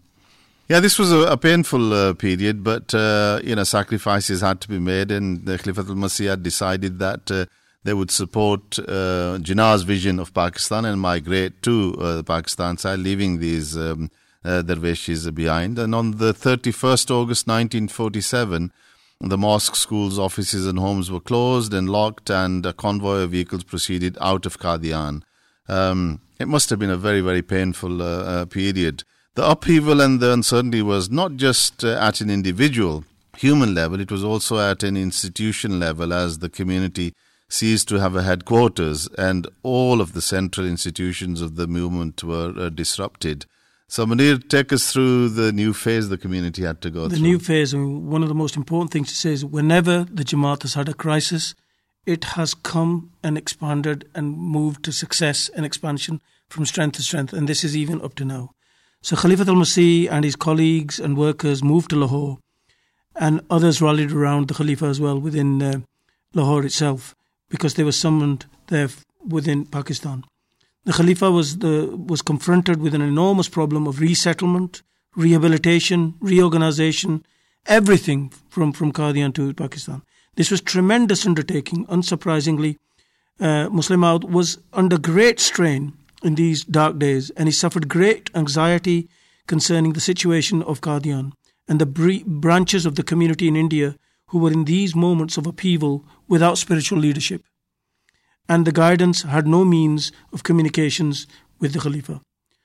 Yeah, 0.70 0.80
this 0.80 0.98
was 0.98 1.12
a, 1.12 1.20
a 1.20 1.38
painful 1.38 1.94
uh, 1.94 2.14
period, 2.14 2.64
but 2.64 2.94
uh, 2.94 3.40
you 3.44 3.56
know 3.56 3.64
sacrifices 3.64 4.42
had 4.42 4.62
to 4.62 4.70
be 4.70 4.80
made, 4.80 5.12
and 5.12 5.46
the 5.46 5.58
Khalifat 5.58 5.90
al-Masih 5.90 6.42
decided 6.42 7.00
that 7.00 7.30
uh, 7.30 7.46
they 7.84 7.94
would 7.94 8.12
support 8.12 8.80
uh, 8.80 9.38
Jinnah's 9.42 9.84
vision 9.84 10.20
of 10.20 10.34
Pakistan 10.34 10.86
and 10.86 11.02
migrate 11.02 11.62
to 11.64 11.96
uh, 12.00 12.16
the 12.18 12.24
Pakistan 12.24 12.78
side, 12.78 13.00
leaving 13.00 13.40
these 13.40 13.78
um, 13.78 14.10
uh, 14.46 14.62
dervishes 14.62 15.30
behind. 15.32 15.78
And 15.78 15.94
on 15.94 16.12
the 16.12 16.34
31st 16.34 17.12
August 17.12 17.48
1947, 17.48 18.72
the 19.20 19.38
mosque, 19.38 19.76
schools, 19.76 20.20
offices, 20.20 20.68
and 20.68 20.80
homes 20.80 21.10
were 21.10 21.20
closed 21.20 21.74
and 21.74 21.90
locked, 21.90 22.30
and 22.30 22.66
a 22.66 22.74
convoy 22.74 23.22
of 23.22 23.32
vehicles 23.32 23.64
proceeded 23.64 24.18
out 24.20 24.46
of 24.46 24.60
Qadian. 24.60 25.22
Um, 25.68 26.20
it 26.40 26.48
must 26.48 26.70
have 26.70 26.80
been 26.80 26.90
a 26.90 26.98
very, 26.98 27.22
very 27.22 27.42
painful 27.42 28.02
uh, 28.02 28.06
uh, 28.06 28.46
period. 28.46 29.04
The 29.36 29.50
upheaval 29.50 30.02
and 30.02 30.20
the 30.20 30.32
uncertainty 30.32 30.82
was 30.82 31.10
not 31.10 31.38
just 31.38 31.84
uh, 31.84 31.98
at 32.00 32.22
an 32.22 32.30
individual 32.30 33.06
human 33.38 33.74
level, 33.74 34.00
it 34.00 34.12
was 34.12 34.24
also 34.24 34.60
at 34.60 34.84
an 34.84 34.96
institution 34.96 35.80
level 35.80 36.14
as 36.14 36.40
the 36.40 36.50
community 36.50 37.14
ceased 37.50 37.88
to 37.88 38.00
have 38.00 38.16
a 38.16 38.24
headquarters 38.24 39.08
and 39.18 39.48
all 39.64 40.02
of 40.02 40.14
the 40.14 40.22
central 40.22 40.66
institutions 40.66 41.42
of 41.42 41.56
the 41.56 41.68
movement 41.68 42.24
were 42.24 42.54
uh, 42.58 42.70
disrupted. 42.70 43.46
So, 43.94 44.08
Munir, 44.08 44.50
take 44.50 44.74
us 44.74 44.92
through 44.92 45.30
the 45.30 45.52
new 45.52 45.72
phase 45.72 46.10
the 46.10 46.18
community 46.18 46.64
had 46.64 46.82
to 46.82 46.90
go 46.90 47.02
the 47.04 47.10
through. 47.10 47.18
The 47.18 47.22
new 47.22 47.38
phase, 47.38 47.76
and 47.76 48.08
one 48.08 48.24
of 48.24 48.28
the 48.28 48.34
most 48.34 48.58
important 48.58 48.92
things 48.92 49.10
to 49.10 49.16
say 49.16 49.34
is 49.34 49.46
whenever 49.46 50.08
the 50.12 50.24
Jamaat 50.24 50.64
has 50.64 50.74
had 50.74 50.90
a 50.90 50.96
crisis, 50.96 51.54
it 52.08 52.24
has 52.24 52.56
come 52.56 53.12
and 53.22 53.38
expanded 53.38 54.10
and 54.16 54.36
moved 54.36 54.84
to 54.86 54.92
success 54.92 55.48
and 55.56 55.64
expansion 55.64 56.22
from 56.50 56.66
strength 56.66 56.96
to 56.96 57.04
strength, 57.04 57.34
and 57.34 57.48
this 57.48 57.64
is 57.64 57.78
even 57.78 58.02
up 58.02 58.16
to 58.16 58.26
now. 58.26 58.56
So, 59.04 59.16
Khalifat 59.16 59.48
al 59.48 59.62
Masih 59.62 60.10
and 60.10 60.26
his 60.26 60.36
colleagues 60.36 61.00
and 61.00 61.16
workers 61.16 61.64
moved 61.64 61.92
to 61.92 61.96
Lahore, 61.96 62.40
and 63.16 63.42
others 63.52 63.80
rallied 63.80 64.12
around 64.12 64.48
the 64.48 64.56
Khalifa 64.56 64.86
as 64.86 65.00
well 65.00 65.20
within 65.20 65.62
uh, 65.62 65.82
Lahore 66.34 66.66
itself 66.66 67.14
because 67.48 67.76
they 67.76 67.84
were 67.84 67.92
summoned 67.92 68.48
there 68.70 68.90
within 69.24 69.68
Pakistan 69.68 70.26
the 70.86 70.94
Khalifa 70.94 71.32
was, 71.32 71.60
the, 71.60 71.88
was 71.96 72.22
confronted 72.22 72.82
with 72.82 72.94
an 72.94 73.02
enormous 73.02 73.48
problem 73.48 73.88
of 73.88 74.00
resettlement, 74.00 74.82
rehabilitation, 75.16 76.16
reorganization, 76.20 77.26
everything 77.66 78.32
from, 78.50 78.74
from 78.74 78.92
Qadian 78.92 79.34
to 79.36 79.54
Pakistan. 79.54 80.02
This 80.36 80.52
was 80.52 80.62
tremendous 80.62 81.26
undertaking. 81.26 81.86
Unsurprisingly, 81.86 82.78
uh, 83.40 83.70
Musleh 83.70 83.98
Maud 83.98 84.26
was 84.26 84.60
under 84.74 84.98
great 84.98 85.40
strain 85.40 85.94
in 86.24 86.36
these 86.36 86.64
dark 86.64 87.00
days, 87.00 87.30
and 87.32 87.48
he 87.48 87.54
suffered 87.54 87.88
great 87.88 88.30
anxiety 88.36 89.10
concerning 89.48 89.94
the 89.94 90.02
situation 90.02 90.64
of 90.64 90.82
Qadian 90.82 91.32
and 91.68 91.80
the 91.80 91.86
branches 92.26 92.86
of 92.86 92.96
the 92.96 93.04
community 93.04 93.48
in 93.48 93.56
India 93.56 93.96
who 94.28 94.40
were 94.40 94.52
in 94.52 94.66
these 94.66 94.96
moments 94.96 95.38
of 95.38 95.46
upheaval 95.46 96.06
without 96.28 96.58
spiritual 96.58 97.00
leadership 97.00 97.44
and 98.50 98.66
the 98.66 98.72
guidance 98.72 99.24
had 99.24 99.48
no 99.48 99.64
means 99.64 100.12
of 100.32 100.44
communications 100.44 101.28
with 101.60 101.74
the 101.74 101.80
Khalifa. 101.80 102.22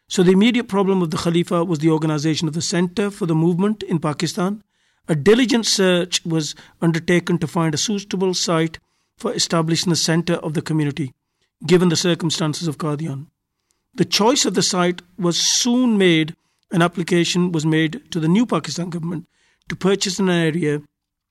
So 0.09 0.22
the 0.22 0.33
immediate 0.33 0.68
problem 0.68 1.03
of 1.03 1.11
the 1.11 1.18
Khalifa 1.18 1.64
was 1.64 1.81
the 1.81 1.91
organization 1.91 2.49
of 2.49 2.55
the 2.55 2.62
center 2.62 3.11
for 3.11 3.26
the 3.26 3.35
movement 3.35 3.83
in 3.83 3.99
Pakistan. 3.99 4.62
A 5.07 5.14
diligent 5.14 5.66
search 5.66 6.24
was 6.24 6.55
undertaken 6.81 7.39
to 7.39 7.47
find 7.47 7.74
a 7.74 7.79
suitable 7.79 8.35
site 8.35 8.79
for 9.16 9.35
establishing 9.35 9.91
the 9.91 9.97
center 9.97 10.35
of 10.35 10.55
the 10.55 10.62
community, 10.62 11.12
given 11.66 11.89
the 11.89 11.97
circumstances 11.97 12.68
of 12.68 12.79
Qadian. 12.79 13.26
The 13.95 14.05
choice 14.05 14.45
of 14.45 14.55
the 14.55 14.62
site 14.62 15.03
was 15.18 15.39
soon 15.39 15.99
made. 15.99 16.35
An 16.70 16.83
application 16.83 17.53
was 17.53 17.64
made 17.66 18.11
to 18.11 18.20
the 18.20 18.29
new 18.29 18.47
Pakistan 18.47 18.91
government 18.91 19.26
to 19.68 19.76
purchase 19.76 20.18
an 20.18 20.29
area 20.29 20.83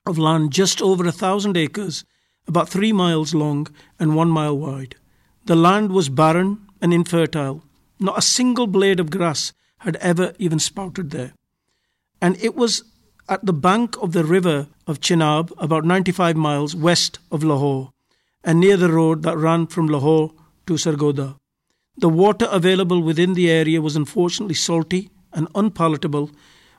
of 0.06 0.18
land 0.18 0.52
just 0.52 0.80
over 0.82 1.06
a 1.06 1.12
thousand 1.12 1.56
acres 1.56 2.04
about 2.48 2.68
three 2.68 2.92
miles 2.92 3.34
long 3.34 3.68
and 4.00 4.16
one 4.16 4.30
mile 4.30 4.56
wide. 4.56 4.96
The 5.44 5.56
land 5.56 5.92
was 5.92 6.08
barren 6.08 6.66
and 6.80 6.92
infertile. 6.92 7.62
Not 8.00 8.18
a 8.18 8.22
single 8.22 8.66
blade 8.66 9.00
of 9.00 9.10
grass 9.10 9.52
had 9.78 9.96
ever 9.96 10.32
even 10.38 10.58
sprouted 10.58 11.10
there. 11.10 11.34
And 12.20 12.36
it 12.42 12.56
was 12.56 12.82
at 13.28 13.44
the 13.44 13.52
bank 13.52 13.96
of 14.02 14.12
the 14.12 14.24
river 14.24 14.68
of 14.86 15.00
Chenab, 15.00 15.52
about 15.58 15.84
95 15.84 16.36
miles 16.36 16.74
west 16.74 17.18
of 17.30 17.44
Lahore, 17.44 17.92
and 18.42 18.58
near 18.58 18.76
the 18.76 18.90
road 18.90 19.22
that 19.22 19.36
ran 19.36 19.66
from 19.66 19.86
Lahore 19.86 20.32
to 20.66 20.74
Sargodha. 20.74 21.36
The 21.96 22.08
water 22.08 22.48
available 22.50 23.02
within 23.02 23.34
the 23.34 23.50
area 23.50 23.82
was 23.82 23.96
unfortunately 23.96 24.54
salty 24.54 25.10
and 25.32 25.48
unpalatable, 25.54 26.30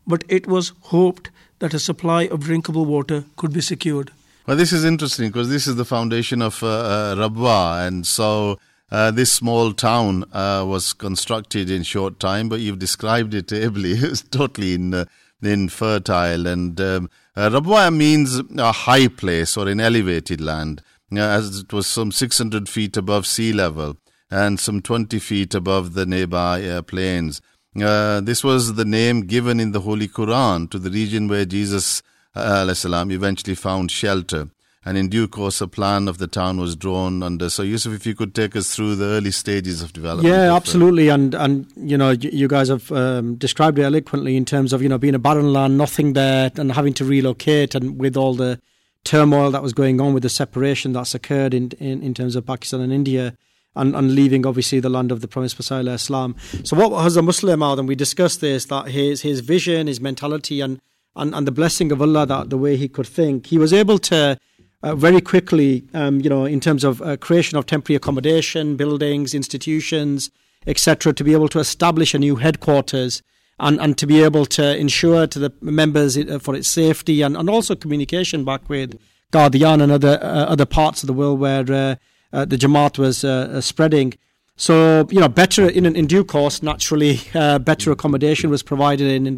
but 0.08 0.24
it 0.28 0.48
was 0.48 0.74
hoped 0.82 1.30
that 1.60 1.74
a 1.74 1.80
supply 1.80 2.24
of 2.24 2.42
drinkable 2.42 2.86
water 2.86 3.26
could 3.36 3.54
be 3.54 3.62
secured. 3.62 4.12
Well, 4.48 4.58
this 4.58 4.74
is 4.74 4.84
interesting 4.84 5.30
because 5.30 5.50
this 5.50 5.68
is 5.68 5.76
the 5.76 5.86
foundation 5.86 6.42
of 6.42 6.64
uh, 6.64 6.68
uh, 6.68 7.16
Rabwa, 7.16 7.86
and 7.88 8.08
so 8.08 8.58
uh, 8.92 9.12
this 9.12 9.32
small 9.32 9.74
town 9.74 10.24
uh, 10.34 10.66
was 10.66 10.94
constructed 10.94 11.70
in 11.70 11.84
short 11.84 12.20
time. 12.20 12.50
But 12.50 12.60
you've 12.60 12.80
described 12.80 13.36
it 13.36 13.52
ably; 13.54 13.92
it's 13.96 14.24
totally 14.24 14.74
in, 14.74 14.94
uh, 14.94 15.06
infertile. 15.44 16.48
And 16.48 16.82
um, 16.82 17.10
uh, 17.36 17.50
Rabwa 17.50 17.96
means 17.96 18.42
a 18.58 18.72
high 18.72 19.08
place 19.08 19.56
or 19.56 19.68
an 19.68 19.80
elevated 19.80 20.42
land. 20.42 20.82
uh, 21.12 21.18
as 21.20 21.60
it 21.60 21.74
was 21.74 21.86
some 21.86 22.12
600 22.12 22.68
feet 22.68 22.98
above 22.98 23.28
sea 23.28 23.54
level 23.54 23.98
and 24.32 24.60
some 24.60 24.82
20 24.82 25.20
feet 25.20 25.54
above 25.54 25.94
the 25.94 26.06
nearby 26.06 26.82
plains. 26.88 27.42
This 27.74 28.44
was 28.44 28.76
the 28.76 28.86
name 28.86 29.22
given 29.22 29.60
in 29.60 29.72
the 29.74 29.82
Holy 29.82 30.08
Quran 30.08 30.70
to 30.72 30.80
the 30.80 30.90
region 30.90 31.28
where 31.28 31.46
Jesus 31.46 32.02
uh, 32.36 32.66
eventually 32.70 33.56
found 33.56 33.92
shelter. 33.92 34.50
And 34.86 34.98
in 34.98 35.10
due 35.10 35.28
course, 35.28 35.60
a 35.60 35.68
plan 35.68 36.08
of 36.08 36.20
the 36.20 36.28
town 36.28 36.58
was 36.58 36.76
drawn 36.76 37.22
under. 37.22 37.50
So, 37.50 37.64
Yusuf, 37.64 37.94
if 37.94 38.06
you 38.06 38.16
could 38.16 38.34
take 38.34 38.56
us 38.56 38.74
through 38.74 38.96
the 38.96 39.06
early 39.06 39.32
stages 39.32 39.82
of 39.82 39.92
development. 39.92 40.34
Yeah, 40.34 40.56
absolutely. 40.56 41.10
And, 41.10 41.36
and 41.36 41.68
you 41.76 41.98
know, 41.98 42.12
you 42.12 42.48
guys 42.48 42.70
have 42.70 42.90
um, 42.92 43.36
described 43.36 43.78
it 43.78 43.84
eloquently 43.84 44.38
in 44.38 44.46
terms 44.46 44.72
of, 44.72 44.82
you 44.82 44.88
know, 44.88 44.98
being 44.98 45.16
a 45.16 45.20
barren 45.20 45.52
land, 45.52 45.78
nothing 45.78 46.14
there, 46.14 46.50
and 46.56 46.72
having 46.72 46.94
to 46.94 47.06
relocate, 47.06 47.76
and 47.76 48.00
with 48.00 48.16
all 48.16 48.36
the 48.36 48.62
turmoil 49.04 49.52
that 49.52 49.62
was 49.62 49.74
going 49.74 50.00
on 50.00 50.14
with 50.14 50.24
the 50.24 50.30
separation 50.30 50.94
that's 50.94 51.14
occurred 51.14 51.54
in, 51.54 51.72
in, 51.72 52.02
in 52.02 52.14
terms 52.14 52.36
of 52.36 52.46
Pakistan 52.46 52.80
and 52.82 52.94
India 52.94 53.36
and, 53.76 53.96
and 53.96 54.16
leaving 54.16 54.46
obviously 54.46 54.80
the 54.80 54.90
land 54.90 55.12
of 55.12 55.22
the 55.22 55.28
promised 55.28 55.60
Messiah 55.60 55.86
Islam. 55.88 56.36
So 56.64 56.76
what 56.78 57.02
has 57.04 57.18
a 57.18 57.22
Muslim 57.22 57.62
out, 57.62 57.80
and 57.80 57.88
we 57.88 57.96
discussed 57.96 58.42
this, 58.42 58.66
that 58.66 58.88
his 58.88 59.22
his 59.22 59.42
vision, 59.42 59.88
his 59.88 60.02
mentality 60.02 60.62
and, 60.62 60.80
and, 61.20 61.36
and 61.36 61.48
the 61.48 61.52
blessing 61.52 61.92
of 61.92 62.02
Allah 62.02 62.26
that 62.26 62.50
the 62.50 62.58
way 62.58 62.78
he 62.78 62.88
could 62.88 63.08
think, 63.08 63.48
he 63.48 63.58
was 63.58 63.74
able 63.74 64.00
to 64.00 64.38
uh, 64.82 64.96
very 64.96 65.22
quickly, 65.22 65.84
um, 65.94 66.22
you 66.22 66.30
know, 66.30 66.46
in 66.46 66.60
terms 66.60 66.84
of 66.84 67.02
uh, 67.02 67.18
creation 67.18 67.58
of 67.58 67.66
temporary 67.66 67.98
accommodation, 67.98 68.78
buildings, 68.78 69.34
institutions, 69.34 70.32
etc., 70.68 71.14
to 71.14 71.24
be 71.24 71.34
able 71.34 71.50
to 71.50 71.60
establish 71.60 72.14
a 72.14 72.20
new 72.20 72.38
headquarters 72.38 73.22
and, 73.60 73.80
and 73.82 73.98
to 73.98 74.08
be 74.08 74.24
able 74.24 74.46
to 74.46 74.78
ensure 74.78 75.28
to 75.28 75.40
the 75.40 75.54
members 75.62 76.18
uh, 76.18 76.40
for 76.40 76.56
its 76.56 76.68
safety 76.68 77.22
and, 77.22 77.36
and 77.36 77.50
also 77.50 77.76
communication 77.76 78.46
back 78.46 78.70
with 78.70 78.98
Qadian 79.32 79.82
and 79.82 79.92
other 79.92 80.20
uh, 80.22 80.46
other 80.46 80.66
parts 80.66 81.04
of 81.04 81.08
the 81.08 81.14
world 81.14 81.40
where 81.40 81.72
uh, 81.72 81.96
uh, 82.32 82.46
the 82.46 82.58
Jamaat 82.58 82.98
was 82.98 83.24
uh, 83.24 83.50
uh, 83.52 83.62
spreading. 83.62 84.14
So, 84.56 85.08
you 85.10 85.20
know, 85.20 85.30
better 85.30 85.70
in, 85.70 85.86
in 85.86 86.08
due 86.08 86.24
course, 86.24 86.62
naturally, 86.62 87.22
better 87.34 87.92
accommodation 87.92 88.50
was 88.50 88.64
provided 88.64 89.08
in, 89.08 89.28
in. 89.28 89.38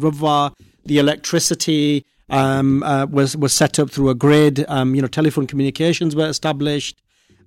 The 0.84 0.98
electricity 0.98 2.04
um, 2.30 2.80
was 3.10 3.36
was 3.36 3.52
set 3.52 3.78
up 3.78 3.90
through 3.90 4.10
a 4.10 4.14
grid. 4.14 4.64
Um, 4.68 4.94
you 4.94 5.02
know, 5.02 5.08
telephone 5.08 5.46
communications 5.46 6.16
were 6.16 6.28
established. 6.28 7.00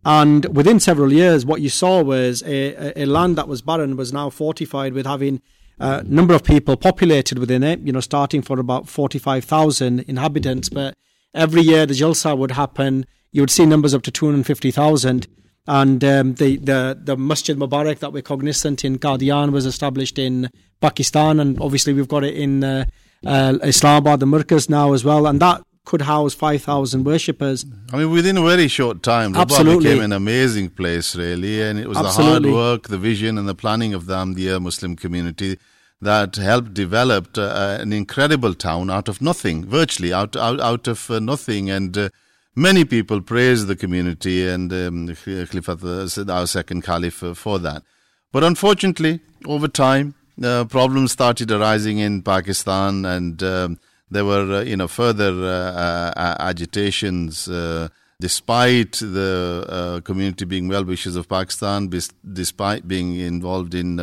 And 0.07 0.45
within 0.55 0.79
several 0.79 1.11
years, 1.11 1.45
what 1.45 1.61
you 1.61 1.69
saw 1.69 2.03
was 2.03 2.43
a, 2.43 3.01
a 3.01 3.05
land 3.05 3.37
that 3.37 3.47
was 3.47 3.63
barren 3.63 3.97
was 3.97 4.13
now 4.13 4.29
fortified 4.29 4.93
with 4.93 5.07
having 5.07 5.41
a 5.79 6.03
number 6.03 6.35
of 6.35 6.43
people 6.43 6.77
populated 6.77 7.39
within 7.39 7.63
it, 7.63 7.79
you 7.79 7.91
know, 7.91 8.01
starting 8.01 8.43
for 8.43 8.59
about 8.59 8.87
45,000 8.87 10.01
inhabitants. 10.01 10.69
But 10.69 10.93
every 11.33 11.61
year 11.61 11.87
the 11.87 11.95
Jalsa 11.95 12.37
would 12.37 12.51
happen 12.51 13.07
you 13.35 13.41
would 13.41 13.51
see 13.51 13.65
numbers 13.65 13.93
up 13.93 14.01
to 14.03 14.11
250,000. 14.11 15.27
And 15.67 16.03
um, 16.05 16.35
the, 16.35 16.55
the, 16.55 16.97
the 17.03 17.17
Masjid 17.17 17.57
Mubarak 17.57 17.99
that 17.99 18.13
we're 18.13 18.21
cognizant 18.21 18.85
in 18.85 18.97
Qadian 18.97 19.51
was 19.51 19.65
established 19.65 20.17
in 20.17 20.49
Pakistan, 20.79 21.41
and 21.41 21.59
obviously 21.59 21.91
we've 21.91 22.07
got 22.07 22.23
it 22.23 22.33
in 22.33 22.63
uh, 22.63 22.85
uh, 23.25 23.57
Islamabad, 23.63 24.19
the 24.19 24.25
Markaz 24.25 24.69
now 24.69 24.93
as 24.93 25.03
well, 25.03 25.27
and 25.27 25.39
that 25.41 25.61
could 25.85 26.01
house 26.01 26.33
5,000 26.33 27.03
worshippers. 27.03 27.65
I 27.93 27.97
mean, 27.97 28.11
within 28.11 28.37
a 28.37 28.41
very 28.43 28.67
short 28.67 29.03
time, 29.03 29.35
Absolutely. 29.35 29.83
became 29.85 30.03
an 30.03 30.11
amazing 30.11 30.69
place, 30.69 31.15
really, 31.15 31.61
and 31.61 31.79
it 31.79 31.87
was 31.87 31.97
Absolutely. 31.97 32.49
the 32.49 32.55
hard 32.55 32.71
work, 32.81 32.87
the 32.87 32.97
vision, 32.97 33.37
and 33.37 33.47
the 33.47 33.55
planning 33.55 33.93
of 33.93 34.07
the 34.07 34.13
Ahmadiyya 34.13 34.61
Muslim 34.61 34.95
community 34.95 35.57
that 36.01 36.35
helped 36.35 36.73
develop 36.73 37.37
uh, 37.37 37.77
an 37.79 37.93
incredible 37.93 38.53
town 38.53 38.89
out 38.89 39.07
of 39.07 39.21
nothing, 39.21 39.65
virtually 39.65 40.11
out 40.11 40.35
out, 40.35 40.59
out 40.59 40.87
of 40.87 41.09
uh, 41.09 41.19
nothing, 41.19 41.69
and 41.69 41.97
uh, 41.97 42.09
Many 42.57 42.85
people 42.85 43.19
praise 43.19 43.65
the 43.65 43.75
community 43.75 44.47
and 44.47 44.71
um, 44.71 45.09
Khalifat, 45.09 46.29
our 46.33 46.47
second 46.47 46.83
caliph, 46.83 47.21
uh, 47.21 47.33
for 47.33 47.59
that. 47.59 47.83
But 48.31 48.45
unfortunately, 48.45 49.19
over 49.45 49.67
time, 49.67 50.15
uh, 50.43 50.65
problems 50.65 51.11
started 51.11 51.51
arising 51.51 51.99
in 51.99 52.21
Pakistan, 52.21 53.05
and 53.05 53.41
um, 53.43 53.79
there 54.09 54.25
were, 54.25 54.57
uh, 54.57 54.61
you 54.61 54.77
know, 54.77 54.87
further 54.87 55.31
uh, 55.31 56.11
uh 56.19 56.35
agitations. 56.39 57.47
Uh, 57.47 57.89
despite 58.17 58.93
the 58.93 60.01
community 60.05 60.45
being 60.45 60.69
well 60.69 60.85
wishers 60.85 61.17
of 61.17 61.27
Pakistan, 61.27 61.91
despite 62.31 62.87
being 62.87 63.19
involved 63.19 63.75
in 63.75 63.97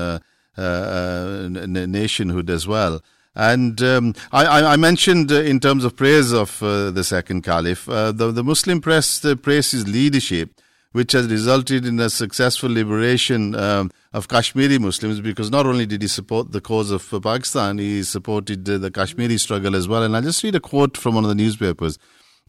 nationhood 0.54 2.50
as 2.50 2.68
well. 2.68 3.00
And 3.34 3.80
um, 3.82 4.14
I, 4.30 4.72
I, 4.74 4.76
mentioned 4.76 5.32
uh, 5.32 5.40
in 5.40 5.58
terms 5.58 5.84
of 5.84 5.96
praise 5.96 6.32
of 6.32 6.62
uh, 6.62 6.90
the 6.90 7.02
second 7.02 7.42
caliph, 7.42 7.88
uh, 7.88 8.12
the, 8.12 8.30
the 8.30 8.44
Muslim 8.44 8.82
press 8.82 9.24
uh, 9.24 9.36
praised 9.36 9.72
his 9.72 9.88
leadership, 9.88 10.60
which 10.92 11.12
has 11.12 11.28
resulted 11.28 11.86
in 11.86 11.98
a 11.98 12.10
successful 12.10 12.70
liberation 12.70 13.54
um, 13.54 13.90
of 14.12 14.28
Kashmiri 14.28 14.78
Muslims 14.78 15.20
because 15.20 15.50
not 15.50 15.66
only 15.66 15.86
did 15.86 16.02
he 16.02 16.08
support 16.08 16.52
the 16.52 16.60
cause 16.60 16.90
of 16.90 17.12
uh, 17.12 17.20
Pakistan, 17.20 17.78
he 17.78 18.02
supported 18.02 18.68
uh, 18.68 18.78
the 18.78 18.90
Kashmiri 18.90 19.38
struggle 19.38 19.74
as 19.74 19.88
well. 19.88 20.02
And 20.02 20.14
I'll 20.14 20.22
just 20.22 20.42
read 20.42 20.54
a 20.54 20.60
quote 20.60 20.96
from 20.96 21.14
one 21.14 21.24
of 21.24 21.28
the 21.28 21.34
newspapers. 21.34 21.98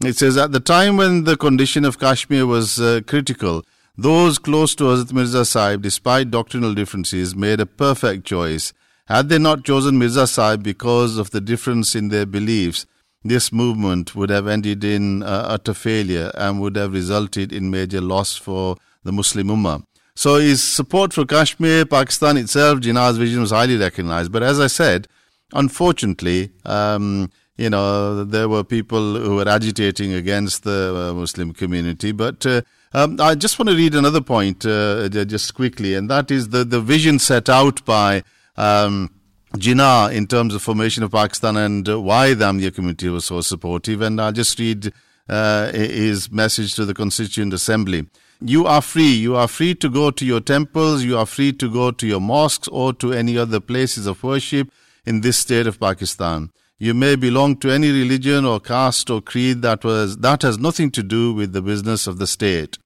It 0.02 0.16
says, 0.16 0.36
At 0.36 0.52
the 0.52 0.60
time 0.60 0.96
when 0.96 1.24
the 1.24 1.36
condition 1.36 1.84
of 1.84 1.98
Kashmir 1.98 2.46
was 2.46 2.76
critical, 3.06 3.64
those 3.96 4.38
close 4.38 4.74
to 4.76 4.84
Hazrat 4.84 5.12
Mirza 5.12 5.44
Sahib, 5.44 5.82
despite 5.82 6.30
doctrinal 6.30 6.74
differences, 6.74 7.36
made 7.36 7.60
a 7.60 7.66
perfect 7.66 8.24
choice 8.24 8.72
had 9.06 9.28
they 9.28 9.38
not 9.38 9.64
chosen 9.64 9.98
Mirza 9.98 10.26
Sahib 10.26 10.62
because 10.62 11.18
of 11.18 11.30
the 11.30 11.40
difference 11.40 11.94
in 11.94 12.08
their 12.08 12.24
beliefs, 12.24 12.86
this 13.22 13.52
movement 13.52 14.14
would 14.14 14.30
have 14.30 14.46
ended 14.46 14.82
in 14.82 15.22
uh, 15.22 15.46
utter 15.46 15.74
failure 15.74 16.30
and 16.34 16.58
would 16.60 16.76
have 16.76 16.94
resulted 16.94 17.52
in 17.52 17.70
major 17.70 18.00
loss 18.00 18.34
for 18.34 18.76
the 19.02 19.12
Muslim 19.12 19.48
Ummah. 19.48 19.84
So 20.16 20.36
his 20.36 20.62
support 20.62 21.12
for 21.12 21.24
Kashmir, 21.24 21.86
Pakistan 21.86 22.36
itself, 22.36 22.80
Jinnah's 22.80 23.18
vision 23.18 23.40
was 23.40 23.50
highly 23.50 23.76
recognized. 23.76 24.30
But 24.30 24.44
as 24.44 24.60
I 24.60 24.68
said, 24.68 25.08
unfortunately, 25.52 26.52
um, 26.64 27.30
you 27.56 27.70
know, 27.70 28.24
there 28.24 28.48
were 28.48 28.64
people 28.64 29.16
who 29.16 29.36
were 29.36 29.48
agitating 29.48 30.12
against 30.12 30.64
the 30.64 31.10
uh, 31.10 31.14
Muslim 31.14 31.52
community. 31.52 32.12
But 32.12 32.46
uh, 32.46 32.62
um, 32.92 33.20
I 33.20 33.34
just 33.34 33.58
want 33.58 33.70
to 33.70 33.76
read 33.76 33.94
another 33.94 34.20
point 34.20 34.64
uh, 34.64 35.08
just 35.08 35.54
quickly, 35.54 35.94
and 35.94 36.08
that 36.10 36.30
is 36.30 36.50
the, 36.50 36.64
the 36.64 36.80
vision 36.80 37.18
set 37.18 37.48
out 37.48 37.84
by 37.84 38.22
um, 38.56 39.10
Jinnah 39.56 40.12
in 40.12 40.26
terms 40.26 40.54
of 40.54 40.62
formation 40.62 41.02
of 41.02 41.12
Pakistan 41.12 41.56
and 41.56 41.86
why 42.04 42.34
the 42.34 42.44
Ahmadiyya 42.44 42.74
community 42.74 43.08
was 43.08 43.24
so 43.24 43.40
supportive. 43.40 44.00
And 44.00 44.20
I'll 44.20 44.32
just 44.32 44.58
read 44.58 44.92
uh, 45.28 45.72
his 45.72 46.30
message 46.30 46.74
to 46.74 46.84
the 46.84 46.94
Constituent 46.94 47.52
Assembly. 47.52 48.06
You 48.40 48.66
are 48.66 48.82
free. 48.82 49.12
You 49.12 49.36
are 49.36 49.48
free 49.48 49.74
to 49.76 49.88
go 49.88 50.10
to 50.10 50.24
your 50.24 50.40
temples. 50.40 51.02
You 51.02 51.16
are 51.18 51.26
free 51.26 51.52
to 51.54 51.70
go 51.70 51.90
to 51.90 52.06
your 52.06 52.20
mosques 52.20 52.68
or 52.68 52.92
to 52.94 53.12
any 53.12 53.38
other 53.38 53.60
places 53.60 54.06
of 54.06 54.22
worship 54.22 54.70
in 55.06 55.20
this 55.20 55.38
state 55.38 55.66
of 55.66 55.80
Pakistan. 55.80 56.50
You 56.78 56.94
may 56.94 57.16
belong 57.16 57.56
to 57.58 57.70
any 57.70 57.90
religion 57.90 58.44
or 58.44 58.60
caste 58.60 59.08
or 59.08 59.20
creed 59.20 59.62
that 59.62 59.84
was 59.84 60.18
that 60.18 60.42
has 60.42 60.58
nothing 60.58 60.90
to 60.92 61.02
do 61.02 61.32
with 61.32 61.52
the 61.52 61.62
business 61.62 62.06
of 62.06 62.18
the 62.18 62.26
state 62.26 62.78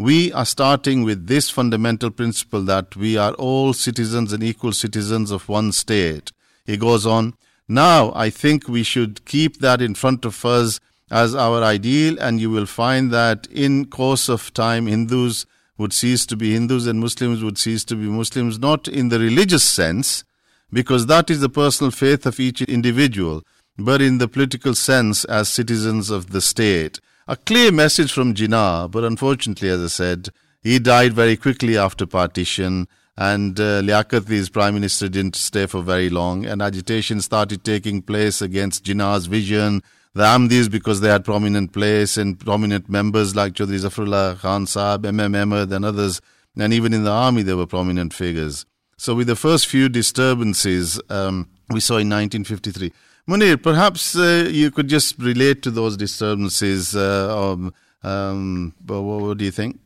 we 0.00 0.32
are 0.32 0.46
starting 0.46 1.02
with 1.02 1.26
this 1.26 1.50
fundamental 1.50 2.10
principle 2.10 2.62
that 2.62 2.96
we 2.96 3.18
are 3.18 3.34
all 3.34 3.74
citizens 3.74 4.32
and 4.32 4.42
equal 4.42 4.72
citizens 4.72 5.30
of 5.30 5.48
one 5.48 5.72
state. 5.72 6.32
He 6.64 6.78
goes 6.78 7.04
on, 7.04 7.34
now 7.68 8.10
I 8.14 8.30
think 8.30 8.66
we 8.66 8.82
should 8.82 9.24
keep 9.26 9.58
that 9.58 9.82
in 9.82 9.94
front 9.94 10.24
of 10.24 10.42
us 10.44 10.80
as 11.10 11.34
our 11.34 11.62
ideal 11.62 12.16
and 12.20 12.40
you 12.40 12.50
will 12.50 12.66
find 12.66 13.10
that 13.10 13.46
in 13.48 13.86
course 13.86 14.28
of 14.28 14.52
time 14.54 14.86
Hindus 14.86 15.46
would 15.76 15.92
cease 15.92 16.26
to 16.26 16.36
be 16.36 16.52
Hindus 16.52 16.86
and 16.86 17.00
Muslims 17.00 17.42
would 17.42 17.58
cease 17.58 17.84
to 17.84 17.96
be 17.96 18.06
Muslims, 18.06 18.58
not 18.58 18.86
in 18.86 19.08
the 19.08 19.18
religious 19.18 19.64
sense, 19.64 20.24
because 20.72 21.06
that 21.06 21.30
is 21.30 21.40
the 21.40 21.48
personal 21.48 21.90
faith 21.90 22.26
of 22.26 22.38
each 22.38 22.62
individual, 22.62 23.42
but 23.78 24.00
in 24.00 24.18
the 24.18 24.28
political 24.28 24.74
sense 24.74 25.24
as 25.24 25.48
citizens 25.48 26.10
of 26.10 26.30
the 26.30 26.40
state 26.40 27.00
a 27.30 27.36
clear 27.36 27.70
message 27.70 28.12
from 28.12 28.34
Jinnah, 28.34 28.90
but 28.90 29.04
unfortunately, 29.04 29.68
as 29.68 29.80
I 29.80 29.86
said, 29.86 30.30
he 30.62 30.80
died 30.80 31.12
very 31.12 31.36
quickly 31.36 31.78
after 31.78 32.04
partition, 32.04 32.88
and 33.16 33.60
uh, 33.60 33.82
his 34.26 34.50
prime 34.50 34.74
minister, 34.74 35.08
didn't 35.08 35.36
stay 35.36 35.66
for 35.66 35.80
very 35.80 36.10
long, 36.10 36.44
and 36.44 36.60
agitation 36.60 37.20
started 37.20 37.62
taking 37.62 38.02
place 38.02 38.42
against 38.42 38.84
Jinnah's 38.84 39.26
vision. 39.26 39.84
The 40.12 40.24
Ahmadis, 40.24 40.68
because 40.68 41.00
they 41.00 41.08
had 41.08 41.24
prominent 41.24 41.72
place 41.72 42.16
and 42.16 42.38
prominent 42.38 42.88
members 42.88 43.36
like 43.36 43.52
Chaudhry 43.52 43.78
Zafarullah 43.78 44.38
Khan 44.40 44.66
Saab, 44.66 45.06
M.M. 45.06 45.36
Ahmed, 45.36 45.72
and 45.72 45.84
others, 45.84 46.20
and 46.56 46.72
even 46.72 46.92
in 46.92 47.04
the 47.04 47.12
army 47.12 47.42
there 47.42 47.56
were 47.56 47.66
prominent 47.66 48.12
figures. 48.12 48.66
So, 48.96 49.14
with 49.14 49.28
the 49.28 49.36
first 49.36 49.68
few 49.68 49.88
disturbances 49.88 51.00
um, 51.08 51.48
we 51.70 51.80
saw 51.80 51.94
in 51.94 52.08
1953, 52.10 52.92
Munir, 53.28 53.62
perhaps 53.62 54.16
uh, 54.16 54.48
you 54.50 54.72
could 54.72 54.88
just 54.88 55.16
relate 55.18 55.62
to 55.62 55.70
those 55.70 55.96
disturbances. 55.96 56.96
Uh, 56.96 57.52
um, 57.52 57.72
um, 58.02 58.74
what, 58.84 59.02
what, 59.02 59.38
do 59.38 59.44
you 59.44 59.50
think? 59.50 59.78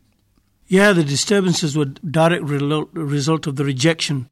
Yeah, 0.66 0.92
the 0.92 1.04
disturbances 1.04 1.76
were 1.76 1.84
direct 1.84 2.44
result 2.44 3.46
of 3.46 3.56
the 3.56 3.64
rejection 3.64 4.30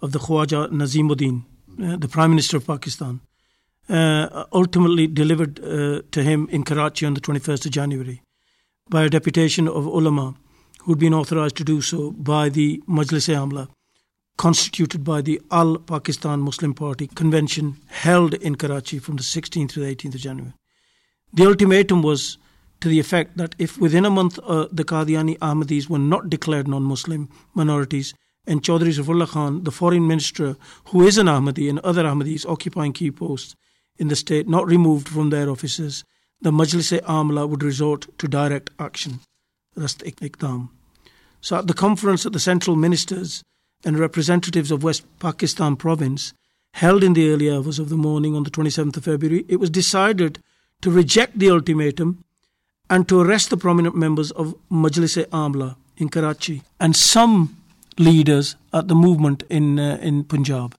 of 0.00 0.12
the 0.12 0.18
Khwaja 0.18 0.70
Nazimuddin, 0.70 1.44
uh, 1.82 1.96
the 1.96 2.08
Prime 2.08 2.30
Minister 2.30 2.56
of 2.56 2.66
Pakistan, 2.66 3.20
uh, 3.88 4.44
ultimately 4.52 5.06
delivered 5.06 5.60
uh, 5.60 6.02
to 6.10 6.22
him 6.22 6.48
in 6.50 6.64
Karachi 6.64 7.06
on 7.06 7.14
the 7.14 7.20
21st 7.20 7.66
of 7.66 7.72
January. 7.72 8.20
by 8.90 9.02
a 9.04 9.08
deputation 9.08 9.66
of 9.66 9.86
ulama 9.86 10.34
who'd 10.82 10.98
been 10.98 11.14
authorized 11.14 11.56
to 11.56 11.64
do 11.64 11.80
so 11.80 12.10
by 12.12 12.48
the 12.50 12.82
Majlis 12.86 13.28
e 13.30 13.32
Amla, 13.32 13.68
constituted 14.36 15.02
by 15.02 15.22
the 15.22 15.40
Al 15.50 15.78
Pakistan 15.78 16.40
Muslim 16.40 16.74
Party 16.74 17.06
convention 17.06 17.78
held 17.86 18.34
in 18.34 18.56
Karachi 18.56 18.98
from 18.98 19.16
the 19.16 19.22
16th 19.22 19.70
to 19.70 19.80
the 19.80 19.86
18th 19.94 20.16
of 20.16 20.20
January. 20.20 20.52
The 21.32 21.46
ultimatum 21.46 22.02
was 22.02 22.36
to 22.80 22.88
the 22.90 23.00
effect 23.00 23.38
that 23.38 23.54
if 23.58 23.78
within 23.78 24.04
a 24.04 24.10
month 24.10 24.38
uh, 24.40 24.66
the 24.70 24.84
Qadiani 24.84 25.38
Ahmadis 25.38 25.88
were 25.88 25.98
not 25.98 26.28
declared 26.28 26.68
non 26.68 26.82
Muslim 26.82 27.30
minorities, 27.54 28.12
and 28.46 28.62
Chaudhry 28.62 28.92
Zafrullah 28.92 29.28
Khan, 29.28 29.64
the 29.64 29.70
foreign 29.70 30.06
minister, 30.06 30.56
who 30.88 31.06
is 31.06 31.16
an 31.16 31.26
Ahmadi, 31.28 31.70
and 31.70 31.78
other 31.78 32.04
Ahmadis 32.04 32.44
occupying 32.44 32.92
key 32.92 33.10
posts 33.10 33.56
in 33.98 34.08
the 34.08 34.16
state, 34.16 34.48
not 34.48 34.66
removed 34.66 35.08
from 35.08 35.30
their 35.30 35.48
offices, 35.48 36.04
the 36.40 36.50
Majlis-e-Amla 36.50 37.48
would 37.48 37.62
resort 37.62 38.06
to 38.18 38.28
direct 38.28 38.70
action. 38.78 39.20
Rast 39.76 40.00
Ikdam. 40.04 40.68
So 41.40 41.56
at 41.56 41.66
the 41.66 41.74
conference 41.74 42.24
of 42.24 42.32
the 42.32 42.40
central 42.40 42.76
ministers 42.76 43.42
and 43.84 43.98
representatives 43.98 44.70
of 44.70 44.82
West 44.82 45.04
Pakistan 45.18 45.76
province, 45.76 46.32
held 46.74 47.04
in 47.04 47.12
the 47.12 47.30
early 47.30 47.50
hours 47.50 47.78
of 47.78 47.88
the 47.88 47.96
morning 47.96 48.34
on 48.34 48.44
the 48.44 48.50
27th 48.50 48.96
of 48.96 49.04
February, 49.04 49.44
it 49.48 49.60
was 49.60 49.70
decided 49.70 50.42
to 50.80 50.90
reject 50.90 51.38
the 51.38 51.50
ultimatum 51.50 52.24
and 52.90 53.08
to 53.08 53.20
arrest 53.20 53.50
the 53.50 53.56
prominent 53.56 53.96
members 53.96 54.30
of 54.32 54.54
Majlis-e-Amla 54.70 55.76
in 55.96 56.08
Karachi 56.08 56.62
and 56.80 56.96
some 56.96 57.56
leaders 57.98 58.56
at 58.72 58.88
the 58.88 58.94
movement 58.94 59.44
in 59.48 59.78
uh, 59.78 59.98
in 60.02 60.24
Punjab. 60.24 60.74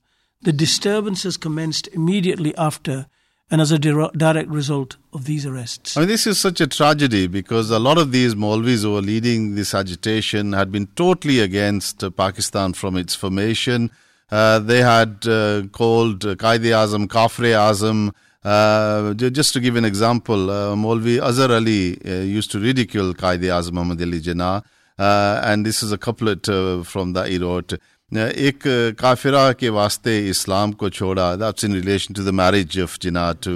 The 0.46 0.54
disturbances 0.54 1.38
commenced 1.38 1.88
immediately 1.88 2.56
after 2.56 3.08
and 3.50 3.62
as 3.62 3.72
a 3.72 3.80
direct 3.80 4.48
result 4.48 4.96
of 5.12 5.26
these 5.26 5.44
arrests. 5.44 5.98
I 5.98 6.02
mean, 6.02 6.10
this 6.10 6.28
is 6.28 6.40
such 6.40 6.62
a 6.62 6.68
tragedy 6.68 7.26
because 7.26 7.72
a 7.72 7.80
lot 7.80 7.98
of 7.98 8.12
these 8.12 8.36
Maulvis 8.36 8.84
who 8.84 8.94
were 8.94 9.02
leading 9.02 9.56
this 9.56 9.74
agitation 9.74 10.54
had 10.54 10.72
been 10.72 10.86
totally 10.96 11.40
against 11.40 12.04
Pakistan 12.16 12.74
from 12.74 12.96
its 12.96 13.16
formation. 13.16 13.90
Uh, 14.32 14.60
they 14.60 14.84
had 14.84 15.28
uh, 15.28 15.64
called 15.72 16.24
uh, 16.26 16.36
Azam 16.36 17.08
Kafre 17.08 17.54
Azam. 17.54 18.14
Uh, 18.44 19.16
just 19.16 19.52
to 19.54 19.60
give 19.60 19.76
an 19.76 19.86
example, 19.86 20.52
uh, 20.52 20.76
Maulvi 20.76 21.20
Azhar 21.20 21.52
Ali 21.52 22.00
uh, 22.06 22.22
used 22.22 22.52
to 22.52 22.60
ridicule 22.60 23.16
Qaid 23.16 23.42
Azam 23.42 23.72
Muhammad 23.74 24.00
Ali 24.00 24.22
Jinnah, 24.22 24.64
uh, 25.00 25.42
and 25.44 25.66
this 25.66 25.82
is 25.82 25.92
a 25.92 25.98
couplet 25.98 26.48
uh, 26.48 26.84
from 26.84 27.14
that 27.14 27.32
he 28.15 28.19
wrote. 28.19 28.35
एक 28.37 28.97
काफिरा 28.99 29.53
के 29.53 29.69
वास्ते 29.69 30.19
इस्लाम 30.29 30.73
को 30.73 30.91
छोड़ा 30.91 31.35
that's 31.37 31.65
in 31.65 31.75
relation 31.75 32.15
to 32.15 32.25
the 32.25 32.35
marriage 32.35 32.81
of 32.81 32.99
Jinnah 33.03 33.33
to 33.47 33.55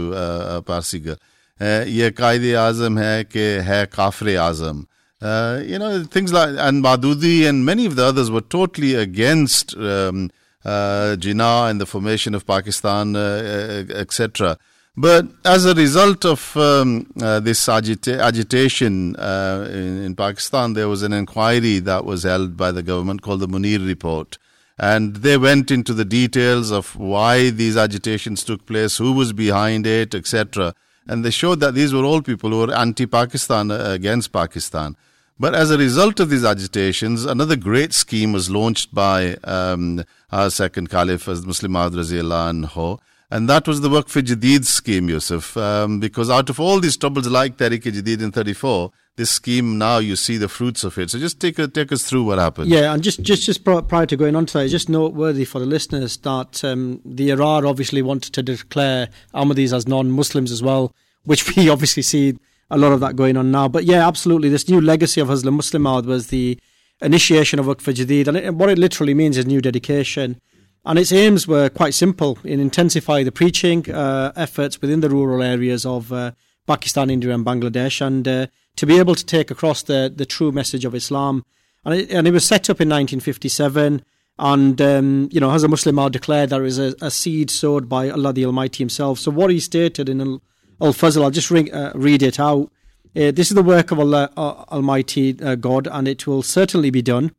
Parsi 0.69 1.01
girl 1.07 1.89
ये 1.91 2.11
कायद 2.11 2.55
आजम 2.57 2.99
है 2.99 3.25
कि 3.25 3.47
है 3.69 3.85
काफर 3.97 4.37
आजम 4.37 4.85
uh, 5.25 5.63
you 5.65 5.79
know, 5.79 6.05
things 6.05 6.33
like, 6.33 6.55
and 6.59 6.85
Madudi 6.85 7.49
and 7.49 7.65
many 7.65 7.87
of 7.87 7.97
the 7.97 8.05
others 8.05 8.31
were 8.31 8.43
totally 8.43 8.95
against 8.95 9.75
um, 9.77 10.31
uh, 10.65 11.17
Jinnah 11.19 11.71
and 11.71 11.81
the 11.81 11.87
formation 11.87 12.35
of 12.35 12.47
Pakistan, 12.47 13.17
uh, 13.17 13.85
etc. 13.91 14.59
But 14.97 15.27
as 15.45 15.65
a 15.65 15.75
result 15.75 16.25
of 16.25 16.57
um, 16.57 17.11
uh, 17.21 17.41
this 17.41 17.67
agita- 17.67 18.21
agitation 18.21 19.17
uh, 19.17 19.69
in, 19.71 20.03
in, 20.03 20.15
Pakistan, 20.15 20.75
there 20.75 20.89
was 20.89 21.03
an 21.03 21.13
inquiry 21.13 21.79
that 21.81 22.05
was 22.05 22.23
held 22.23 22.57
by 22.57 22.71
the 22.71 22.83
government 22.83 23.23
called 23.23 23.41
the 23.41 23.49
Munir 23.49 23.85
Report. 23.85 24.39
And 24.80 25.18
they 25.18 25.38
went 25.38 25.72
into 25.72 25.94
the 25.94 26.06
details 26.06 26.72
of 26.72 26.96
why 26.96 27.50
these 27.50 27.76
agitations 27.76 28.46
took 28.46 28.66
place, 28.66 28.98
who 28.98 29.12
was 29.12 29.34
behind 29.34 29.86
it, 29.86 30.16
etc. 30.16 30.74
And 31.06 31.26
they 31.26 31.32
showed 31.32 31.60
that 31.60 31.74
these 31.74 31.94
were 31.94 32.06
all 32.06 32.22
people 32.22 32.52
who 32.52 32.60
were 32.60 32.74
anti 32.74 33.06
Pakistan, 33.06 33.72
uh, 33.72 33.92
against 33.92 34.32
Pakistan. 34.32 34.96
But 35.38 35.54
as 35.54 35.72
a 35.72 35.78
result 35.78 36.20
of 36.20 36.30
these 36.30 36.46
agitations, 36.46 37.26
another 37.26 37.56
great 37.56 37.94
scheme 37.94 38.34
was 38.34 38.50
launched 38.50 38.94
by 38.94 39.36
um, 39.44 40.04
our 40.32 40.50
second 40.50 40.90
caliph, 40.90 41.28
as 41.28 41.46
Musleh 41.46 41.70
Maud 41.70 41.94
anhu, 41.94 43.00
and 43.32 43.48
that 43.48 43.68
was 43.68 43.82
the 43.82 43.90
Waqf 43.90 44.22
Jadid 44.24 44.66
scheme, 44.66 45.08
Yusuf, 45.08 45.56
um, 45.56 46.00
because 46.00 46.30
out 46.30 46.50
of 46.50 46.60
all 46.60 46.80
these 46.80 46.98
troubles 46.98 47.28
like 47.28 47.58
Tahrik 47.58 47.84
Jadid 47.84 48.22
in 48.22 48.32
34, 48.32 48.92
this 49.20 49.30
scheme 49.30 49.78
now 49.78 49.98
you 49.98 50.16
see 50.16 50.38
the 50.38 50.48
fruits 50.48 50.86
of 50.86 50.98
it. 50.98 51.10
So 51.10 51.20
just 51.20 51.42
take, 51.42 51.60
a, 51.60 51.68
take 51.68 51.92
us 51.92 52.04
through 52.04 52.24
what 52.24 52.40
happened. 52.40 52.70
Yeah, 52.70 52.94
and 52.94 53.04
just, 53.04 53.22
just, 53.22 53.44
just 53.44 53.66
prior 53.66 54.06
to 54.06 54.16
going 54.16 54.34
on 54.34 54.46
to 54.46 54.54
that, 54.54 54.64
it's 54.64 54.72
just 54.72 54.88
noteworthy 54.88 55.44
for 55.44 55.60
the 55.60 55.66
listeners 55.66 56.16
that 56.20 56.64
um, 56.64 57.02
the 57.04 57.30
Ahrar 57.32 57.68
obviously 57.70 58.02
wanted 58.02 58.32
to 58.32 58.42
declare 58.42 59.10
Ahmadis 59.34 59.74
as 59.74 59.90
non 59.90 60.10
Muslims 60.10 60.54
as 60.54 60.64
well, 60.64 60.96
which 61.26 61.54
we 61.54 61.68
obviously 61.76 62.02
see 62.02 62.38
a 62.72 62.78
lot 62.78 62.94
of 62.94 63.02
that 63.02 63.18
going 63.18 63.36
on 63.36 63.52
now. 63.52 63.68
But 63.68 63.84
yeah, 63.84 64.08
absolutely, 64.08 64.48
this 64.48 64.70
new 64.70 64.80
legacy 64.80 65.20
of 65.20 65.28
Muslim 65.28 65.84
was 65.84 66.28
the 66.28 66.58
initiation 67.02 67.60
of 67.60 67.66
Waqf 67.66 67.94
Jadid, 67.94 68.30
and, 68.30 68.38
it, 68.38 68.56
what 68.56 68.70
it 68.70 68.78
literally 68.78 69.14
means 69.14 69.38
is 69.38 69.46
new 69.46 69.60
dedication. 69.60 70.40
And 70.86 70.98
its 70.98 71.12
aims 71.12 71.46
were 71.46 71.68
quite 71.68 71.94
simple 71.94 72.40
in 72.46 72.62
intensify 72.62 73.24
the 73.24 73.34
preaching 73.34 73.92
uh, 73.92 74.32
efforts 74.38 74.80
within 74.80 75.02
the 75.02 75.10
rural 75.10 75.44
areas 75.44 75.86
of 75.86 76.14
uh, 76.14 76.32
Pakistan, 76.66 77.10
India, 77.10 77.34
and 77.34 77.46
Bangladesh, 77.46 78.00
and 78.00 78.26
uh, 78.26 78.48
to 78.76 78.86
be 78.86 78.98
able 78.98 79.16
to 79.16 79.26
take 79.26 79.52
across 79.52 79.84
the, 79.84 80.12
the 80.14 80.26
true 80.26 80.52
message 80.52 80.86
of 80.86 80.96
Islam. 80.96 81.46
And 81.86 81.96
it, 81.96 82.12
and 82.12 82.28
it 82.28 82.32
was 82.32 82.46
set 82.46 82.70
up 82.70 82.82
in 82.82 82.90
1957. 82.90 84.04
And, 84.38 84.82
um, 84.82 85.30
you 85.32 85.40
know, 85.40 85.52
as 85.52 85.64
a 85.64 85.68
Muslim, 85.68 86.00
I'll 86.00 86.10
declare 86.10 86.48
there 86.48 86.64
is 86.64 86.80
a, 86.80 86.96
a, 87.02 87.12
seed 87.12 87.52
sowed 87.52 87.90
by 87.90 88.10
Allah 88.10 88.32
the 88.32 88.46
Almighty 88.46 88.84
Himself. 88.84 89.20
So, 89.20 89.32
what 89.32 89.52
He 89.52 89.60
stated 89.60 90.08
in 90.08 90.22
Al 90.22 90.94
Fazl, 90.94 91.24
I'll 91.24 91.30
just 91.30 91.52
ring, 91.52 91.74
uh, 91.74 91.92
read 91.94 92.24
it 92.24 92.40
out. 92.40 92.72
Uh, 93.16 93.32
this 93.32 93.50
is 93.52 93.56
the 93.56 93.64
work 93.64 93.92
of 93.92 94.00
Allah 94.00 94.32
uh, 94.38 94.64
Almighty 94.72 95.34
God, 95.34 95.88
and 95.92 96.08
it 96.08 96.26
will 96.26 96.42
certainly 96.42 96.90
be 96.90 97.02
done. 97.02 97.34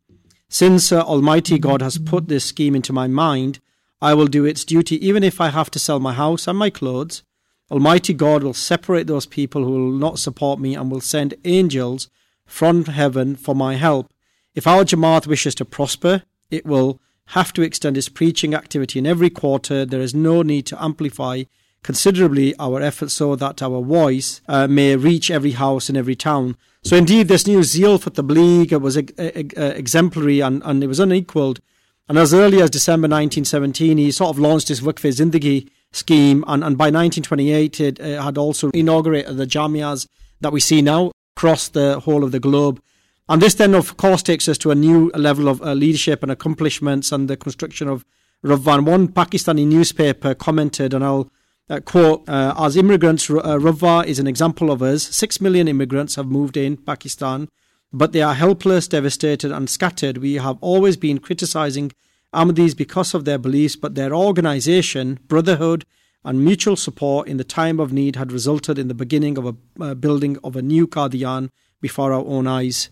Since 0.51 0.91
uh, 0.91 1.01
Almighty 1.03 1.59
God 1.59 1.81
has 1.81 1.97
put 1.97 2.27
this 2.27 2.45
scheme 2.45 2.75
into 2.75 2.93
my 2.93 3.07
mind, 3.07 3.61
I 4.03 4.15
will 4.15 4.27
do 4.27 4.45
its 4.45 4.65
duty 4.65 5.05
even 5.07 5.23
if 5.23 5.41
I 5.41 5.51
have 5.51 5.71
to 5.71 5.79
sell 5.79 6.01
my 6.01 6.13
house 6.13 6.49
and 6.49 6.59
my 6.59 6.71
clothes. 6.71 7.23
Almighty 7.71 8.13
God 8.13 8.43
will 8.43 8.55
separate 8.55 9.07
those 9.07 9.27
people 9.27 9.65
who 9.65 9.71
will 9.71 9.93
not 9.93 10.19
support 10.19 10.59
me 10.59 10.75
and 10.75 10.91
will 10.91 11.01
send 11.01 11.35
angels 11.45 12.11
from 12.45 12.85
heaven 12.87 13.37
for 13.37 13.55
my 13.55 13.77
help. 13.77 14.13
If 14.55 14.67
our 14.67 14.85
Jamaat 14.85 15.27
wishes 15.27 15.55
to 15.57 15.65
prosper, 15.65 16.25
it 16.51 16.67
will 16.67 17.01
have 17.27 17.53
to 17.53 17.63
extend 17.63 17.97
its 17.97 18.09
preaching 18.09 18.55
activity 18.55 18.99
in 18.99 19.07
every 19.07 19.31
quarter. 19.31 19.87
There 19.87 20.01
is 20.01 20.15
no 20.15 20.43
need 20.43 20.67
to 20.67 20.83
amplify 20.83 21.45
considerably 21.83 22.55
our 22.59 22.83
efforts 22.83 23.15
so 23.15 23.37
that 23.37 23.63
our 23.63 23.81
voice 23.83 24.41
uh, 24.49 24.67
may 24.67 24.97
reach 24.97 25.31
every 25.31 25.53
house 25.53 25.89
in 25.89 25.97
every 25.97 26.17
town. 26.17 26.57
So 26.83 26.97
indeed, 26.97 27.29
this 27.29 27.47
new 27.47 27.63
zeal 27.63 27.99
for 27.99 28.11
the 28.11 28.23
Tabligh 28.23 28.81
was 28.81 28.97
uh, 28.97 29.03
exemplary 29.19 30.41
and, 30.41 30.61
and 30.65 30.83
it 30.83 30.89
was 30.89 31.01
unequalled. 31.01 31.61
And 32.09 32.19
as 32.19 32.35
early 32.35 32.61
as 32.61 32.71
December 32.71 33.07
1917, 33.07 33.97
he 33.97 34.11
sort 34.11 34.31
of 34.31 34.39
launched 34.41 34.69
his 34.69 34.81
Waqf 34.81 35.07
Zindagi 35.09 35.69
scheme. 35.93 36.45
And, 36.47 36.63
and 36.63 36.77
by 36.79 36.87
1928, 36.87 37.81
it 37.81 37.99
had 37.99 38.39
also 38.39 38.71
inaugurated 38.71 39.37
the 39.37 39.47
jamias 39.47 40.07
that 40.41 40.53
we 40.53 40.61
see 40.61 40.83
now 40.83 41.13
across 41.37 41.69
the 41.69 42.01
whole 42.01 42.25
of 42.25 42.33
the 42.33 42.41
globe. 42.41 42.83
And 43.29 43.41
this 43.41 43.55
then, 43.55 43.75
of 43.75 43.97
course, 43.97 44.23
takes 44.23 44.49
us 44.49 44.59
to 44.59 44.73
a 44.73 44.75
new 44.75 45.11
level 45.15 45.49
of 45.49 45.63
uh, 45.63 45.73
leadership 45.73 46.23
and 46.23 46.33
accomplishments 46.33 47.13
and 47.13 47.29
the 47.29 47.37
construction 47.37 47.89
of 47.89 48.05
Rabwa. 48.45 48.85
One 48.85 49.09
Pakistani 49.09 49.67
newspaper 49.67 50.35
commented, 50.35 50.95
and 50.95 51.05
I'll 51.05 51.31
uh, 51.69 51.79
quote, 51.79 52.29
uh, 52.29 52.55
as 52.59 52.77
immigrants, 52.77 53.31
uh, 53.31 53.35
Rabwa 53.35 54.05
is 54.05 54.19
an 54.19 54.27
example 54.27 54.71
of 54.73 54.83
us. 54.83 55.05
Six 55.05 55.41
million 55.41 55.69
immigrants 55.69 56.17
have 56.17 56.27
moved 56.27 56.57
in 56.57 56.77
Pakistan, 56.77 57.49
but 57.93 58.13
they 58.13 58.23
are 58.23 58.35
helpless, 58.35 58.89
devastated, 58.89 59.53
and 59.53 59.71
scattered. 59.71 60.19
We 60.19 60.35
have 60.35 60.59
always 60.61 60.97
been 60.97 61.19
criticizing 61.19 61.93
Ahmadis 62.33 62.77
because 62.77 63.15
of 63.15 63.25
their 63.25 63.39
beliefs, 63.39 63.77
but 63.77 63.95
their 63.95 64.15
organization, 64.15 65.19
brotherhood, 65.27 65.85
and 66.25 66.45
mutual 66.45 66.77
support 66.77 67.29
in 67.29 67.39
the 67.39 67.45
time 67.45 67.81
of 67.81 67.93
need 67.93 68.17
had 68.17 68.31
resulted 68.31 68.79
in 68.79 68.89
the 68.89 68.95
beginning 68.95 69.39
of 69.39 69.47
a 69.47 69.55
uh, 69.83 69.95
building 69.95 70.37
of 70.45 70.55
a 70.55 70.63
new 70.63 70.87
Qadian 70.87 71.51
before 71.81 72.13
our 72.13 72.25
own 72.25 72.47
eyes. 72.47 72.91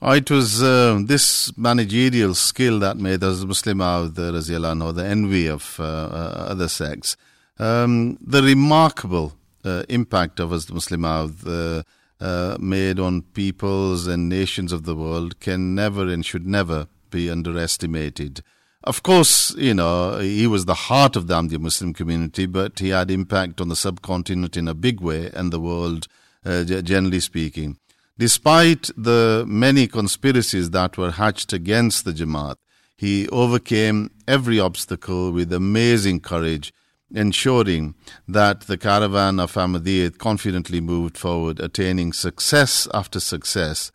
Oh, 0.00 0.12
it 0.12 0.30
was 0.30 0.62
uh, 0.62 1.00
this 1.04 1.56
managerial 1.58 2.34
skill 2.34 2.78
that 2.78 2.96
made 2.96 3.22
us 3.24 3.44
Musleh 3.44 3.76
Maud 3.76 4.14
the 4.14 5.04
envy 5.04 5.48
of 5.48 5.78
uh, 5.80 5.82
uh, 5.82 6.46
other 6.50 6.68
sects. 6.68 7.16
Um, 7.58 8.16
the 8.20 8.40
remarkable 8.40 9.32
uh, 9.64 9.82
impact 9.88 10.38
of 10.38 10.52
as 10.52 10.70
Muslim 10.72 11.04
uh, 11.04 11.82
uh, 12.20 12.56
made 12.60 13.00
on 13.00 13.22
peoples 13.22 14.06
and 14.06 14.28
nations 14.28 14.72
of 14.72 14.84
the 14.84 14.94
world 14.94 15.40
can 15.40 15.74
never 15.74 16.06
and 16.06 16.24
should 16.24 16.46
never 16.46 16.86
be 17.10 17.30
underestimated. 17.30 18.42
Of 18.84 19.02
course, 19.02 19.54
you 19.56 19.74
know, 19.74 20.18
he 20.18 20.46
was 20.46 20.64
the 20.64 20.74
heart 20.74 21.16
of 21.16 21.26
the 21.26 21.34
Ahmadiyya 21.34 21.60
Muslim 21.60 21.92
community, 21.92 22.46
but 22.46 22.78
he 22.78 22.90
had 22.90 23.10
impact 23.10 23.60
on 23.60 23.68
the 23.68 23.76
subcontinent 23.76 24.56
in 24.56 24.68
a 24.68 24.74
big 24.74 25.00
way 25.00 25.30
and 25.34 25.52
the 25.52 25.60
world, 25.60 26.06
uh, 26.44 26.64
generally 26.64 27.20
speaking. 27.20 27.78
Despite 28.18 28.90
the 28.96 29.44
many 29.46 29.86
conspiracies 29.86 30.70
that 30.70 30.96
were 30.96 31.12
hatched 31.12 31.52
against 31.52 32.04
the 32.04 32.12
Jamaat, 32.12 32.56
he 32.96 33.28
overcame 33.28 34.10
every 34.26 34.58
obstacle 34.58 35.32
with 35.32 35.52
amazing 35.52 36.20
courage 36.20 36.72
ensuring 37.14 37.94
that 38.26 38.62
the 38.62 38.76
caravan 38.76 39.40
of 39.40 39.54
Ahmadiyyat 39.54 40.18
confidently 40.18 40.80
moved 40.80 41.16
forward, 41.16 41.60
attaining 41.60 42.12
success 42.12 42.88
after 42.92 43.20
success. 43.20 43.90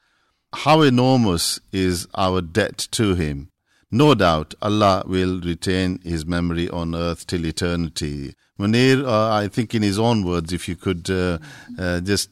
How 0.53 0.81
enormous 0.81 1.59
is 1.71 2.07
our 2.15 2.41
debt 2.41 2.87
to 2.91 3.15
him. 3.15 3.49
No 3.91 4.15
doubt 4.15 4.53
Allah 4.61 5.03
will 5.05 5.39
retain 5.41 5.99
his 6.03 6.25
memory 6.25 6.69
on 6.69 6.95
earth 6.95 7.27
till 7.27 7.45
eternity. 7.45 8.33
Munir, 8.59 9.05
uh, 9.05 9.33
I 9.33 9.47
think 9.47 9.75
in 9.75 9.81
his 9.81 9.99
own 9.99 10.23
words, 10.23 10.53
if 10.53 10.67
you 10.67 10.75
could 10.75 11.09
uh, 11.09 11.39
uh, 11.77 11.99
just 12.01 12.29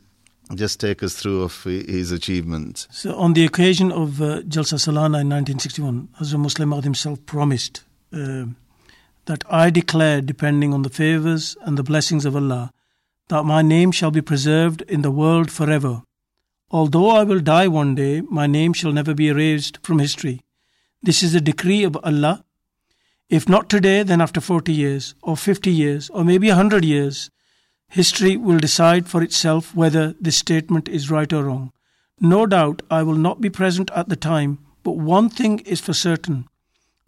just 0.55 0.79
take 0.79 1.01
us 1.01 1.15
through 1.15 1.43
of 1.43 1.63
his 1.63 2.11
achievements. 2.11 2.87
So, 2.91 3.15
on 3.15 3.33
the 3.33 3.45
occasion 3.45 3.91
of 3.91 4.21
uh, 4.21 4.41
Jalsa 4.41 4.75
Salana 4.75 5.21
in 5.21 5.29
1961, 5.29 6.09
Hazrat 6.19 6.39
Muslim 6.39 6.71
himself 6.81 7.25
promised 7.25 7.83
uh, 8.13 8.45
that 9.25 9.43
I 9.49 9.69
declare, 9.69 10.21
depending 10.21 10.73
on 10.73 10.81
the 10.81 10.89
favors 10.89 11.55
and 11.61 11.77
the 11.77 11.83
blessings 11.83 12.25
of 12.25 12.35
Allah, 12.35 12.71
that 13.29 13.43
my 13.43 13.61
name 13.61 13.91
shall 13.91 14.11
be 14.11 14.21
preserved 14.21 14.81
in 14.83 15.03
the 15.03 15.11
world 15.11 15.49
forever. 15.49 16.03
Although 16.73 17.09
I 17.09 17.23
will 17.23 17.41
die 17.41 17.67
one 17.67 17.95
day, 17.95 18.21
my 18.21 18.47
name 18.47 18.71
shall 18.71 18.93
never 18.93 19.13
be 19.13 19.27
erased 19.27 19.79
from 19.83 19.99
history. 19.99 20.39
This 21.03 21.21
is 21.21 21.33
the 21.33 21.41
decree 21.41 21.83
of 21.83 21.97
Allah. 22.01 22.45
If 23.29 23.49
not 23.49 23.69
today, 23.69 24.03
then 24.03 24.21
after 24.21 24.39
40 24.39 24.71
years, 24.71 25.13
or 25.21 25.35
50 25.35 25.69
years, 25.69 26.09
or 26.11 26.23
maybe 26.23 26.47
100 26.47 26.85
years, 26.85 27.29
history 27.89 28.37
will 28.37 28.57
decide 28.57 29.09
for 29.09 29.21
itself 29.21 29.75
whether 29.75 30.13
this 30.21 30.37
statement 30.37 30.87
is 30.87 31.11
right 31.11 31.31
or 31.33 31.43
wrong. 31.43 31.73
No 32.21 32.45
doubt 32.45 32.83
I 32.89 33.03
will 33.03 33.15
not 33.15 33.41
be 33.41 33.49
present 33.49 33.91
at 33.93 34.07
the 34.07 34.15
time, 34.15 34.59
but 34.81 34.97
one 34.97 35.29
thing 35.29 35.59
is 35.59 35.81
for 35.81 35.93
certain 35.93 36.47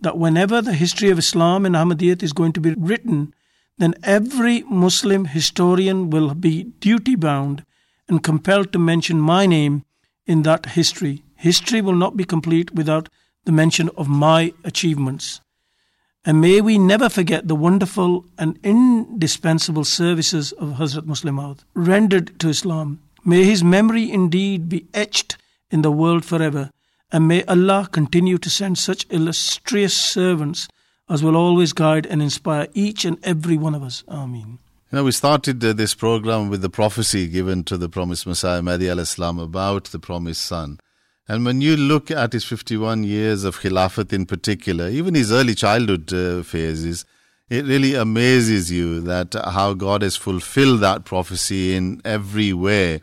that 0.01 0.17
whenever 0.17 0.61
the 0.61 0.73
history 0.73 1.09
of 1.09 1.17
Islam 1.17 1.65
and 1.65 1.75
Ahmadiyyat 1.75 2.21
is 2.21 2.33
going 2.33 2.51
to 2.51 2.59
be 2.59 2.73
written, 2.73 3.33
then 3.77 3.95
every 4.03 4.63
Muslim 4.63 5.23
historian 5.23 6.09
will 6.09 6.33
be 6.33 6.63
duty 6.81 7.15
bound 7.15 7.63
and 8.07 8.23
compelled 8.23 8.71
to 8.73 8.79
mention 8.79 9.19
my 9.19 9.45
name 9.45 9.83
in 10.25 10.43
that 10.43 10.67
history. 10.67 11.23
History 11.35 11.81
will 11.81 11.95
not 11.95 12.15
be 12.15 12.23
complete 12.25 12.73
without 12.73 13.09
the 13.45 13.51
mention 13.51 13.89
of 13.97 14.07
my 14.07 14.53
achievements. 14.63 15.41
And 16.25 16.39
may 16.39 16.61
we 16.61 16.77
never 16.77 17.09
forget 17.09 17.47
the 17.47 17.55
wonderful 17.55 18.25
and 18.37 18.57
indispensable 18.63 19.83
services 19.83 20.53
of 20.53 20.77
Hazrat 20.77 21.05
Muslim 21.05 21.57
rendered 21.73 22.39
to 22.39 22.47
Islam. 22.47 23.01
May 23.25 23.43
his 23.43 23.63
memory 23.63 24.09
indeed 24.09 24.69
be 24.69 24.87
etched 24.93 25.37
in 25.69 25.81
the 25.81 25.91
world 25.91 26.23
forever. 26.23 26.71
And 27.11 27.27
may 27.27 27.43
Allah 27.43 27.89
continue 27.91 28.37
to 28.37 28.49
send 28.49 28.77
such 28.77 29.05
illustrious 29.09 29.95
servants 29.95 30.67
as 31.09 31.21
will 31.21 31.35
always 31.35 31.73
guide 31.73 32.05
and 32.05 32.21
inspire 32.21 32.67
each 32.73 33.03
and 33.03 33.17
every 33.23 33.57
one 33.57 33.75
of 33.75 33.83
us. 33.83 34.03
Ameen. 34.07 34.59
You 34.93 34.99
know, 34.99 35.05
we 35.05 35.11
started 35.11 35.65
uh, 35.65 35.73
this 35.73 35.95
program 35.95 36.49
with 36.49 36.61
the 36.61 36.69
prophecy 36.69 37.27
given 37.27 37.63
to 37.63 37.77
the 37.77 37.89
promised 37.89 38.27
Messiah, 38.27 38.61
Mahdi 38.61 38.87
al-Islam, 38.87 39.39
about 39.39 39.85
the 39.85 39.97
promised 39.97 40.43
son. 40.43 40.79
And 41.27 41.43
when 41.43 41.61
you 41.61 41.75
look 41.75 42.11
at 42.11 42.31
his 42.31 42.45
51 42.45 43.03
years 43.03 43.43
of 43.43 43.61
Khilafat 43.61 44.13
in 44.13 44.27
particular, 44.27 44.89
even 44.89 45.15
his 45.15 45.31
early 45.31 45.55
childhood 45.55 46.13
uh, 46.13 46.43
phases, 46.43 47.05
it 47.49 47.65
really 47.65 47.95
amazes 47.95 48.71
you 48.71 49.01
that 49.01 49.33
how 49.33 49.73
God 49.73 50.03
has 50.03 50.15
fulfilled 50.15 50.81
that 50.81 51.05
prophecy 51.05 51.75
in 51.75 51.99
every 52.05 52.53
way 52.53 53.01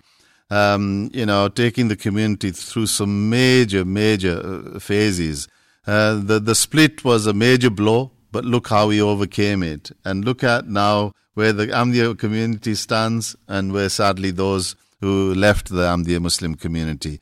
um, 0.49 1.11
you 1.12 1.26
know, 1.26 1.49
taking 1.49 1.88
the 1.88 1.97
community 1.97 2.53
through 2.53 2.86
some 2.86 3.28
major, 3.30 3.84
major 3.84 4.41
uh, 4.76 4.78
phases. 4.78 5.49
Uh, 5.88 6.20
the 6.22 6.38
the 6.38 6.55
split 6.55 7.03
was 7.03 7.26
a 7.26 7.32
major 7.32 7.70
blow, 7.70 8.12
but 8.30 8.45
look 8.45 8.68
how 8.68 8.91
he 8.91 9.01
overcame 9.01 9.64
it, 9.64 9.91
and 10.05 10.24
look 10.24 10.45
at 10.45 10.68
now 10.68 11.12
where 11.41 11.55
the 11.55 11.68
Ahmadiyya 11.68 12.18
community 12.18 12.74
stands, 12.74 13.34
and 13.49 13.72
where 13.72 13.88
sadly 13.88 14.30
those 14.30 14.76
who 15.01 15.34
left 15.34 15.70
the 15.70 15.86
Ahmadiyya 15.93 16.20
Muslim 16.20 16.55
community. 16.55 17.14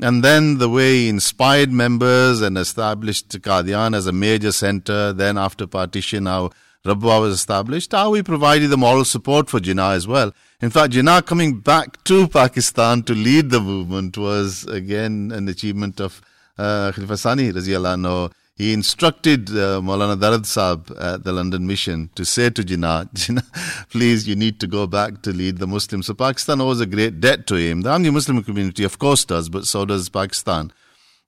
And 0.00 0.24
then 0.24 0.56
the 0.58 0.70
way 0.76 0.92
he 1.00 1.08
inspired 1.10 1.70
members 1.70 2.40
and 2.40 2.56
established 2.56 3.28
Qadian 3.48 3.94
as 3.94 4.06
a 4.06 4.12
major 4.12 4.52
center. 4.52 5.12
Then 5.12 5.36
after 5.36 5.66
partition, 5.66 6.24
how 6.24 6.52
Rabwa 6.86 7.20
was 7.20 7.34
established, 7.34 7.92
how 7.92 8.12
he 8.14 8.22
provided 8.22 8.68
the 8.70 8.78
moral 8.78 9.04
support 9.04 9.50
for 9.50 9.60
Jinnah 9.60 9.94
as 9.94 10.06
well. 10.06 10.32
In 10.62 10.70
fact, 10.70 10.94
Jinnah 10.94 11.26
coming 11.26 11.60
back 11.60 12.02
to 12.04 12.28
Pakistan 12.28 13.02
to 13.02 13.14
lead 13.14 13.50
the 13.50 13.60
movement 13.60 14.16
was 14.16 14.64
again 14.80 15.32
an 15.32 15.48
achievement 15.48 16.00
of 16.00 16.22
uh, 16.56 16.92
Khalifa 16.92 17.16
Sani 17.18 17.52
anhu. 17.52 18.32
He 18.56 18.72
instructed 18.72 19.50
uh, 19.50 19.80
Maulana 19.82 20.18
Dard 20.18 20.42
Saab 20.44 20.90
at 20.98 21.24
the 21.24 21.32
London 21.32 21.66
Mission 21.66 22.08
to 22.14 22.24
say 22.24 22.48
to 22.48 22.62
Jinnah, 22.62 23.10
Jinnah, 23.14 23.90
please, 23.90 24.26
you 24.26 24.34
need 24.34 24.58
to 24.60 24.66
go 24.66 24.86
back 24.86 25.20
to 25.22 25.32
lead 25.32 25.58
the 25.58 25.66
Muslims. 25.66 26.06
So 26.06 26.14
Pakistan 26.14 26.62
owes 26.62 26.80
a 26.80 26.86
great 26.86 27.20
debt 27.20 27.46
to 27.48 27.56
him. 27.56 27.82
The 27.82 27.90
Ahmadi 27.90 28.12
Muslim 28.12 28.42
community, 28.42 28.84
of 28.84 28.98
course, 28.98 29.26
does, 29.26 29.50
but 29.50 29.66
so 29.66 29.84
does 29.84 30.08
Pakistan. 30.08 30.72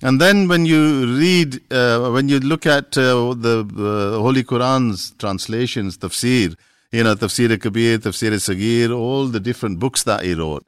And 0.01 0.18
then 0.20 0.49
when 0.49 0.64
you 0.64 1.18
read, 1.18 1.61
uh, 1.70 2.09
when 2.11 2.31
you 2.31 2.41
look 2.41 2.64
at 2.64 2.97
uh, 2.97 3.35
the 3.35 3.66
uh, 3.76 4.22
Holy 4.22 4.43
Quran's 4.43 5.11
translations, 5.18 5.99
tafsir, 5.99 6.57
you 6.93 7.05
know, 7.05 7.14
Tafsir 7.14 7.61
Kabir, 7.61 7.99
Tafsir 7.99 8.33
Sagir, 8.33 8.97
all 8.97 9.26
the 9.26 9.41
different 9.41 9.79
books 9.79 10.05
that 10.05 10.22
he 10.22 10.33
wrote. 10.33 10.64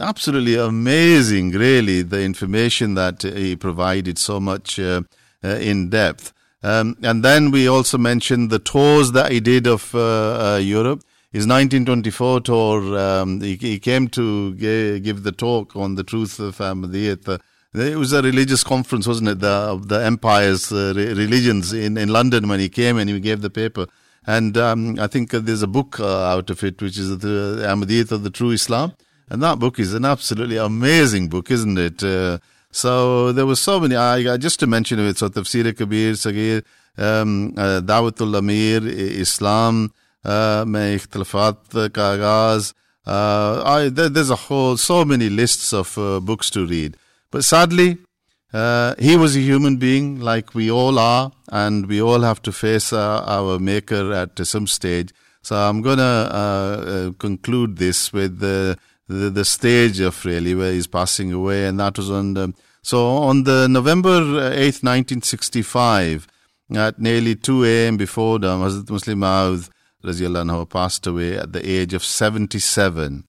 Absolutely 0.00 0.56
amazing, 0.56 1.50
really, 1.50 2.02
the 2.02 2.22
information 2.22 2.94
that 2.94 3.22
he 3.22 3.56
provided 3.56 4.16
so 4.16 4.40
much 4.40 4.78
uh, 4.78 5.02
in 5.42 5.90
depth. 5.90 6.32
Um, 6.62 6.96
and 7.02 7.24
then 7.24 7.50
we 7.50 7.68
also 7.68 7.98
mentioned 7.98 8.50
the 8.50 8.58
tours 8.58 9.12
that 9.12 9.30
he 9.30 9.40
did 9.40 9.66
of 9.66 9.94
uh, 9.94 10.54
uh 10.54 10.56
Europe. 10.56 11.02
His 11.30 11.46
1924 11.46 12.40
tour, 12.40 12.98
um, 12.98 13.40
he, 13.40 13.56
he, 13.56 13.78
came 13.78 14.08
to 14.08 14.54
g- 14.54 14.98
give 15.00 15.24
the 15.24 15.32
talk 15.32 15.76
on 15.76 15.94
the 15.94 16.02
truth 16.02 16.40
of 16.40 16.56
Ahmadiyyat. 16.56 17.40
it 17.74 17.96
was 17.96 18.14
a 18.14 18.22
religious 18.22 18.64
conference, 18.64 19.06
wasn't 19.06 19.28
it? 19.28 19.40
The, 19.40 19.48
of 19.48 19.88
the 19.88 20.02
empire's 20.02 20.72
uh, 20.72 20.94
re- 20.96 21.12
religions 21.12 21.74
in, 21.74 21.98
in 21.98 22.08
London 22.08 22.48
when 22.48 22.60
he 22.60 22.70
came 22.70 22.96
and 22.96 23.10
he 23.10 23.20
gave 23.20 23.42
the 23.42 23.50
paper. 23.50 23.86
And 24.26 24.56
um, 24.56 24.98
I 24.98 25.06
think 25.06 25.34
uh, 25.34 25.40
there's 25.40 25.62
a 25.62 25.66
book 25.66 26.00
uh, 26.00 26.24
out 26.24 26.48
of 26.48 26.64
it, 26.64 26.80
which 26.80 26.96
is 26.96 27.18
the 27.18 27.62
Ahmadiyyat 27.66 28.10
of 28.10 28.22
the 28.22 28.30
True 28.30 28.50
Islam. 28.50 28.94
And 29.28 29.42
that 29.42 29.58
book 29.58 29.78
is 29.78 29.92
an 29.92 30.06
absolutely 30.06 30.56
amazing 30.56 31.28
book, 31.28 31.50
isn't 31.50 31.78
it? 31.78 32.02
Uh, 32.02 32.38
so 32.70 33.32
there 33.32 33.46
were 33.46 33.56
so 33.56 33.80
many. 33.80 33.96
I, 33.96 34.36
just 34.36 34.60
to 34.60 34.66
mention 34.66 34.98
it, 34.98 35.18
so 35.18 35.28
Tafsir 35.28 35.76
Kabir, 35.76 36.12
Sagir, 36.12 36.64
um, 36.96 37.54
uh, 37.56 37.80
Dawatul 37.80 38.36
Amir, 38.36 38.86
Islam, 38.86 39.92
uh, 40.24 40.64
Mein 40.66 40.98
Ikhtilafat 40.98 41.92
Ka 41.92 42.60
uh, 43.08 43.88
there, 43.88 44.10
there's 44.10 44.30
a 44.30 44.36
whole, 44.36 44.76
so 44.76 45.04
many 45.04 45.30
lists 45.30 45.72
of 45.72 45.96
uh, 45.96 46.20
books 46.20 46.50
to 46.50 46.66
read. 46.66 46.96
But 47.30 47.42
sadly, 47.44 47.98
uh, 48.52 48.94
he 48.98 49.16
was 49.16 49.34
a 49.34 49.40
human 49.40 49.76
being 49.76 50.20
like 50.20 50.54
we 50.54 50.70
all 50.70 50.98
are, 50.98 51.32
and 51.48 51.86
we 51.86 52.02
all 52.02 52.20
have 52.20 52.42
to 52.42 52.52
face 52.52 52.92
uh, 52.92 53.24
our 53.26 53.58
Maker 53.58 54.12
at 54.12 54.38
some 54.46 54.66
stage. 54.66 55.12
So 55.42 55.56
I'm 55.56 55.80
going 55.80 55.98
to 55.98 56.02
uh, 56.02 56.36
uh, 56.36 57.10
conclude 57.18 57.78
this 57.78 58.12
with 58.12 58.40
the, 59.08 59.30
the, 59.30 59.44
stage 59.44 60.00
of 60.00 60.24
really 60.24 60.54
where 60.54 60.72
he's 60.72 60.86
passing 60.86 61.32
away, 61.32 61.66
and 61.66 61.80
that 61.80 61.96
was 61.96 62.10
on 62.10 62.34
the 62.34 62.52
so 62.82 63.06
on 63.06 63.44
the 63.44 63.68
November 63.68 64.20
8th, 64.20 64.82
1965, 64.84 66.26
at 66.74 66.98
nearly 66.98 67.34
2 67.34 67.64
a.m. 67.64 67.96
before 67.96 68.38
the 68.38 68.48
Hazrat 68.48 68.84
Musleh 68.86 69.16
Maud 69.16 70.70
passed 70.70 71.06
away 71.06 71.36
at 71.36 71.52
the 71.52 71.68
age 71.68 71.92
of 71.92 72.04
77. 72.04 73.24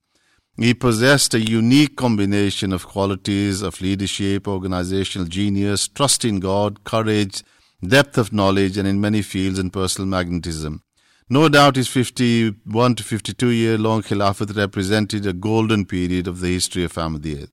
He 0.57 0.73
possessed 0.73 1.33
a 1.33 1.39
unique 1.39 1.95
combination 1.95 2.73
of 2.73 2.85
qualities 2.85 3.61
of 3.61 3.79
leadership, 3.81 4.47
organizational 4.47 5.27
genius, 5.27 5.87
trust 5.87 6.25
in 6.25 6.39
God, 6.39 6.83
courage, 6.83 7.43
depth 7.85 8.17
of 8.17 8.33
knowledge, 8.33 8.77
and 8.77 8.87
in 8.87 8.99
many 8.99 9.21
fields 9.21 9.57
and 9.57 9.71
personal 9.71 10.07
magnetism. 10.07 10.83
No 11.31 11.47
doubt 11.47 11.75
his 11.75 11.87
51 11.87 12.95
to 12.95 13.03
52 13.03 13.49
year 13.49 13.77
long 13.77 14.01
Khilafat 14.01 14.55
represented 14.57 15.27
a 15.27 15.33
golden 15.33 15.85
period 15.85 16.27
of 16.27 16.39
the 16.39 16.51
history 16.51 16.83
of 16.83 16.93
Ahmadiyyat. 16.93 17.51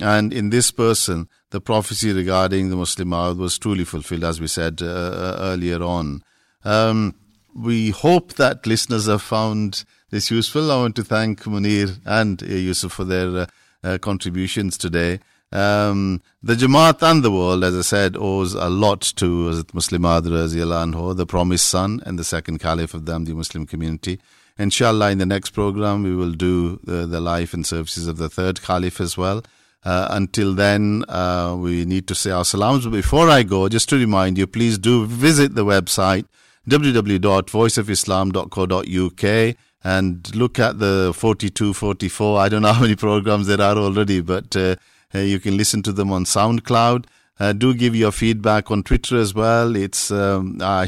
And 0.00 0.32
in 0.32 0.50
this 0.50 0.72
person, 0.72 1.28
the 1.50 1.60
prophecy 1.60 2.12
regarding 2.12 2.70
the 2.70 2.76
Musleh 2.76 3.04
Maud 3.04 3.36
was 3.38 3.58
truly 3.58 3.84
fulfilled, 3.84 4.24
as 4.24 4.40
we 4.40 4.48
said 4.48 4.80
uh, 4.82 4.86
uh 4.86 5.36
earlier 5.38 5.82
on. 5.82 6.22
Um, 6.64 7.14
we 7.54 7.90
hope 7.90 8.34
that 8.34 8.66
listeners 8.66 9.06
have 9.06 9.22
found 9.22 9.84
this 10.10 10.30
useful. 10.30 10.72
I 10.72 10.76
want 10.76 10.96
to 10.96 11.04
thank 11.04 11.42
Munir 11.44 12.00
and 12.04 12.40
Yusuf 12.42 12.92
for 12.92 13.04
their 13.04 13.36
uh, 13.36 13.46
uh, 13.84 13.98
contributions 13.98 14.76
today. 14.76 15.20
Um, 15.52 16.22
the 16.42 16.54
Jamaat 16.54 17.02
and 17.02 17.22
the 17.22 17.30
world, 17.30 17.62
as 17.62 17.76
I 17.76 17.82
said, 17.82 18.16
owes 18.16 18.54
a 18.54 18.70
lot 18.70 19.02
to 19.16 19.50
Hazrat 19.50 19.74
Muslim 19.74 20.02
Adra 20.02 21.16
the 21.16 21.26
promised 21.26 21.68
son 21.68 22.02
and 22.06 22.18
the 22.18 22.24
second 22.24 22.58
caliph 22.58 22.94
of 22.94 23.04
the 23.04 23.18
Muslim 23.18 23.66
community. 23.66 24.18
Inshallah, 24.58 25.10
in 25.10 25.18
the 25.18 25.26
next 25.26 25.50
program, 25.50 26.02
we 26.02 26.14
will 26.14 26.32
do 26.32 26.80
the, 26.84 27.06
the 27.06 27.20
life 27.20 27.54
and 27.54 27.66
services 27.66 28.08
of 28.08 28.16
the 28.16 28.28
third 28.28 28.62
caliph 28.62 29.00
as 29.00 29.16
well. 29.16 29.42
Uh, 29.84 30.06
until 30.10 30.54
then, 30.54 31.04
uh, 31.08 31.56
we 31.58 31.84
need 31.84 32.06
to 32.06 32.14
say 32.14 32.30
our 32.30 32.44
salams. 32.44 32.84
But 32.84 32.92
before 32.92 33.28
I 33.28 33.42
go, 33.42 33.68
just 33.68 33.88
to 33.90 33.96
remind 33.96 34.38
you, 34.38 34.46
please 34.46 34.78
do 34.78 35.06
visit 35.06 35.54
the 35.54 35.64
website 35.64 36.26
www.voiceofislam.co.uk 36.68 39.56
and 39.84 40.36
look 40.36 40.60
at 40.60 40.78
the 40.78 41.12
42, 41.14 41.74
44. 41.74 42.38
I 42.38 42.48
don't 42.48 42.62
know 42.62 42.72
how 42.72 42.82
many 42.82 42.94
programs 42.94 43.48
there 43.48 43.60
are 43.60 43.76
already, 43.76 44.20
but 44.20 44.54
uh, 44.54 44.76
you 45.20 45.40
can 45.40 45.56
listen 45.56 45.82
to 45.82 45.92
them 45.92 46.12
on 46.12 46.24
SoundCloud. 46.24 47.06
Uh, 47.40 47.52
do 47.52 47.74
give 47.74 47.94
your 47.96 48.12
feedback 48.12 48.70
on 48.70 48.82
Twitter 48.82 49.16
as 49.16 49.34
well. 49.34 49.74
It's 49.74 50.10
um, 50.10 50.58
uh, 50.60 50.86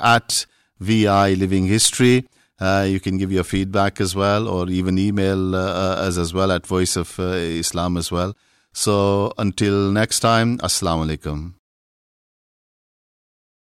at 0.00 0.46
VI 0.80 1.34
Living 1.34 1.66
History. 1.66 2.26
Uh, 2.58 2.86
you 2.88 3.00
can 3.00 3.18
give 3.18 3.30
your 3.30 3.44
feedback 3.44 4.00
as 4.00 4.14
well, 4.14 4.48
or 4.48 4.68
even 4.68 4.98
email 4.98 5.54
uh, 5.54 5.96
us 5.96 6.16
as 6.16 6.32
well 6.32 6.50
at 6.50 6.66
Voice 6.66 6.96
of 6.96 7.18
Islam 7.18 7.96
as 7.96 8.10
well. 8.10 8.34
So 8.72 9.32
until 9.38 9.90
next 9.90 10.20
time, 10.20 10.58
Assalamu 10.58 11.16
alaikum. 11.16 11.54